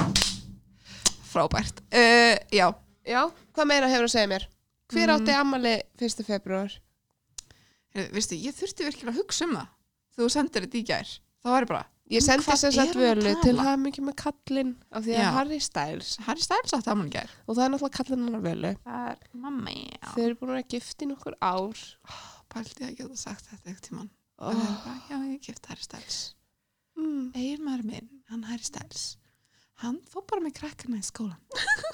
Frábært. 1.34 1.82
Uh, 1.94 2.38
já, 2.54 2.72
Já, 3.04 3.26
hvað 3.52 3.68
meira 3.68 3.88
hefur 3.92 4.06
að 4.08 4.14
segja 4.14 4.28
mér? 4.32 4.44
Hver 4.94 5.10
Mm. 5.10 5.14
átti 5.18 5.34
ammali 5.36 5.74
1. 6.00 6.24
februar? 6.24 6.72
Veistu, 8.14 8.36
ég 8.40 8.56
þurfti 8.56 8.86
virkilega 8.88 9.12
að 9.12 9.18
hugsa 9.20 9.44
um 9.46 9.56
það. 9.58 9.68
Þú 10.16 10.30
sendir 10.32 10.62
þetta 10.64 10.78
í 10.80 10.84
gær. 10.88 11.10
Það 11.44 11.52
var 11.52 11.62
ég 11.66 11.68
bara, 11.68 11.84
Ég 12.12 12.22
sendi 12.22 12.44
hann 12.44 12.80
að 12.84 12.98
völu 13.00 13.32
til 13.42 13.54
það 13.56 13.78
mikið 13.80 14.04
með 14.10 14.16
kallinn 14.20 14.72
af 14.92 15.06
því 15.06 15.14
að 15.16 15.22
Já. 15.24 15.30
Harry 15.38 15.60
Styles 15.64 16.10
Harry 16.26 16.44
Styles 16.44 16.74
átti 16.76 16.92
ammali 16.92 17.10
í 17.10 17.14
gær. 17.16 17.30
og 17.48 17.56
það 17.56 17.64
er 17.64 17.72
náttúrulega 17.74 17.98
kallinn 17.98 18.26
hennar 18.28 18.44
völu. 18.44 18.72
Það 18.84 19.08
er 19.14 19.22
mamma, 19.46 19.72
já. 19.72 20.10
Þau 20.12 20.24
eru 20.26 20.36
búin 20.42 20.52
að 20.52 20.58
vera 20.58 20.68
gift 20.74 21.02
í 21.02 21.08
nokkur 21.10 21.38
ár. 21.40 21.84
Pældi 22.54 22.86
að 22.90 22.96
geta 23.00 23.18
sagt 23.18 23.48
þetta 23.50 23.70
eitthvað 23.72 23.88
tíman. 23.88 24.10
Oh. 24.38 24.52
Oh. 24.52 24.98
Já, 25.10 25.18
ég 25.32 25.40
gift 25.48 25.66
Harry 25.72 25.86
Styles. 25.88 26.18
Mm. 27.00 27.32
Egin 27.40 27.64
maður 27.66 27.86
minn, 27.88 28.10
hann 28.30 28.44
Harry 28.52 28.68
Styles. 28.68 29.06
Hann 29.82 29.98
fór 30.12 30.26
bara 30.30 30.44
með 30.44 30.58
krakkana 30.60 31.00
í 31.00 31.08
skólan. 31.08 31.40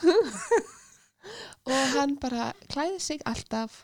Og 1.70 1.94
hann 1.96 2.16
bara 2.22 2.50
klæði 2.72 3.00
sig 3.04 3.22
alltaf 3.30 3.84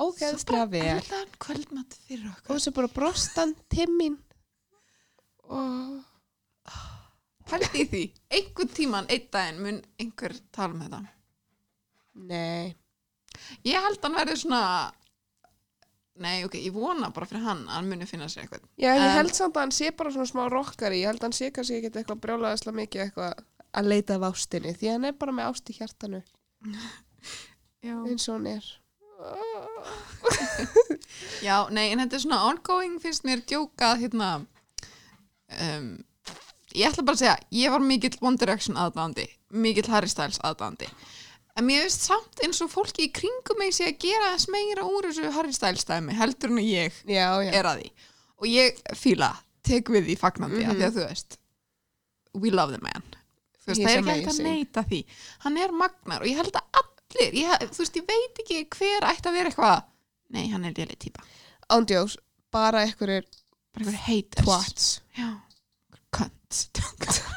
ógeðslega 0.00 0.64
vel. 0.72 0.96
Allan 1.02 1.30
kvöldmatt 1.42 1.96
fyrir 2.06 2.30
Og 2.30 2.38
okkur. 2.40 2.60
svo 2.62 2.72
bara 2.76 2.90
brostan 2.94 3.54
til 3.70 3.86
mín. 3.98 4.16
Og 5.48 6.04
Pældi 7.48 7.80
í 7.80 7.84
því. 7.88 8.02
Einhvern 8.36 8.70
tíman, 8.76 9.06
einn 9.08 9.28
daginn, 9.32 9.60
mun 9.64 9.78
einhver 10.00 10.34
tala 10.52 10.74
um 10.74 10.80
þetta. 10.84 10.98
nei, 12.28 12.74
Ég 13.64 13.78
held 13.84 14.02
hann 14.04 14.16
verði 14.18 14.34
svona... 14.40 14.62
Nei, 16.18 16.42
ok, 16.44 16.56
ég 16.58 16.74
vona 16.74 17.12
bara 17.14 17.28
fyrir 17.30 17.44
hann 17.46 17.60
að 17.68 17.76
hann 17.76 17.88
muni 17.92 18.06
finna 18.10 18.26
sér 18.28 18.42
eitthvað. 18.42 18.64
já, 18.74 18.90
ég 18.98 19.12
held 19.14 19.30
samt 19.36 19.54
að 19.54 19.62
hann 19.62 19.74
sé 19.76 19.92
bara 19.94 20.10
svona 20.10 20.26
smá 20.26 20.48
rockari. 20.50 20.98
Ég 21.04 21.12
held 21.12 21.22
að 21.22 21.28
hann 21.28 21.36
sé 21.38 21.50
kannski 21.54 21.78
ekki 21.78 21.92
eitthvað 21.92 22.18
brjálaðislega 22.24 22.78
mikið 22.80 23.02
eitthvað 23.04 23.44
að 23.78 23.90
leita 23.92 24.16
af 24.18 24.24
ástinni. 24.32 24.72
Því 24.74 24.86
hann 24.90 25.06
er 25.06 25.14
bara 25.20 25.36
með 25.38 25.46
ást 25.52 25.70
í 25.70 25.76
hjartanu 25.78 26.20
eins 27.86 28.26
og 28.28 28.34
hann 28.34 28.46
er. 28.50 28.66
Já, 31.46 31.54
nei, 31.70 31.86
en 31.92 32.02
þetta 32.02 32.18
er 32.18 32.22
svona 32.24 32.40
ongoing 32.50 32.98
finnst 33.02 33.22
mér 33.26 33.42
djókað 33.46 34.02
hérna 34.02 34.30
um, 35.56 35.88
ég 36.76 36.88
ætla 36.90 37.04
bara 37.08 37.16
að 37.16 37.22
segja 37.22 37.36
ég 37.62 37.72
var 37.74 37.84
mikill 37.84 38.18
One 38.20 38.36
Direction 38.40 38.76
aðdáðandi 38.76 39.28
mikill 39.64 39.88
Harry 39.92 40.10
Styles 40.12 40.40
aðdáðandi 40.44 40.88
en 41.58 41.66
mér 41.66 41.86
finnst 41.86 42.04
samt 42.06 42.42
eins 42.44 42.60
og 42.62 42.70
fólki 42.70 43.08
í 43.08 43.12
kringum 43.16 43.58
mig 43.58 43.72
sé 43.74 43.88
að 43.90 43.96
gera 44.04 44.32
þess 44.36 44.50
meira 44.52 44.84
úr 44.86 45.08
þessu 45.08 45.32
Harry 45.34 45.54
Styles 45.56 45.86
dæmi 45.88 46.14
heldur 46.18 46.52
en 46.54 46.60
ég 46.62 46.92
Já, 47.08 47.30
já. 47.42 47.52
er 47.58 47.70
að 47.72 47.80
því 47.82 47.90
og 48.38 48.46
ég 48.52 48.82
fíla, 48.94 49.32
tek 49.66 49.88
við 49.90 50.10
því 50.10 50.18
fagnandi 50.20 50.60
mm 50.62 50.68
Mhm. 50.68 50.76
því 50.78 50.86
að 50.90 50.98
þú 50.98 51.06
veist 51.08 51.38
we 52.38 52.50
love 52.54 52.70
the 52.76 52.78
man 52.84 53.02
þú 53.64 53.72
veist, 53.72 53.80
það 53.82 53.90
er 53.90 53.98
ekki 53.98 54.12
hægt 54.14 54.30
að 54.34 54.42
neita 54.46 54.84
því 54.92 55.00
hann 55.46 55.56
er 55.64 55.72
magnar 55.72 56.22
og 56.22 56.28
ég 56.30 56.36
held 56.38 56.54
að 56.60 56.82
allir 56.82 57.34
ég, 57.40 57.66
þú 57.72 57.82
veist, 57.82 57.96
ég 57.96 58.06
veit 58.06 58.42
ekki 58.44 58.60
hver 58.76 59.08
ætti 59.10 59.28
að 59.32 59.38
vera 59.40 59.50
eitthvað 59.50 59.82
Nei, 60.28 60.46
hann 60.52 60.64
er 60.68 60.74
léleg 60.76 60.98
típa. 61.00 61.22
ándjós, 61.72 62.18
bara 62.52 62.82
einhverjir 62.84 63.24
Bara 63.76 63.92
einhver 63.92 64.44
Já. 65.18 65.28
Cunt. 66.14 66.80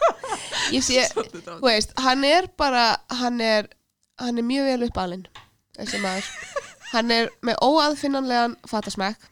ég 0.76 0.84
sé, 0.86 1.06
þú 1.46 1.62
veist, 1.66 1.94
hann 2.00 2.24
er 2.28 2.48
bara 2.58 2.86
hann 3.22 3.42
er, 3.44 3.68
hann 4.22 4.40
er 4.40 4.48
mjög 4.48 4.70
vel 4.70 4.88
uppalinn 4.88 5.26
þessi 5.78 6.02
maður. 6.04 6.30
Hann 6.92 7.12
er 7.16 7.32
með 7.46 7.60
óaðfinnanlegan 7.64 8.58
fatasmekk. 8.68 9.30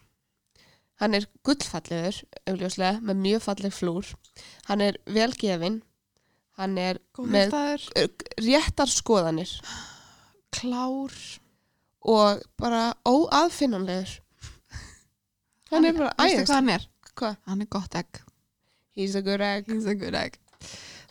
Hann 0.99 1.15
er 1.15 1.27
gullfallegur 1.47 2.17
augljóslega, 2.47 2.99
með 2.99 3.21
mjög 3.23 3.45
falleg 3.45 3.75
flúr. 3.75 4.07
Hann 4.67 4.83
er 4.83 4.99
velgefin 5.07 5.79
hann 6.59 6.75
er 6.79 6.99
með 7.15 7.53
réttar 8.43 8.91
skoðanir. 8.91 9.51
Klár. 10.55 11.13
og 11.99 12.39
bara 12.57 12.93
óaðfinnanlegur 13.05 14.13
hann 15.71 15.85
er 15.85 15.93
bara 15.97 16.13
æðist 16.25 16.53
hann 16.53 16.69
er? 16.69 16.85
Hvað? 17.15 17.37
Hann 17.47 17.61
er 17.61 17.69
gott 17.69 17.95
egg. 17.95 18.21
he's 18.95 19.15
a 19.15 19.21
good 19.21 19.41
egg 19.41 19.69
a 19.69 19.93
good 19.95 20.15
egg. 20.15 20.37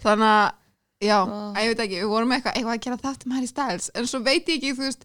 Þannig 0.02 0.28
að, 0.28 0.52
já, 1.00 1.18
Oh. 1.22 1.52
að 1.54 1.62
ég 1.64 1.68
veit 1.72 1.80
ekki, 1.86 2.00
við 2.02 2.08
vorum 2.12 2.32
eitthvað, 2.32 2.54
eitthvað 2.56 2.74
að 2.76 2.82
gera 2.84 2.96
þetta 3.04 3.28
með 3.28 3.34
Harry 3.38 3.46
Styles, 3.46 3.90
en 3.94 4.06
svo 4.06 4.20
veit 4.20 4.46
ég 4.48 4.58
ekki, 4.58 4.72
þú 4.76 4.84
veist, 4.86 5.04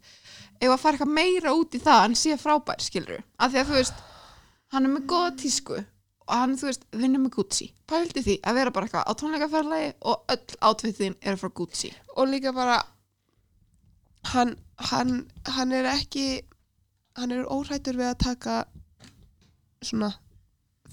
eitthvað 0.60 0.74
að 0.76 0.80
fara 0.84 0.98
eitthvað 0.98 1.14
meira 1.18 1.54
út 1.56 1.74
í 1.78 1.80
það, 1.80 2.02
hann 2.04 2.16
sé 2.16 2.38
frábær, 2.38 2.82
skilur 2.84 3.24
af 3.40 3.52
því 3.54 3.60
að, 3.62 3.68
þú 3.72 3.78
veist, 3.80 4.04
hann 4.74 4.86
er 4.86 4.94
með 4.98 5.06
góða 5.14 5.32
tísku 5.40 5.78
og 6.28 6.34
hann, 6.36 6.56
þú 6.58 6.68
veist, 6.70 6.84
vinnur 6.92 7.24
með 7.24 7.34
Gucci. 7.38 7.70
Pældi 7.88 8.24
því 8.24 8.36
að 8.44 8.54
vera 8.60 8.72
bara 8.72 8.88
eitthvað 8.88 9.08
á 9.08 9.12
tónleikaferðlagi 9.22 9.94
og 10.02 10.24
öll 10.36 10.58
átvitin 10.70 11.16
eru 11.22 11.38
frá 11.38 11.50
Gucci. 11.54 11.94
og 12.16 12.28
líka 12.28 12.54
bara 12.54 12.84
hann, 14.34 14.56
hann, 14.78 15.30
hann 15.46 15.72
er 15.72 15.86
ekki 15.94 16.42
hann 17.18 17.32
er 17.32 17.46
óhrættur 17.46 17.98
við 18.00 18.12
að 18.14 18.18
taka 18.24 18.66
svona 19.88 20.12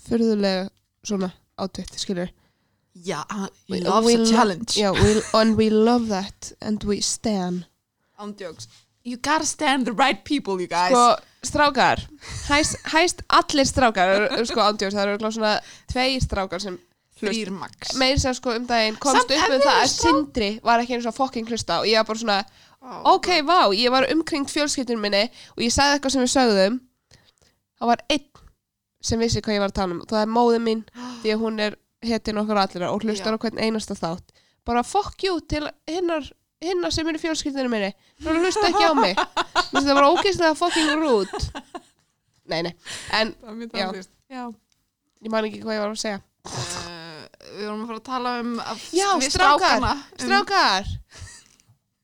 fyrðulega 0.08 0.68
svona 1.06 1.30
átvitt, 1.60 1.96
skilur 2.00 2.30
Já, 3.06 3.22
hann 3.30 3.48
We- 3.70 3.80
loves 3.80 4.14
a 4.14 4.24
challenge. 4.26 4.74
Já, 4.76 4.90
we, 4.92 5.22
and 5.40 5.56
we 5.56 5.70
love 5.70 6.08
that 6.08 6.52
and 6.60 6.82
we 6.84 7.00
stand 7.00 7.66
Andjóks. 8.18 8.66
You 9.04 9.16
gotta 9.16 9.46
stand 9.46 9.86
the 9.86 9.92
right 9.92 10.24
people, 10.24 10.60
you 10.60 10.66
guys. 10.66 10.90
Sko, 10.92 11.16
strákar 11.42 12.02
hæst, 12.50 12.76
hæst 12.92 13.22
allir 13.32 13.64
strákar 13.64 14.26
sko, 14.44 14.60
ándjós, 14.60 14.92
það 14.92 15.14
eru 15.14 15.30
svona 15.32 15.54
tveir 15.88 16.20
strákar 16.20 16.60
sem 16.60 16.76
Þrýr 17.20 17.50
max. 17.52 17.94
meir 18.00 18.18
sem 18.20 18.34
sko 18.34 18.54
um 18.56 18.66
daginn 18.66 18.96
komst 19.00 19.22
Samt 19.22 19.32
upp 19.38 19.50
með 19.54 19.64
það 19.64 19.78
að 19.80 19.88
Sindri 19.94 20.50
var 20.64 20.80
ekki 20.82 20.94
eins 20.98 21.06
og 21.08 21.14
fucking 21.16 21.48
hlusta 21.48 21.80
og 21.82 21.88
ég 21.88 21.96
var 22.00 22.08
bara 22.10 22.18
svona 22.24 22.40
Oh. 22.80 23.12
ok, 23.14 23.26
vá, 23.44 23.68
ég 23.76 23.90
var 23.92 24.06
umkringt 24.08 24.48
fjölskyldunum 24.48 25.02
minni 25.04 25.26
og 25.52 25.58
ég 25.60 25.68
sagði 25.68 25.98
eitthvað 25.98 26.12
sem 26.14 26.22
við 26.24 26.30
sögðum 26.32 26.78
það 27.76 27.90
var 27.90 28.02
einn 28.08 28.29
sem 29.00 29.20
vissi 29.22 29.40
hvað 29.42 29.56
ég 29.56 29.62
var 29.64 29.72
að 29.72 29.78
tala 29.80 29.96
um. 29.96 30.02
Það 30.08 30.22
er 30.24 30.34
móðin 30.36 30.64
mín 30.66 30.82
því 31.22 31.34
að 31.34 31.42
hún 31.44 31.60
er 31.66 31.78
hetin 32.04 32.40
okkur 32.40 32.60
allra 32.62 32.90
og 32.94 33.04
hlustar 33.04 33.36
hvern 33.40 33.58
einasta 33.60 33.96
þátt. 33.98 34.32
Bara 34.68 34.82
fuck 34.84 35.22
you 35.24 35.40
til 35.48 35.64
hinnar 35.88 36.26
hinnar 36.60 36.92
sem 36.92 37.08
eru 37.08 37.16
í 37.16 37.22
fjölskyldunum 37.22 37.72
minni. 37.72 37.92
Þú 38.20 38.34
hlusta 38.36 38.66
ekki 38.68 38.84
á 38.84 38.92
mig. 38.92 39.20
Það 39.72 39.94
var 39.96 40.08
ógeðslega 40.10 40.56
fucking 40.60 40.90
rude. 41.00 41.40
Nei, 42.50 42.60
nei, 42.66 42.72
en 43.16 43.30
Já. 43.72 43.86
Já. 44.28 44.42
ég 45.24 45.30
man 45.32 45.46
ekki 45.48 45.62
hvað 45.62 45.76
ég 45.78 45.84
var 45.84 45.94
að 45.94 46.00
segja. 46.02 46.20
Uh, 46.44 47.24
við 47.56 47.64
vorum 47.64 47.82
að 47.84 47.88
fara 47.90 48.00
að 48.00 48.06
tala 48.10 48.34
um 48.42 48.52
að 48.60 48.82
Já, 48.96 49.08
strákar, 49.28 49.86
um, 49.86 50.02
Strákar. 50.20 50.90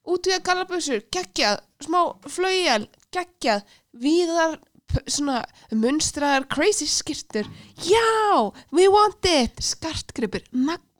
Út 0.06 0.28
við 0.30 0.36
að 0.38 0.44
galabössur, 0.46 1.04
geggjað. 1.12 1.60
Smá 1.84 1.98
flaugjál, 2.30 2.84
geggjað. 3.16 3.64
Víðar, 4.06 4.56
p- 4.60 4.75
svona 5.06 5.44
Munstraðar, 5.72 6.46
crazy 6.48 6.86
skirtur 6.86 7.46
Já, 7.82 8.52
we 8.72 8.88
want 8.88 9.24
it. 9.24 9.56
Skartgripir, 9.60 10.42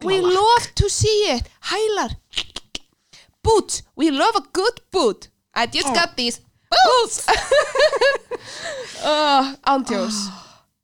We 0.05 0.21
love 0.21 0.67
to 0.75 0.89
see 0.91 1.31
it. 1.33 1.49
Hælar. 1.71 2.17
Boots, 3.43 3.83
we 3.97 4.11
love 4.11 4.37
a 4.37 4.43
good 4.53 4.81
boot. 4.93 5.29
I 5.55 5.67
just 5.67 5.89
Oh. 5.89 5.95
got 5.95 6.17
these 6.17 6.41
boots. 6.71 7.25
Uh, 9.07 9.55
Ándjós 9.67 10.17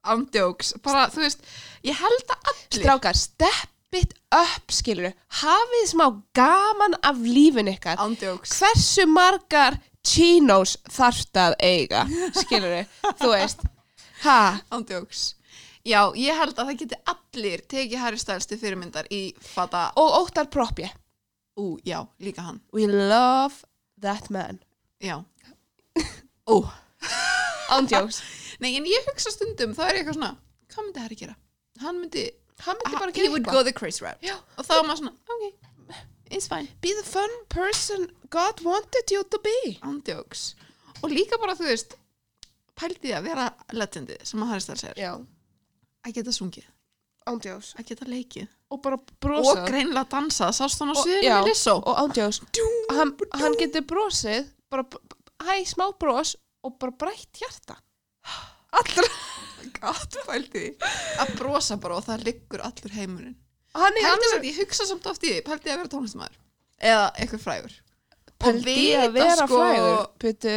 andjóks, 0.03 0.73
bara 0.83 1.07
þú 1.11 1.23
veist 1.23 1.39
ég 1.83 1.95
held 1.99 2.23
að 2.31 2.49
allir 2.51 2.81
Strákar, 2.83 3.15
step 3.17 3.69
it 3.99 4.13
up 4.31 4.71
skilur 4.71 5.13
Hafið 5.41 5.85
smá 5.91 6.05
gaman 6.35 6.95
af 7.03 7.17
lífin 7.23 7.69
ykkar. 7.71 7.97
Andjóks, 8.03 8.53
hversu 8.59 9.05
margar 9.09 9.77
chinos 10.07 10.75
þarft 10.91 11.39
að 11.39 11.55
eiga 11.63 12.03
skilur 12.41 12.83
þú 13.21 13.31
veist. 13.33 13.63
Ha, 14.23 14.39
andjóks 14.71 15.33
já, 15.83 15.99
ég 16.15 16.37
held 16.39 16.55
að 16.59 16.69
það 16.69 16.77
geti 16.83 16.99
allir 17.11 17.63
tekið 17.71 17.99
Harry 17.99 18.19
Styles 18.21 18.47
til 18.47 18.59
fyrirmyndar 18.61 19.07
í 19.11 19.23
fata, 19.43 19.89
og 19.99 20.13
óttar 20.21 20.47
propje 20.51 20.87
ú, 21.59 21.77
já, 21.85 21.99
líka 22.23 22.41
hann. 22.45 22.61
We 22.73 22.87
love 22.87 23.61
that 24.01 24.29
man. 24.33 24.59
Já, 25.03 25.19
ú. 26.53 26.63
Ándjóks, 27.73 28.21
nei, 28.63 28.73
en 28.79 28.87
ég 28.89 29.05
hugsa 29.11 29.31
stundum, 29.33 29.75
þá 29.75 29.83
er 29.89 29.99
ég 29.99 30.01
eitthvað 30.03 30.17
svona 30.19 30.31
hvað 30.73 30.87
myndi 30.87 31.03
Harry 31.03 31.17
gera? 31.19 31.35
hann 31.83 31.99
myndi, 31.99 32.23
hann 32.63 32.79
myndi 32.79 32.97
bara 32.99 33.11
he 33.11 33.17
gera 33.19 33.31
would 33.33 33.43
eitthvað. 33.43 33.59
go 33.59 33.63
the 33.67 33.73
crazy 33.75 34.03
route. 34.05 34.19
Já. 34.25 34.37
og 34.57 34.65
þá 34.65 34.73
er 34.79 34.87
maður 34.87 35.01
svona, 35.03 35.13
ok, 35.35 35.69
it's 36.35 36.47
fine. 36.51 36.67
Be 36.81 36.91
the 36.97 37.05
fun 37.07 37.29
person 37.49 38.07
God 38.29 38.61
wanted 38.65 39.11
you 39.11 39.23
to 39.23 39.39
be. 39.43 39.77
Andjóks. 39.85 40.53
Og 41.03 41.11
líka 41.11 41.37
bara 41.41 41.55
þú 41.59 41.67
veist 41.69 41.95
pældi 42.79 42.99
því 43.07 43.15
að 43.17 43.27
vera 43.29 43.47
legendi 43.77 44.17
sem 44.25 44.41
að 44.43 44.53
er. 44.89 44.97
Já, 44.97 45.11
að 46.07 46.15
geta 46.17 46.33
sungið, 46.33 46.65
ándjóks 47.29 47.73
að 47.79 47.85
geta 47.91 48.05
leikið. 48.09 48.47
Og 48.73 48.81
bara 48.81 48.97
og 48.97 49.11
brosað. 49.21 49.67
greinlega 49.69 50.09
dansað, 50.09 50.53
sást 50.57 50.79
hann 50.81 50.89
á 50.89 50.95
Og- 50.97 51.03
sviðinu 51.05 51.35
með 51.37 51.47
Lissó. 51.51 51.75
Og 51.85 51.99
ándjóks 52.03 52.39
hann, 52.97 53.11
hann 53.37 53.57
getur 53.59 53.85
brosið 53.85 54.47
bara, 54.73 54.83
hæ, 55.45 55.59
smá 55.69 55.91
bros 55.99 56.35
og 56.63 56.79
bara 56.79 56.91
brætt 56.91 57.37
hjarta. 57.37 57.77
Allra 58.73 59.05
gott 59.79 60.15
pældi 60.25 60.49
því 60.49 60.65
að 61.21 61.35
brosa 61.37 61.77
bara 61.77 61.99
og 61.99 62.05
það 62.07 62.23
liggur 62.25 62.63
allur 62.65 62.95
heimurinn 62.97 63.35
hann 63.81 63.97
er 63.99 64.07
alveg 64.11 64.37
því, 64.37 64.51
ég 64.51 64.59
hugsa 64.61 64.87
samt 64.89 65.07
oft 65.09 65.23
í 65.25 65.31
því 65.33 65.41
pældi 65.47 65.65
því 65.67 65.73
að 65.73 65.81
vera 65.81 65.91
tónlistamæður 65.93 66.39
eða 66.91 67.03
eitthvað 67.17 67.43
frægur. 67.47 67.75
Pældi 68.43 68.75
vita, 68.77 69.03
að 69.05 69.13
vera 69.17 69.35
sko- 69.47 69.59
fræður 69.59 69.99
Putu, 70.23 70.55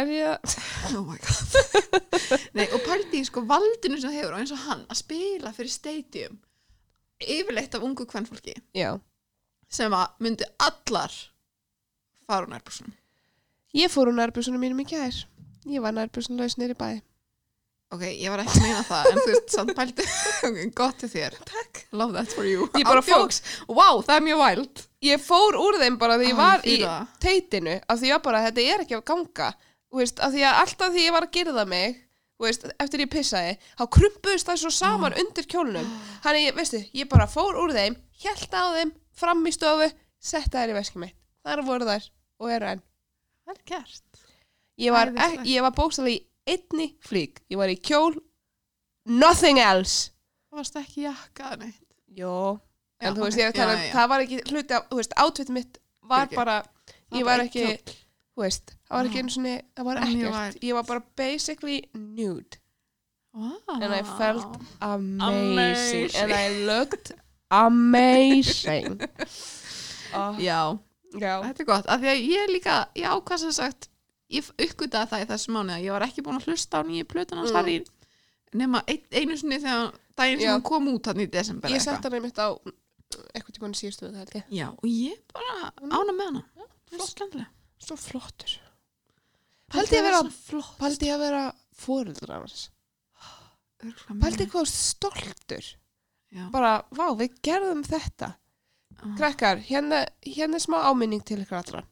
er 0.00 0.10
ég 0.14 0.56
oh 0.98 1.04
my 1.08 1.18
god. 1.24 1.54
Nei, 2.58 2.66
og 2.70 2.80
pældi 2.86 3.10
því 3.14 3.22
sko 3.30 3.44
valdinu 3.50 4.00
sem 4.00 4.10
það 4.10 4.18
hefur 4.20 4.34
og 4.36 4.42
eins 4.42 4.54
og 4.56 4.64
hann 4.66 4.84
að 4.88 5.00
spila 5.00 5.54
fyrir 5.56 5.72
stadium 5.72 6.40
yfirleitt 7.24 7.74
af 7.78 7.86
ungu 7.86 8.04
kvennfólki 8.10 8.56
já. 8.76 8.90
Sem 9.70 9.94
að 9.96 10.12
myndi 10.22 10.46
allar 10.62 11.14
fara 12.26 12.44
úr 12.44 12.52
nærbúrsunum 12.52 12.92
Ég 13.74 13.90
fór 13.90 14.06
úr 14.06 14.14
nærbusunum 14.14 14.62
mínum 14.62 14.84
í 14.84 14.86
gær. 14.86 15.16
Ég 15.66 15.82
var 15.82 15.90
nærbusunlaus 15.96 16.54
nýri 16.60 16.76
bæ. 16.78 17.00
Ok, 17.92 18.02
ég 18.08 18.32
var 18.32 18.42
ekki 18.44 18.56
að 18.58 18.64
meina 18.64 18.86
það 18.88 19.10
en 19.10 19.20
þú 19.20 19.28
veist, 19.32 19.52
samt 19.52 19.76
pældi 19.76 20.08
ok, 20.48 20.58
gott 20.78 20.98
til 21.02 21.12
þér, 21.12 21.36
takk, 21.50 21.84
love 21.92 22.16
that 22.16 22.32
for 22.32 22.48
you 22.48 22.70
Ég 22.78 22.88
bara 22.88 23.04
Ándjóks. 23.04 23.42
wow, 23.68 24.00
það 24.00 24.16
er 24.16 24.28
mjög 24.30 24.44
wild 24.44 24.88
Ég 25.04 25.20
fór 25.20 25.56
úr 25.60 25.76
þeim 25.82 25.98
bara 26.00 26.16
því 26.16 26.30
ég 26.30 26.38
var 26.38 26.62
í 26.64 26.78
teitinu 27.20 27.74
af 27.92 28.00
því 28.00 28.08
ég 28.08 28.16
var 28.16 28.22
bara, 28.24 28.40
þetta 28.46 28.64
er 28.72 28.84
ekki 28.84 28.96
að 28.96 29.04
ganga. 29.10 29.50
Þú 29.92 30.00
veist, 30.00 30.22
af 30.24 30.32
því 30.32 30.44
að 30.48 30.60
alltaf 30.62 30.94
því 30.94 31.02
ég 31.04 31.14
var 31.14 31.26
að 31.26 31.34
gerða 31.36 31.64
mig, 31.68 31.98
þú 32.34 32.46
veist, 32.46 32.64
eftir 32.82 33.02
ég 33.04 33.10
pissaði, 33.12 33.52
þá 33.78 33.84
krumpuðist 33.98 34.48
það 34.48 34.60
svo 34.62 34.72
saman 34.74 35.18
undir 35.20 35.48
kjólnum. 35.50 35.90
Þannig, 36.24 36.46
ég, 36.48 36.56
veistu, 36.56 36.80
ég 36.96 37.10
bara 37.12 37.28
fór 37.30 37.60
úr 37.60 37.74
þeim, 37.76 37.98
held 38.24 38.56
á 38.56 38.64
þeim, 38.78 38.94
fram 39.20 39.44
í 39.44 39.54
stofu, 39.54 39.90
setta 40.24 40.62
þær 40.62 40.72
í 40.72 40.78
veski 40.78 41.04
mitt. 41.04 41.16
Þar 41.44 41.64
voru 41.68 41.88
þær 41.90 42.08
og 42.40 42.54
eru 42.56 42.70
enn. 42.72 42.84
Ég 44.80 44.94
var, 44.94 45.12
var 45.12 45.76
bókstaflega 45.76 46.16
í 46.16 46.22
einni 46.46 46.90
flík. 47.00 47.40
Ég 47.50 47.56
var 47.60 47.68
í 47.72 47.76
kjól, 47.80 48.14
nothing 49.06 49.58
else. 49.58 50.10
það 50.50 50.60
varst 50.60 50.76
ekki 50.80 51.02
jakka 51.08 51.56
neitt 51.56 51.80
Jó, 52.14 52.60
Já, 53.02 53.08
en 53.08 53.16
þú 53.16 53.24
veist, 53.24 53.34
ok. 53.36 53.40
ég 53.40 53.46
er 53.46 53.50
að 53.50 53.56
tala 53.58 53.72
Já, 53.72 53.76
um, 53.76 53.80
já, 53.82 53.86
já. 53.88 53.94
það 53.96 54.08
var 54.12 54.20
ekki 54.24 54.36
hluti 54.52 54.74
af, 54.76 54.84
þú 54.90 54.96
veist, 55.00 55.14
átvitt 55.24 55.48
mitt 55.56 55.78
var 56.04 56.26
Fyrirgefðu. 56.28 56.36
bara, 56.36 56.56
ég 57.18 57.24
var 57.26 57.40
einn 57.42 57.48
ekki, 57.48 57.64
kjóll. 57.64 57.96
þú 58.34 58.44
veist, 58.44 58.74
það 58.88 58.96
var 58.98 59.08
ekki 59.08 59.18
Já. 59.18 59.22
einu 59.24 59.34
svona, 59.34 59.54
það 59.74 59.84
var 59.88 59.96
En 59.96 60.06
ég 60.06 60.14
ekkert, 60.20 60.32
var- 60.36 60.58
ég 60.68 60.74
var 60.78 60.84
bara 60.92 61.02
basically 61.16 61.78
nude 61.94 62.56
wow. 63.34 63.58
and 63.74 63.94
I 63.94 64.02
felt 64.18 64.60
amazing, 64.80 65.58
Amazing. 65.58 66.22
and 66.22 66.32
I 66.32 66.48
looked 66.66 67.12
amazing. 67.50 69.00
oh, 70.14 70.36
já, 70.38 70.78
já, 71.18 71.34
þetta 71.42 71.60
er 71.60 71.68
gott 71.68 71.86
af 71.90 72.00
því 72.02 72.12
að 72.14 72.22
ég 72.30 72.52
líka, 72.54 72.78
ég 72.94 73.10
ákvað 73.10 73.42
sem 73.44 73.52
sagt 73.58 73.88
ég 74.38 74.48
uppgötaði 74.66 75.10
það 75.12 75.24
í 75.24 75.28
þessu 75.32 75.54
mánuð 75.56 75.74
að 75.78 75.84
ég 75.86 75.94
var 75.96 76.06
ekki 76.08 76.24
búin 76.26 76.38
að 76.40 76.48
hlusta 76.48 76.80
á 76.80 76.82
nýju 76.88 77.04
plötun 77.12 77.38
hans 77.42 77.50
Mm. 77.52 77.56
Harry 77.60 77.84
nema 78.54 78.82
ein, 78.86 79.00
einu 79.10 79.36
sinni 79.36 79.58
þegar 79.62 79.94
daginn 80.16 80.40
sem 80.40 80.50
hann 80.54 80.62
kom 80.62 80.88
út 80.92 81.06
hann 81.10 81.20
í 81.24 81.26
desember 81.30 81.70
ég 81.74 81.82
sett 81.82 82.02
hann 82.06 82.14
einmitt 82.18 82.38
á 82.38 82.48
eitthvað 83.34 83.56
tímann 83.58 83.74
síðustu 83.78 84.08
það 84.10 84.20
held 84.22 84.34
ég. 84.38 84.44
Já, 84.50 84.68
og 84.74 84.86
ég 84.90 85.18
bara 85.34 85.72
ána 85.98 86.12
með 86.14 86.28
hana 86.30 86.44
Flott 86.94 87.10
skemmtilega 87.10 87.50
Svo 87.84 87.96
flottur. 88.00 88.52
Pældi 89.74 89.96
ég 89.96 90.04
að 90.04 90.06
vera- 90.08 90.30
flott 90.30 90.76
Paldi 90.78 91.06
ég 91.08 91.14
að 91.16 91.22
vera 91.24 91.42
fóreldra 91.76 92.38
hans. 92.38 92.70
Örugglega 93.82 94.20
Paldi 94.22 94.44
ég 94.46 94.52
hvað 94.54 94.68
stoltur. 94.70 95.66
Já. 96.34 96.46
Bara, 96.54 96.70
vá, 96.90 97.04
við 97.18 97.34
gerðum 97.46 97.82
þetta. 97.86 98.30
Ah. 99.02 99.16
Krakkar, 99.18 99.58
hérna, 99.68 100.00
hérna 100.24 100.54
er 100.58 100.64
smá 100.64 100.78
áminning 100.88 101.22
til 101.26 101.42
ykkur 101.44 101.58
allra. 101.60 101.82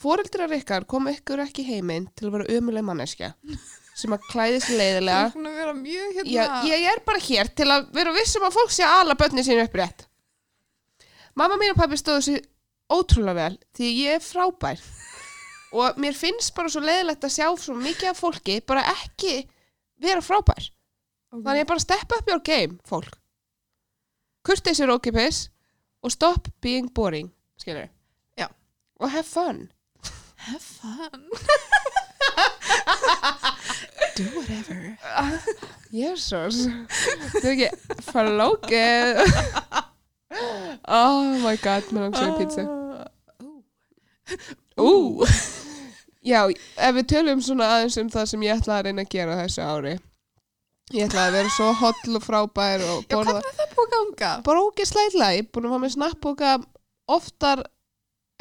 Fóreldrar 0.00 0.52
ykkar 0.56 0.84
kom 0.90 1.06
ykkur 1.08 1.42
ekki 1.44 1.64
heiminn 1.68 2.08
til 2.18 2.28
að 2.28 2.34
vera 2.38 2.56
umuleg 2.58 2.84
manneskja 2.86 3.32
sem 3.94 4.10
að 4.16 4.24
klæði 4.32 4.58
sig 4.60 4.74
Þú 4.74 4.78
leiðilega. 4.80 5.20
er 5.28 5.34
búin 5.36 5.46
að 5.50 5.58
vera 5.60 5.74
mjög 5.78 6.16
hérna 6.16 6.32
Já, 6.34 6.46
ég 6.66 6.86
er 6.90 7.02
bara 7.06 7.22
hér 7.22 7.50
til 7.60 7.68
að 7.70 7.86
vera 7.94 8.14
vissum 8.16 8.46
að 8.48 8.56
fólk 8.56 8.74
sé 8.74 8.82
að 8.82 8.96
ala 9.04 9.14
börnin 9.20 9.46
sín 9.46 9.62
upp 9.62 9.76
rétt. 9.78 10.06
Mamma 11.38 11.58
mín 11.60 11.70
og 11.74 11.78
pappi 11.78 11.98
stóðu 12.00 12.24
sér 12.26 12.42
ótrúlega 12.90 13.36
vel 13.38 13.58
því 13.78 13.92
ég 14.02 14.18
er 14.18 14.24
frábær 14.24 14.82
og 15.74 15.96
mér 16.02 16.14
finnst 16.18 16.54
bara 16.58 16.70
svo 16.70 16.82
leiðilegt 16.82 17.24
að 17.26 17.34
sjá 17.38 17.46
svo 17.58 17.74
mikið 17.78 18.10
af 18.10 18.18
fólki 18.22 18.58
bara 18.66 18.82
ekki 18.92 19.36
vera 20.02 20.22
frábær. 20.22 20.70
Ok. 21.34 21.40
Þannig 21.46 21.64
að 21.64 21.70
bara 21.70 21.82
step 21.86 22.12
up 22.18 22.28
your 22.30 22.42
game, 22.46 22.78
fólk. 22.86 23.14
Kurtis 24.46 24.82
er 24.82 24.90
okkipis 24.92 25.48
og 26.04 26.12
stop 26.12 26.50
being 26.62 26.90
boring, 26.94 27.30
skilur. 27.58 27.88
Og 29.02 29.10
have 29.10 29.26
fun. 29.26 29.64
Have 30.44 30.60
fun 30.60 31.22
Do 34.16 34.24
whatever 34.36 34.96
Jesus. 35.94 36.66
Þú 37.40 37.50
ekki 37.54 37.68
flókið. 38.08 39.20
oh 40.90 41.34
my 41.42 41.54
god, 41.62 41.88
mér 41.94 42.06
langt 42.06 42.18
svo 42.18 42.28
í 42.28 42.36
pizza. 42.40 42.64
Ú. 44.78 44.90
Já, 46.24 46.40
ef 46.48 46.94
við 46.98 47.08
tölum 47.12 47.42
svona 47.44 47.68
aðeins 47.76 47.98
um 48.00 48.10
það 48.12 48.28
sem 48.32 48.44
ég 48.46 48.58
ætla 48.58 48.78
að 48.78 48.88
reyna 48.88 49.04
að 49.06 49.12
gera 49.14 49.38
þessu 49.42 49.62
ári. 49.66 49.94
Ég 50.94 51.06
ætla 51.08 51.26
að 51.28 51.36
vera 51.38 51.50
svo 51.56 51.68
holl 51.80 52.18
og 52.18 52.24
frábær 52.24 52.84
og 52.86 53.04
Já, 53.04 53.14
borða. 53.16 53.38
hvernig 53.38 53.50
er 53.50 53.58
það 53.60 53.74
búið 53.76 53.86
að 53.86 53.94
ganga? 53.96 54.32
Bara 54.46 54.64
ógeðslega 54.68 55.10
illa. 55.12 55.28
Ég 55.36 55.46
er 55.46 55.50
búin 55.54 55.68
að 55.68 55.74
fá 55.74 55.78
með 55.84 55.94
snappbóka 55.96 56.54
oftar 57.18 57.64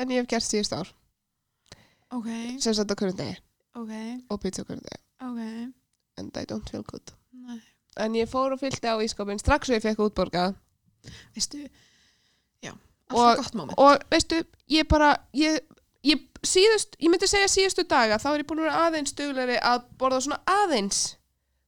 en 0.01 0.13
ég 0.13 0.21
hef 0.23 0.29
gert 0.33 0.47
síðust 0.47 0.75
ár. 0.77 0.93
Ok, 2.13 2.27
Sem 2.61 2.73
sagt 2.77 2.91
á 2.91 2.95
hverjum 2.95 3.17
degi. 3.17 3.37
ok, 3.75 3.93
Og 4.29 4.39
pizza 4.43 4.61
á 4.61 4.65
hverjum 4.65 4.83
degi. 4.85 5.01
ok 5.21 5.73
And 6.17 6.37
I 6.37 6.45
don't 6.45 6.69
feel 6.69 6.83
good. 6.85 7.11
Nei. 7.33 7.59
En 7.97 8.13
ég 8.13 8.29
fór 8.29 8.53
og 8.53 8.59
fyllti 8.61 8.85
á 8.85 8.97
ískapin 9.01 9.39
strax 9.41 9.69
og 9.69 9.75
ég 9.79 9.81
fekk 9.81 9.97
útborgað. 10.05 10.55
Veistu 11.35 11.63
Já, 12.63 12.71
alltaf 13.09 13.45
gott 13.45 13.55
moment 13.55 13.77
Og 13.81 13.97
veistu, 14.11 14.43
ég 14.69 14.87
bara, 14.87 15.15
ég, 15.33 15.57
ég 16.05 16.21
síðust, 16.45 16.95
ég 17.01 17.09
myndi 17.11 17.27
segja 17.27 17.49
síðustu 17.51 17.83
daga, 17.89 18.17
þá 18.21 18.29
er 18.33 18.43
ég 18.43 18.47
búin 18.47 18.61
að 18.61 18.67
vera 18.69 18.85
aðeins 18.87 19.13
duglegri 19.17 19.57
að 19.59 19.83
borða 19.99 20.21
svona 20.21 20.39
aðeins. 20.45 21.01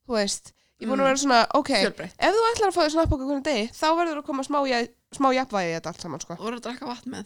Þú 0.08 0.14
veist, 0.20 0.54
ég 0.80 0.86
er 0.86 0.92
búin 0.92 1.00
að 1.02 1.06
Mm. 1.06 1.10
vera 1.10 1.22
svona, 1.26 1.42
ok, 1.56 1.70
Fjölbreytt 1.74 2.16
ef 2.20 2.34
þú 2.38 2.46
ætlar 2.54 2.70
að 2.70 2.76
fá 2.78 2.82
þér 2.86 2.94
snappbóka 2.96 3.26
hvernig 3.26 3.44
degi, 3.50 3.68
þá 3.74 3.88
verður 3.98 4.18
að 4.22 4.26
koma 4.30 4.44
smá, 4.44 4.60
smá 5.16 5.28
jafnvægi 5.34 5.72
í 5.72 5.76
þetta 5.80 5.88
allt 5.92 6.02
saman, 6.02 6.20
sko. 6.22 6.34
Og 6.34 6.40
voru 6.46 6.58
að 6.62 6.66
drakka 6.70 6.86
vatn 6.86 7.10
með 7.12 7.26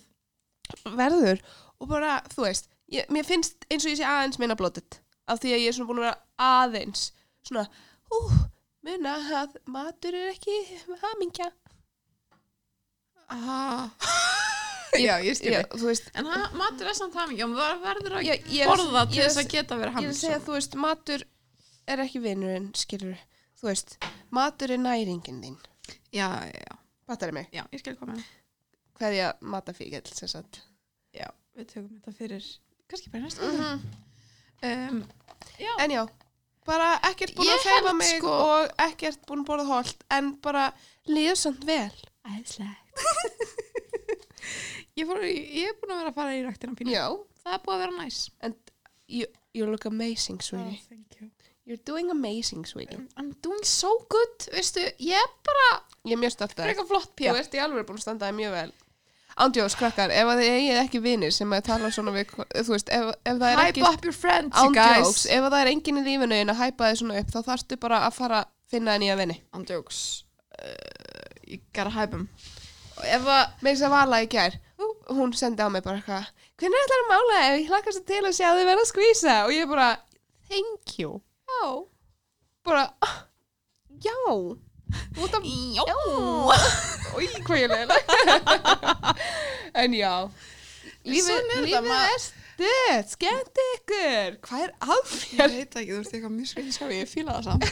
Verður. 0.95 1.39
Og 1.81 1.87
bara, 1.89 2.21
þú 2.29 2.43
veist, 2.45 2.67
ég, 2.93 3.09
mér 3.13 3.27
finnst 3.27 3.65
eins 3.69 3.85
og 3.85 3.93
ég 3.93 3.99
sé 4.01 4.07
aðeins 4.07 4.39
minna 4.41 4.57
blótið. 4.59 4.99
Af 5.29 5.41
því 5.43 5.53
að 5.55 5.63
ég 5.63 5.71
er 5.71 5.77
svona 5.77 5.89
búin 5.91 6.01
að 6.01 6.07
vera 6.07 6.53
aðeins, 6.63 7.03
svona, 7.45 7.65
hú, 8.09 8.19
muna 8.87 9.15
að 9.43 9.57
matur 9.69 10.17
er 10.17 10.31
ekki 10.33 10.55
hamingja. 11.03 11.51
ah. 13.29 13.89
Já, 14.97 15.19
ég 15.21 15.35
skil 15.37 15.51
Já, 15.53 15.59
þig. 15.61 15.75
þú 15.77 15.85
veist, 15.85 16.07
En 16.17 16.25
ha, 16.25 16.37
matur 16.57 16.87
er 16.89 16.95
samt 16.97 17.13
hamingi 17.13 17.43
og 17.45 17.51
maður 17.53 17.81
verður 17.83 18.15
að 18.17 18.23
ég, 18.25 18.47
ég, 18.55 18.65
borða 18.65 19.03
til 19.05 19.19
ég, 19.19 19.27
þess 19.27 19.41
að 19.43 19.51
geta 19.53 19.77
verið 19.77 19.83
ég 19.83 19.85
er 19.85 19.91
að 19.91 19.97
hamingi 19.99 20.17
segja, 20.17 20.39
þú 20.47 20.55
veist, 20.55 20.77
matur 20.81 21.25
er 21.93 22.01
ekki 22.05 22.21
vinurinn, 22.23 22.65
skilur 22.77 23.19
þú 23.61 23.69
veist, 23.69 23.93
matur 24.33 24.73
er 24.73 24.81
næringin 24.81 25.43
þín. 25.43 25.59
Já, 26.09 26.25
já, 26.49 26.57
já, 26.57 26.79
fattar 27.05 27.35
mig, 27.37 27.51
já, 27.53 27.61
ég 27.69 27.83
skil 27.83 27.93
hvað 27.99 28.15
með 28.15 28.25
hverja 28.99 29.29
matafíkil 29.53 30.01
sem 30.09 30.31
sagt. 30.33 30.63
Já, 31.15 31.29
við 31.55 31.69
tökum 31.75 31.93
þetta 31.99 32.15
fyrir 32.17 32.49
kannski 32.89 33.11
bara 33.13 33.23
næstu 33.25 33.49
mm 33.49 33.81
um, 34.69 35.03
Já, 35.59 35.71
en 35.83 35.91
já, 35.91 36.03
bara 36.67 36.93
ekkert 37.09 37.35
búin 37.35 37.49
að 37.51 37.63
feifa 37.63 37.93
mig 37.95 38.13
sko- 38.19 38.35
og 38.45 38.73
ekkert 38.85 39.25
búin 39.27 39.43
að 39.43 39.49
borða 39.49 39.65
holt 39.69 40.05
en 40.15 40.33
bara 40.43 40.69
líður 41.07 41.39
samt 41.39 41.65
vel. 41.67 41.95
Æðislegt. 42.27 43.03
Ég, 44.99 45.07
ég 45.07 45.69
er 45.69 45.75
búin 45.79 45.93
að 45.93 45.99
vera 46.01 46.11
að 46.11 46.15
fara 46.17 46.35
í 46.35 46.43
ræktina 46.43 46.75
pínu 46.75 46.91
já, 46.91 47.05
Það 47.43 47.53
er 47.55 47.61
búið 47.65 47.75
að 47.75 47.83
vera 47.83 47.95
næs. 47.97 48.17
And 48.43 48.71
you, 49.07 49.27
you 49.55 49.67
look 49.69 49.85
amazing 49.87 50.41
sweetie. 50.43 50.81
Thank 50.89 51.19
you. 51.21 51.29
You're 51.69 51.83
doing 51.85 52.09
amazing 52.11 52.65
sweetie. 52.65 52.97
I'm 53.15 53.31
doing 53.45 53.63
so 53.63 53.91
good, 54.09 54.47
veistu, 54.55 54.83
ég 54.99 55.15
er 55.19 55.33
bara 55.45 55.67
ég 56.07 56.15
er 56.15 56.21
mjög 56.21 56.33
stolt 56.33 56.55
frekar 56.57 56.87
flott 56.89 57.11
þú 57.19 57.35
ert 57.35 57.55
í 57.55 57.61
alveg 57.61 57.85
búin 57.87 57.99
að 57.99 58.05
standa 58.05 58.29
það 58.29 58.37
mjög 58.39 58.55
vel 58.55 58.71
Ándjós, 59.39 59.75
krakkar, 59.79 60.11
ef 60.11 60.27
að 60.33 60.41
þið 60.41 60.53
eigið 60.57 60.77
ekki 60.81 60.99
vinir 61.03 61.31
sem 61.31 61.53
að 61.55 61.61
tala 61.69 61.89
svona 61.95 62.11
við, 62.15 62.31
þú 62.51 62.73
veist, 62.73 62.89
ef, 62.91 63.09
ef 63.23 63.37
það 63.39 63.49
er 63.53 63.61
ekki 63.63 63.83
Hype 63.85 63.91
up 63.95 64.07
your 64.09 64.15
friends, 64.15 64.51
you 64.55 64.65
ándjóks, 64.67 65.11
guys. 65.23 65.25
ef 65.31 65.45
að 65.47 65.53
það 65.55 65.61
er 65.63 65.71
enginn 65.73 65.99
í 66.01 66.05
lífinu 66.07 66.39
en 66.41 66.53
að 66.53 66.59
hæpa 66.63 66.89
þið 66.89 66.99
svona 67.01 67.19
upp, 67.21 67.29
þá 67.35 67.39
þarftu 67.47 67.77
bara 67.85 68.01
að 68.07 68.17
fara 68.17 68.41
að 68.43 68.49
finna 68.73 68.95
það 68.95 69.03
nýja 69.05 69.19
vini. 69.21 69.37
Andjóks 69.55 70.01
uh, 70.59 71.37
Ég 71.49 71.63
gotta 71.73 71.93
hype 71.95 72.19
him 72.19 72.27
Og 72.99 73.05
ef 73.07 73.29
að 73.31 73.63
Með 73.63 73.71
þess 73.71 73.87
að 73.87 73.95
vala 73.95 74.19
í 74.21 74.27
gær, 74.35 74.59
hún 75.15 75.33
sendi 75.39 75.63
á 75.63 75.67
mig 75.71 75.83
bara 75.85 76.01
eitthvað, 76.01 76.27
hvernig 76.59 76.83
ætlar 76.83 77.03
að 77.05 77.09
mála? 77.13 77.39
Ef 77.47 77.55
ég 77.61 77.71
hlakka 77.71 77.95
svo 77.95 78.03
til 78.11 78.21
að 78.25 78.35
sjá 78.35 78.49
þið 78.51 78.67
verða 78.67 78.83
að 78.83 78.89
skvísa. 78.91 79.37
Og 79.47 79.55
ég 79.55 79.71
bara, 79.71 79.89
thank 80.51 80.97
you. 80.99 81.21
Já. 81.47 81.63
Bara, 82.67 82.83
ah, 83.07 83.15
já, 84.03 84.17
út 85.23 85.39
af, 85.39 85.47
Já 85.79 86.97
Új, 87.19 87.29
hvað 87.45 87.61
ég 87.63 87.71
leiðilega. 87.75 89.15
en 89.83 89.95
já, 89.99 90.13
lífið, 91.05 91.39
Svona 91.69 92.03
er 92.09 92.19
stutt, 92.23 93.11
skemmt 93.13 93.59
ykkur, 93.63 94.33
hvað 94.43 94.63
er 94.65 94.71
að 94.83 94.97
Ég 94.99 95.37
þér? 95.39 95.53
veit 95.53 95.77
ekki, 95.79 95.91
þú 95.93 95.99
ert 95.99 96.13
eitthvað 96.17 96.47
skriðinskap 96.49 96.89
Ég 96.91 97.07
fíla 97.11 97.35
það 97.37 97.45
samt 97.47 97.63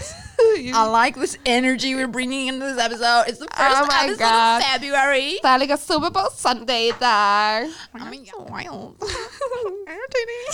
Ég- 0.61 0.77
I 0.79 0.83
like 0.93 1.19
this 1.19 1.33
energy 1.43 1.91
we're 1.97 2.07
bringing 2.07 2.47
into 2.51 2.63
this 2.69 2.79
episode 2.79 3.27
It's 3.27 3.41
the 3.43 3.49
first 3.51 3.81
Oh 3.81 3.85
my 3.89 3.97
episode 4.05 4.23
God. 4.23 4.61
of 4.61 4.69
February 4.69 5.33
Það 5.43 5.51
er 5.57 5.61
líka 5.65 5.77
Super 5.81 6.13
Bowl 6.15 6.31
Sunday 6.37 6.87
í 6.87 6.95
dag. 7.01 7.67
I'm 7.99 8.15
wild 8.47 9.03
Entertaining 9.91 10.51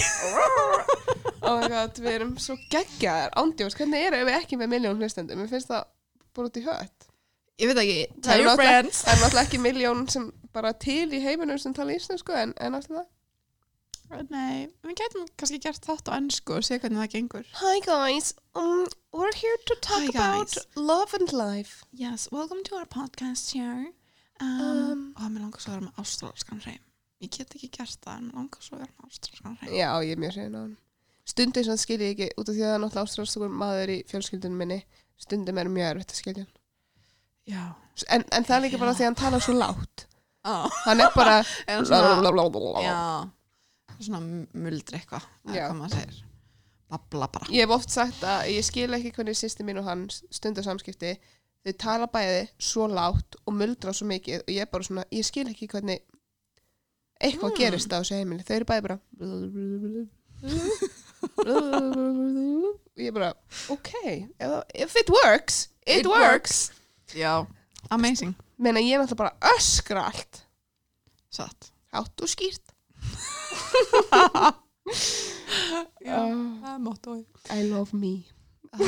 Oh 1.43 1.57
my 1.61 1.67
god, 1.69 1.97
við 1.99 2.13
erum 2.15 2.33
svo 2.39 2.55
geggjaðar. 2.71 3.33
Ándjós, 3.37 3.75
hvernig 3.77 4.05
erum 4.07 4.25
við 4.29 4.37
ekki 4.39 4.57
með 4.61 4.69
miljón 4.77 5.01
hlustendum? 5.01 5.41
Mér 5.43 5.49
finnst 5.51 5.67
það 5.69 5.83
bara 6.33 6.47
út 6.49 6.57
í 6.57 6.63
hött. 6.65 7.09
Ég 7.61 7.69
veit 7.69 7.77
ekki, 7.83 7.97
Það 8.25 8.39
er 8.39 8.45
náttúrulega- 8.47 9.41
ekki 9.45 9.59
miljón 9.61 10.07
sem 10.09 10.31
bara 10.53 10.71
til 10.73 11.09
í 11.13 11.19
heiminum 11.21 11.57
sem 11.59 11.73
tala 11.73 11.93
íslensku, 11.93 12.33
en, 12.33 12.53
en 12.57 12.73
aftur 12.75 12.97
það. 12.97 13.09
Nei, 14.29 14.67
við 14.83 14.95
getum 14.99 15.27
kannski 15.37 15.59
gert 15.61 15.81
þátt 15.85 16.09
á 16.09 16.13
ennsku 16.19 16.53
og 16.57 16.63
sé 16.65 16.77
hvernig 16.77 16.99
það 17.01 17.11
gengur 17.15 17.45
Hi 17.57 17.79
guys, 17.81 18.33
um, 18.53 18.85
we're 19.11 19.33
here 19.33 19.57
to 19.65 19.75
talk 19.81 20.07
about 20.09 20.53
love 20.75 21.13
and 21.17 21.31
life. 21.33 21.83
Yes, 21.91 22.27
welcome 22.31 22.63
to 22.65 22.75
our 22.75 22.85
podcast 22.85 23.53
here 23.53 23.87
um, 24.39 24.59
Um, 24.59 25.15
Og 25.17 25.31
mér 25.31 25.41
langar 25.47 25.61
svo 25.63 25.71
að 25.73 25.79
vera 25.79 25.87
með 25.87 26.01
ástralskan 26.03 26.61
hreim 26.61 26.81
Ég 27.23 27.31
get 27.37 27.55
ekki 27.55 27.69
gert 27.71 27.97
það, 28.05 28.17
en 28.17 28.27
mér 28.29 28.35
langar 28.41 28.61
svo 28.61 28.75
að 28.77 28.83
vera 28.83 28.93
með 28.99 29.09
ástralskan 29.09 29.57
hreim 29.61 29.73
Já, 29.79 29.89
ég 30.05 30.11
er 30.11 30.21
mjög 30.25 30.33
segin 30.37 30.57
á 30.57 30.61
hann. 30.61 30.77
Stundum 31.25 31.63
sem 31.69 31.77
skil 31.77 31.99
ég 32.03 32.13
ekki, 32.13 32.29
út 32.37 32.49
af 32.49 32.55
því 32.57 32.65
að 32.67 32.73
er 32.75 32.81
náttúrulega 32.83 33.07
ástrálstakur 33.07 33.49
maður 33.63 33.93
í 33.95 33.99
fjölskyldunum 34.11 34.57
minni, 34.61 34.79
stundum 35.17 35.57
er 35.63 35.71
mjög 35.73 35.89
erfitt 35.95 36.13
að 36.13 36.21
skilja 36.21 36.43
hann. 36.45 36.53
En, 38.09 38.23
en 38.31 38.43
það 38.47 38.55
er 38.57 38.61
líka 38.67 38.77
bara 38.81 38.93
því 38.97 39.03
að 39.03 39.07
hann 39.11 39.15
tala 39.19 39.39
svo 39.43 39.53
látt. 39.57 39.97
Hann 40.85 40.99
er 41.03 41.09
bara... 41.15 41.35
Svona, 44.03 44.19
muldri 44.53 44.97
eitthvað 44.99 45.23
Ég 47.53 47.61
hef 47.63 47.71
oft 47.75 47.89
sagt 47.93 48.21
að 48.27 48.39
ég 48.51 48.63
skil 48.67 48.91
ekki 48.97 49.11
hvernig 49.15 49.37
sýsti 49.39 49.63
mín 49.65 49.79
og 49.81 49.87
hann 49.87 50.01
stundar 50.11 50.63
samskipti. 50.65 51.11
Þau 51.63 51.73
tala 51.79 52.07
bæði 52.11 52.41
svo 52.59 52.87
látt 52.91 53.35
og 53.45 53.53
muldra 53.55 53.93
svo 53.95 54.05
mikið 54.09 54.39
og 54.43 54.49
ég 54.51 54.61
er 54.65 54.69
bara 54.73 54.83
svona, 54.83 55.05
ég 55.15 55.23
skil 55.25 55.47
ekki 55.49 55.67
hvernig 55.71 55.99
eitthvað 57.23 57.51
Mm. 57.53 57.57
gerist 57.61 57.93
á 57.93 57.95
þessu 58.01 58.15
heimili. 58.19 58.43
Þau 58.43 58.55
eru 58.57 58.67
bæði 58.67 58.83
bara 58.89 58.99
og 62.93 62.99
ég 62.99 63.07
er 63.07 63.13
bara, 63.15 63.31
ok, 63.71 63.89
if 64.75 64.95
it 64.99 65.09
works, 65.09 65.69
it, 65.87 66.05
works. 66.07 66.71
Já, 67.11 67.43
amazing 67.91 68.31
Menna 68.57 68.79
ég 68.79 68.93
er 68.95 68.99
náttúrulega 69.03 69.19
bara 69.19 69.35
öskra 69.57 70.05
allt. 70.07 70.45
Satt 71.33 71.71
Hátt 71.93 72.21
og 72.21 72.27
skýrt. 72.29 72.61
Já, 76.03 76.17
Oh, 76.19 76.59
það 76.59 76.73
er 76.73 76.79
mottói 76.83 77.21
I 77.53 77.61
love 77.69 77.93
me. 77.95 78.25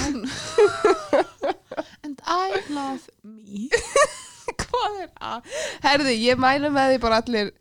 And 2.03 2.19
I 2.25 2.57
love 2.73 3.05
me 3.23 3.69
Hvað 4.65 4.97
er 5.03 5.11
að? 5.21 5.45
Herði, 5.85 6.15
ég 6.25 6.39
mælu 6.41 6.69
með 6.73 6.89
því 6.95 6.99
bara 7.05 7.19
allir 7.21 7.51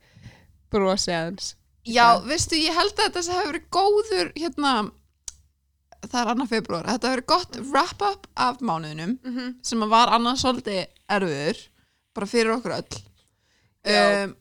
brosi 0.72 1.12
aðeins. 1.14 1.52
Já, 1.84 2.16
veistu, 2.24 2.56
ég 2.58 2.72
held 2.76 2.96
að 2.96 3.04
þetta 3.10 3.20
hefur 3.36 3.50
verið 3.52 3.66
góður 3.76 4.32
hérna 4.40 4.72
það 6.12 6.20
er 6.20 6.30
annar 6.32 6.50
februar, 6.50 6.86
þetta 6.88 7.10
hefur 7.10 7.16
verið 7.16 7.30
gott 7.32 7.58
wrap-up 7.72 8.28
af 8.36 8.60
mánuðinum 8.60 9.18
mm 9.18 9.36
-hmm. 9.36 9.54
sem 9.62 9.84
var 9.90 10.12
annars 10.14 10.40
svolítið 10.44 10.86
erfiður 11.08 11.60
bara 12.14 12.26
fyrir 12.26 12.54
okkur 12.56 12.76
öll 12.78 12.96
um, 13.84 14.34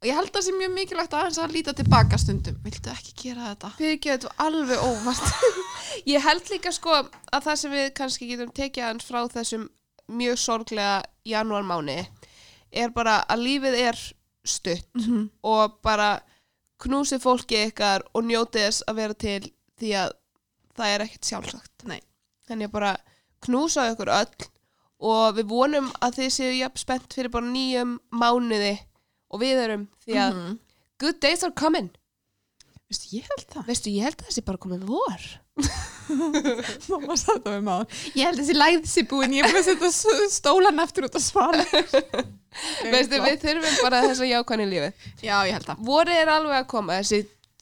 og 0.00 0.08
ég 0.08 0.16
held 0.16 0.30
að 0.30 0.36
það 0.36 0.44
sé 0.46 0.52
mjög 0.56 0.72
mikilvægt 0.74 1.14
aðeins 1.14 1.38
að 1.38 1.52
líta 1.56 1.72
tilbaka 1.76 2.18
stundum 2.18 2.56
viltu 2.64 2.90
ekki 2.90 3.12
gera 3.22 3.50
þetta? 3.50 3.70
Fyrir 3.76 3.98
var 4.00 4.46
alveg 4.46 4.78
óvart 4.78 5.26
Ég 6.14 6.22
held 6.24 6.50
líka 6.50 6.72
sko 6.72 6.94
að 6.94 7.42
það 7.44 7.56
sem 7.56 7.74
við 7.74 7.92
kannski 7.98 8.28
getum 8.30 8.52
tekið 8.56 8.84
hans 8.84 9.04
frá 9.04 9.20
þessum 9.28 9.68
mjög 10.08 10.38
sorglega 10.38 11.02
janúarmáni 11.28 12.06
er 12.70 12.90
bara 12.94 13.20
að 13.28 13.44
lífið 13.44 13.74
er 13.74 14.00
stutt 14.44 14.88
Mm 14.94 15.04
-hmm. 15.04 15.28
og 15.42 15.78
bara 15.82 16.20
knúsið 16.80 17.20
fólki 17.20 17.66
ykkar 17.68 18.02
og 18.14 18.24
njótið 18.24 18.64
þess 18.66 18.82
að 18.88 18.96
vera 18.96 19.14
til 19.14 19.52
því 19.78 19.90
að 20.04 20.10
það 20.80 20.94
er 20.96 21.04
ekkert 21.06 21.28
sjálfsagt 21.30 21.86
Nei. 21.90 22.00
þannig 22.48 22.70
að 22.70 22.74
bara 22.78 22.94
knúsa 23.46 23.86
ykkur 23.92 24.10
öll 24.16 24.48
og 25.10 25.38
við 25.38 25.46
vonum 25.48 25.86
að 26.04 26.18
þið 26.18 26.32
séu 26.34 26.56
jafn 26.58 26.80
spennt 26.82 27.14
fyrir 27.16 27.32
bara 27.32 27.48
nýjum 27.48 27.94
mánuði 28.12 28.74
og 29.30 29.40
við 29.44 29.62
erum 29.68 29.86
því 30.04 30.18
að 30.26 30.34
Mhm. 30.36 30.58
good 31.00 31.20
days 31.22 31.42
are 31.46 31.52
coming. 31.56 31.88
Veistu, 32.90 33.06
ég 33.16 33.22
held 33.30 33.46
það. 33.54 33.66
Veistu, 33.70 33.90
ég 33.94 34.02
held 34.02 34.16
að 34.18 34.26
það 34.26 34.34
sé 34.34 34.42
bara 34.44 34.58
komið 34.58 34.82
vor. 34.90 35.22
Mamma 36.90 37.14
satt 37.20 37.44
á 37.46 37.50
við 37.54 37.62
máður 37.66 37.98
Ég 38.18 38.24
held 38.26 38.40
þessi 38.40 38.56
læðsi 38.56 39.04
búin, 39.10 39.34
ég 39.36 39.46
búin 39.46 39.60
að 39.60 39.66
setja 39.94 40.28
stólan 40.34 40.82
aftur 40.82 41.06
út 41.06 41.14
á 41.16 41.20
svala 41.22 41.64
veistu, 41.70 43.20
við 43.22 43.36
þurfum 43.44 43.76
bara 43.84 44.00
þess 44.08 44.22
að 44.24 44.32
jákvæðni 44.32 44.66
lífið. 44.72 45.04
Já, 45.22 45.36
ég 45.46 45.54
held 45.54 45.68
það. 45.68 45.84
Vorið 45.86 46.20
er 46.24 46.32
alveg 46.34 46.56
að 46.58 46.66
koma 46.72 46.96
þessi 46.98 47.20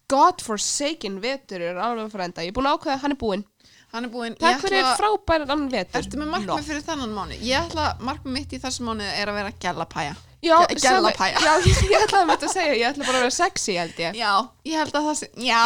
god 0.08 0.42
forsaken 0.44 1.20
vetur 1.22 1.60
er 1.70 1.78
alveg 1.82 2.14
enda. 2.28 2.44
Ég 2.46 2.52
er 2.52 2.56
búin 2.56 2.68
að 2.70 2.78
ákveða 2.78 2.96
að 2.96 3.02
hann 3.04 3.14
er 3.16 3.20
búinn. 3.20 3.44
Hann 3.88 4.04
er 4.04 4.12
búin 4.12 4.34
takk 4.36 4.60
fyrir 4.60 4.84
frábæran 5.00 5.48
annan 5.54 5.68
vetur. 5.72 6.00
Ertu 6.02 6.18
með 6.20 6.32
markmið 6.34 6.66
fyrir 6.66 6.82
þennan 6.84 7.12
mánu? 7.16 7.36
Ég 7.40 7.68
ætla, 7.70 7.86
markmið 8.04 8.34
mitt 8.34 8.52
í 8.52 8.60
þessum 8.60 8.90
mánu 8.90 9.06
er 9.08 9.30
að 9.32 9.38
vera 9.40 9.52
gælapæja 9.64 10.16
Já, 10.44 10.54
Ge- 10.68 10.78
sama- 10.78 11.08
gælapæja. 11.10 11.40
Já, 11.42 11.52
ég, 11.64 11.78
ég 11.92 12.04
ætlaði 12.04 12.20
að 12.26 12.32
þetta 12.34 12.48
að 12.48 12.52
segja, 12.52 12.74
ég 12.78 12.90
ætla 12.90 13.06
bara 13.08 13.16
að 13.18 13.24
vera 13.24 13.36
sexy 13.38 13.78
held 13.80 14.02
ég. 14.04 14.18
Já, 14.20 14.32
ég 14.68 14.82
held 14.82 14.98
að 15.00 15.08
það 15.08 15.16
sé 15.22 15.30
Já, 15.48 15.62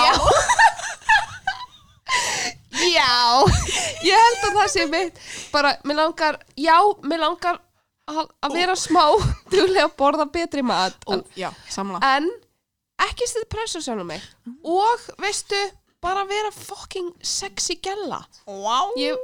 Já, 2.92 3.10
ég 4.08 4.22
held 4.22 4.46
að 4.48 4.56
það 4.60 4.70
sé 4.76 4.86
mitt 4.90 5.20
bara, 5.52 5.74
mér 5.86 6.00
langar, 6.00 6.38
já, 6.56 6.76
mér 7.04 7.22
langar 7.26 7.58
að, 8.10 8.24
að 8.42 8.56
vera 8.56 8.78
smá 8.78 9.04
duglega 9.52 9.88
að 9.90 9.96
borða 9.98 10.26
betri 10.32 10.64
mat. 10.66 10.96
Ó, 11.10 11.20
já, 11.38 11.50
samla 11.70 12.00
en 12.14 12.30
ekki 13.08 13.28
stið 13.28 13.48
pressu 13.52 13.82
sjálf 13.84 14.06
mig. 14.08 14.22
Og 14.64 15.06
veistu, 15.22 15.58
bara 16.02 16.24
vera 16.28 16.50
fucking 16.54 17.12
sexy 17.22 17.76
gælla 17.82 18.22
Wow 18.46 18.96
ég 18.98 19.18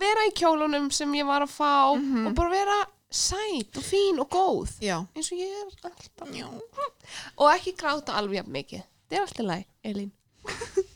vera 0.00 0.24
í 0.28 0.32
kjólunum 0.34 0.88
sem 0.94 1.12
ég 1.18 1.28
var 1.28 1.44
að 1.44 1.52
fá 1.54 1.92
og 1.92 2.32
bara 2.34 2.50
vera 2.52 2.78
sæt 3.10 3.76
og 3.76 3.82
fín 3.84 4.20
og 4.22 4.30
góð. 4.30 4.76
Já, 4.84 5.00
eins 5.18 5.30
og 5.34 5.38
ég 5.38 5.50
er 5.50 5.66
alltaf. 5.66 6.30
Já. 6.30 6.46
og 7.36 7.46
ekki 7.50 7.74
gráta 7.78 8.14
alveg 8.18 8.40
jafn 8.40 8.54
mikið. 8.54 8.84
Þetta 9.10 9.18
er 9.18 9.26
alltaf 9.26 9.48
læg, 9.50 9.64
Elín. 9.90 10.12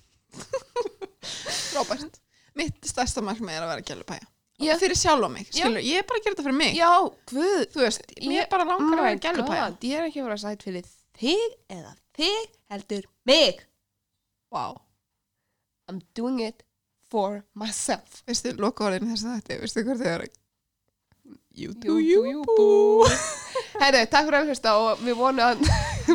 Robert 1.74 2.20
Mitt 2.54 2.86
stærsta 2.86 3.22
markmið 3.24 3.56
er 3.56 3.64
að 3.64 3.72
vera 3.72 3.84
gælapæja 3.88 4.26
Já. 4.62 4.76
Fyrir 4.78 4.94
sjálf 4.94 5.26
á 5.26 5.30
mig, 5.34 5.48
Já. 5.50 5.64
skilur 5.64 5.82
Ég 5.82 5.98
er 5.98 6.04
bara 6.06 6.20
að 6.20 6.24
gera 6.24 6.36
þetta 6.36 6.44
fyrir 6.46 6.58
mig. 6.60 6.76
Já, 6.78 6.90
guð. 7.26 7.64
Þú 7.74 7.80
veist, 7.82 8.04
mér 8.22 8.44
bara 8.52 8.66
langar 8.68 9.00
að 9.00 9.08
vera 9.08 9.22
gælapæja 9.24 9.64
God, 9.64 9.86
ég 9.88 9.98
er 9.98 10.06
ekki 10.06 10.20
að 10.22 10.28
vera 10.28 10.36
sæt 10.44 10.62
fyrir 10.62 10.84
þig 11.20 11.56
eða 11.72 11.94
þig 12.16 12.48
heldur 12.72 13.08
mig. 13.28 13.64
Wow. 14.54 14.80
I'm 15.88 16.00
doing 16.14 16.40
it 16.40 16.62
for 17.10 17.42
myself. 17.54 18.22
Veistu, 18.28 18.54
loka 18.58 18.86
orðin 18.88 19.10
þess 19.12 19.26
að 19.28 19.34
þetta 19.42 19.60
Veistu 19.64 19.84
hvað 19.86 20.00
þau 20.04 20.10
eru? 20.14 20.28
You 21.54 21.70
Jú, 21.86 21.94
jú, 22.02 22.22
jú, 22.26 22.40
bú 22.48 23.06
Herri, 23.78 24.00
takk 24.10 24.26
fyrir 24.26 24.40
að 24.40 24.48
hlusta 24.50 24.72
og 24.82 25.02
við 25.06 25.14
vonum 25.20 25.44
að 25.44 25.60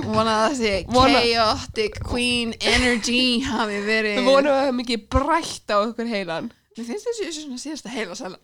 Vona 0.03 0.33
að 0.43 0.57
þessi 0.57 0.71
Vona- 0.91 1.21
chaotic 1.23 1.95
queen 2.05 2.51
energy 2.59 3.39
hafi 3.47 3.79
verið 3.87 4.19
við 4.19 4.27
vonum 4.27 4.51
að 4.51 4.59
það 4.59 4.67
er 4.71 4.75
mikið 4.81 5.05
brætt 5.15 5.71
á 5.71 5.77
okkur 5.79 6.11
heilan 6.11 6.49
Mér 6.79 6.87
finnst 6.87 7.09
þessi 7.09 7.29
svona 7.35 7.59
síðasta 7.59 7.91
heila 7.91 8.15
sælan 8.15 8.39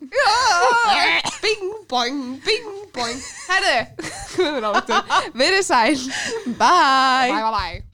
Bing 1.45 1.69
boing, 1.87 2.21
bing 2.43 2.67
boing. 2.91 3.21
Herri, 3.47 3.77
verið 5.39 5.63
sæl. 5.63 6.07
Bye. 6.59 7.31
Bye 7.31 7.41
bye 7.41 7.51
bye 7.55 7.85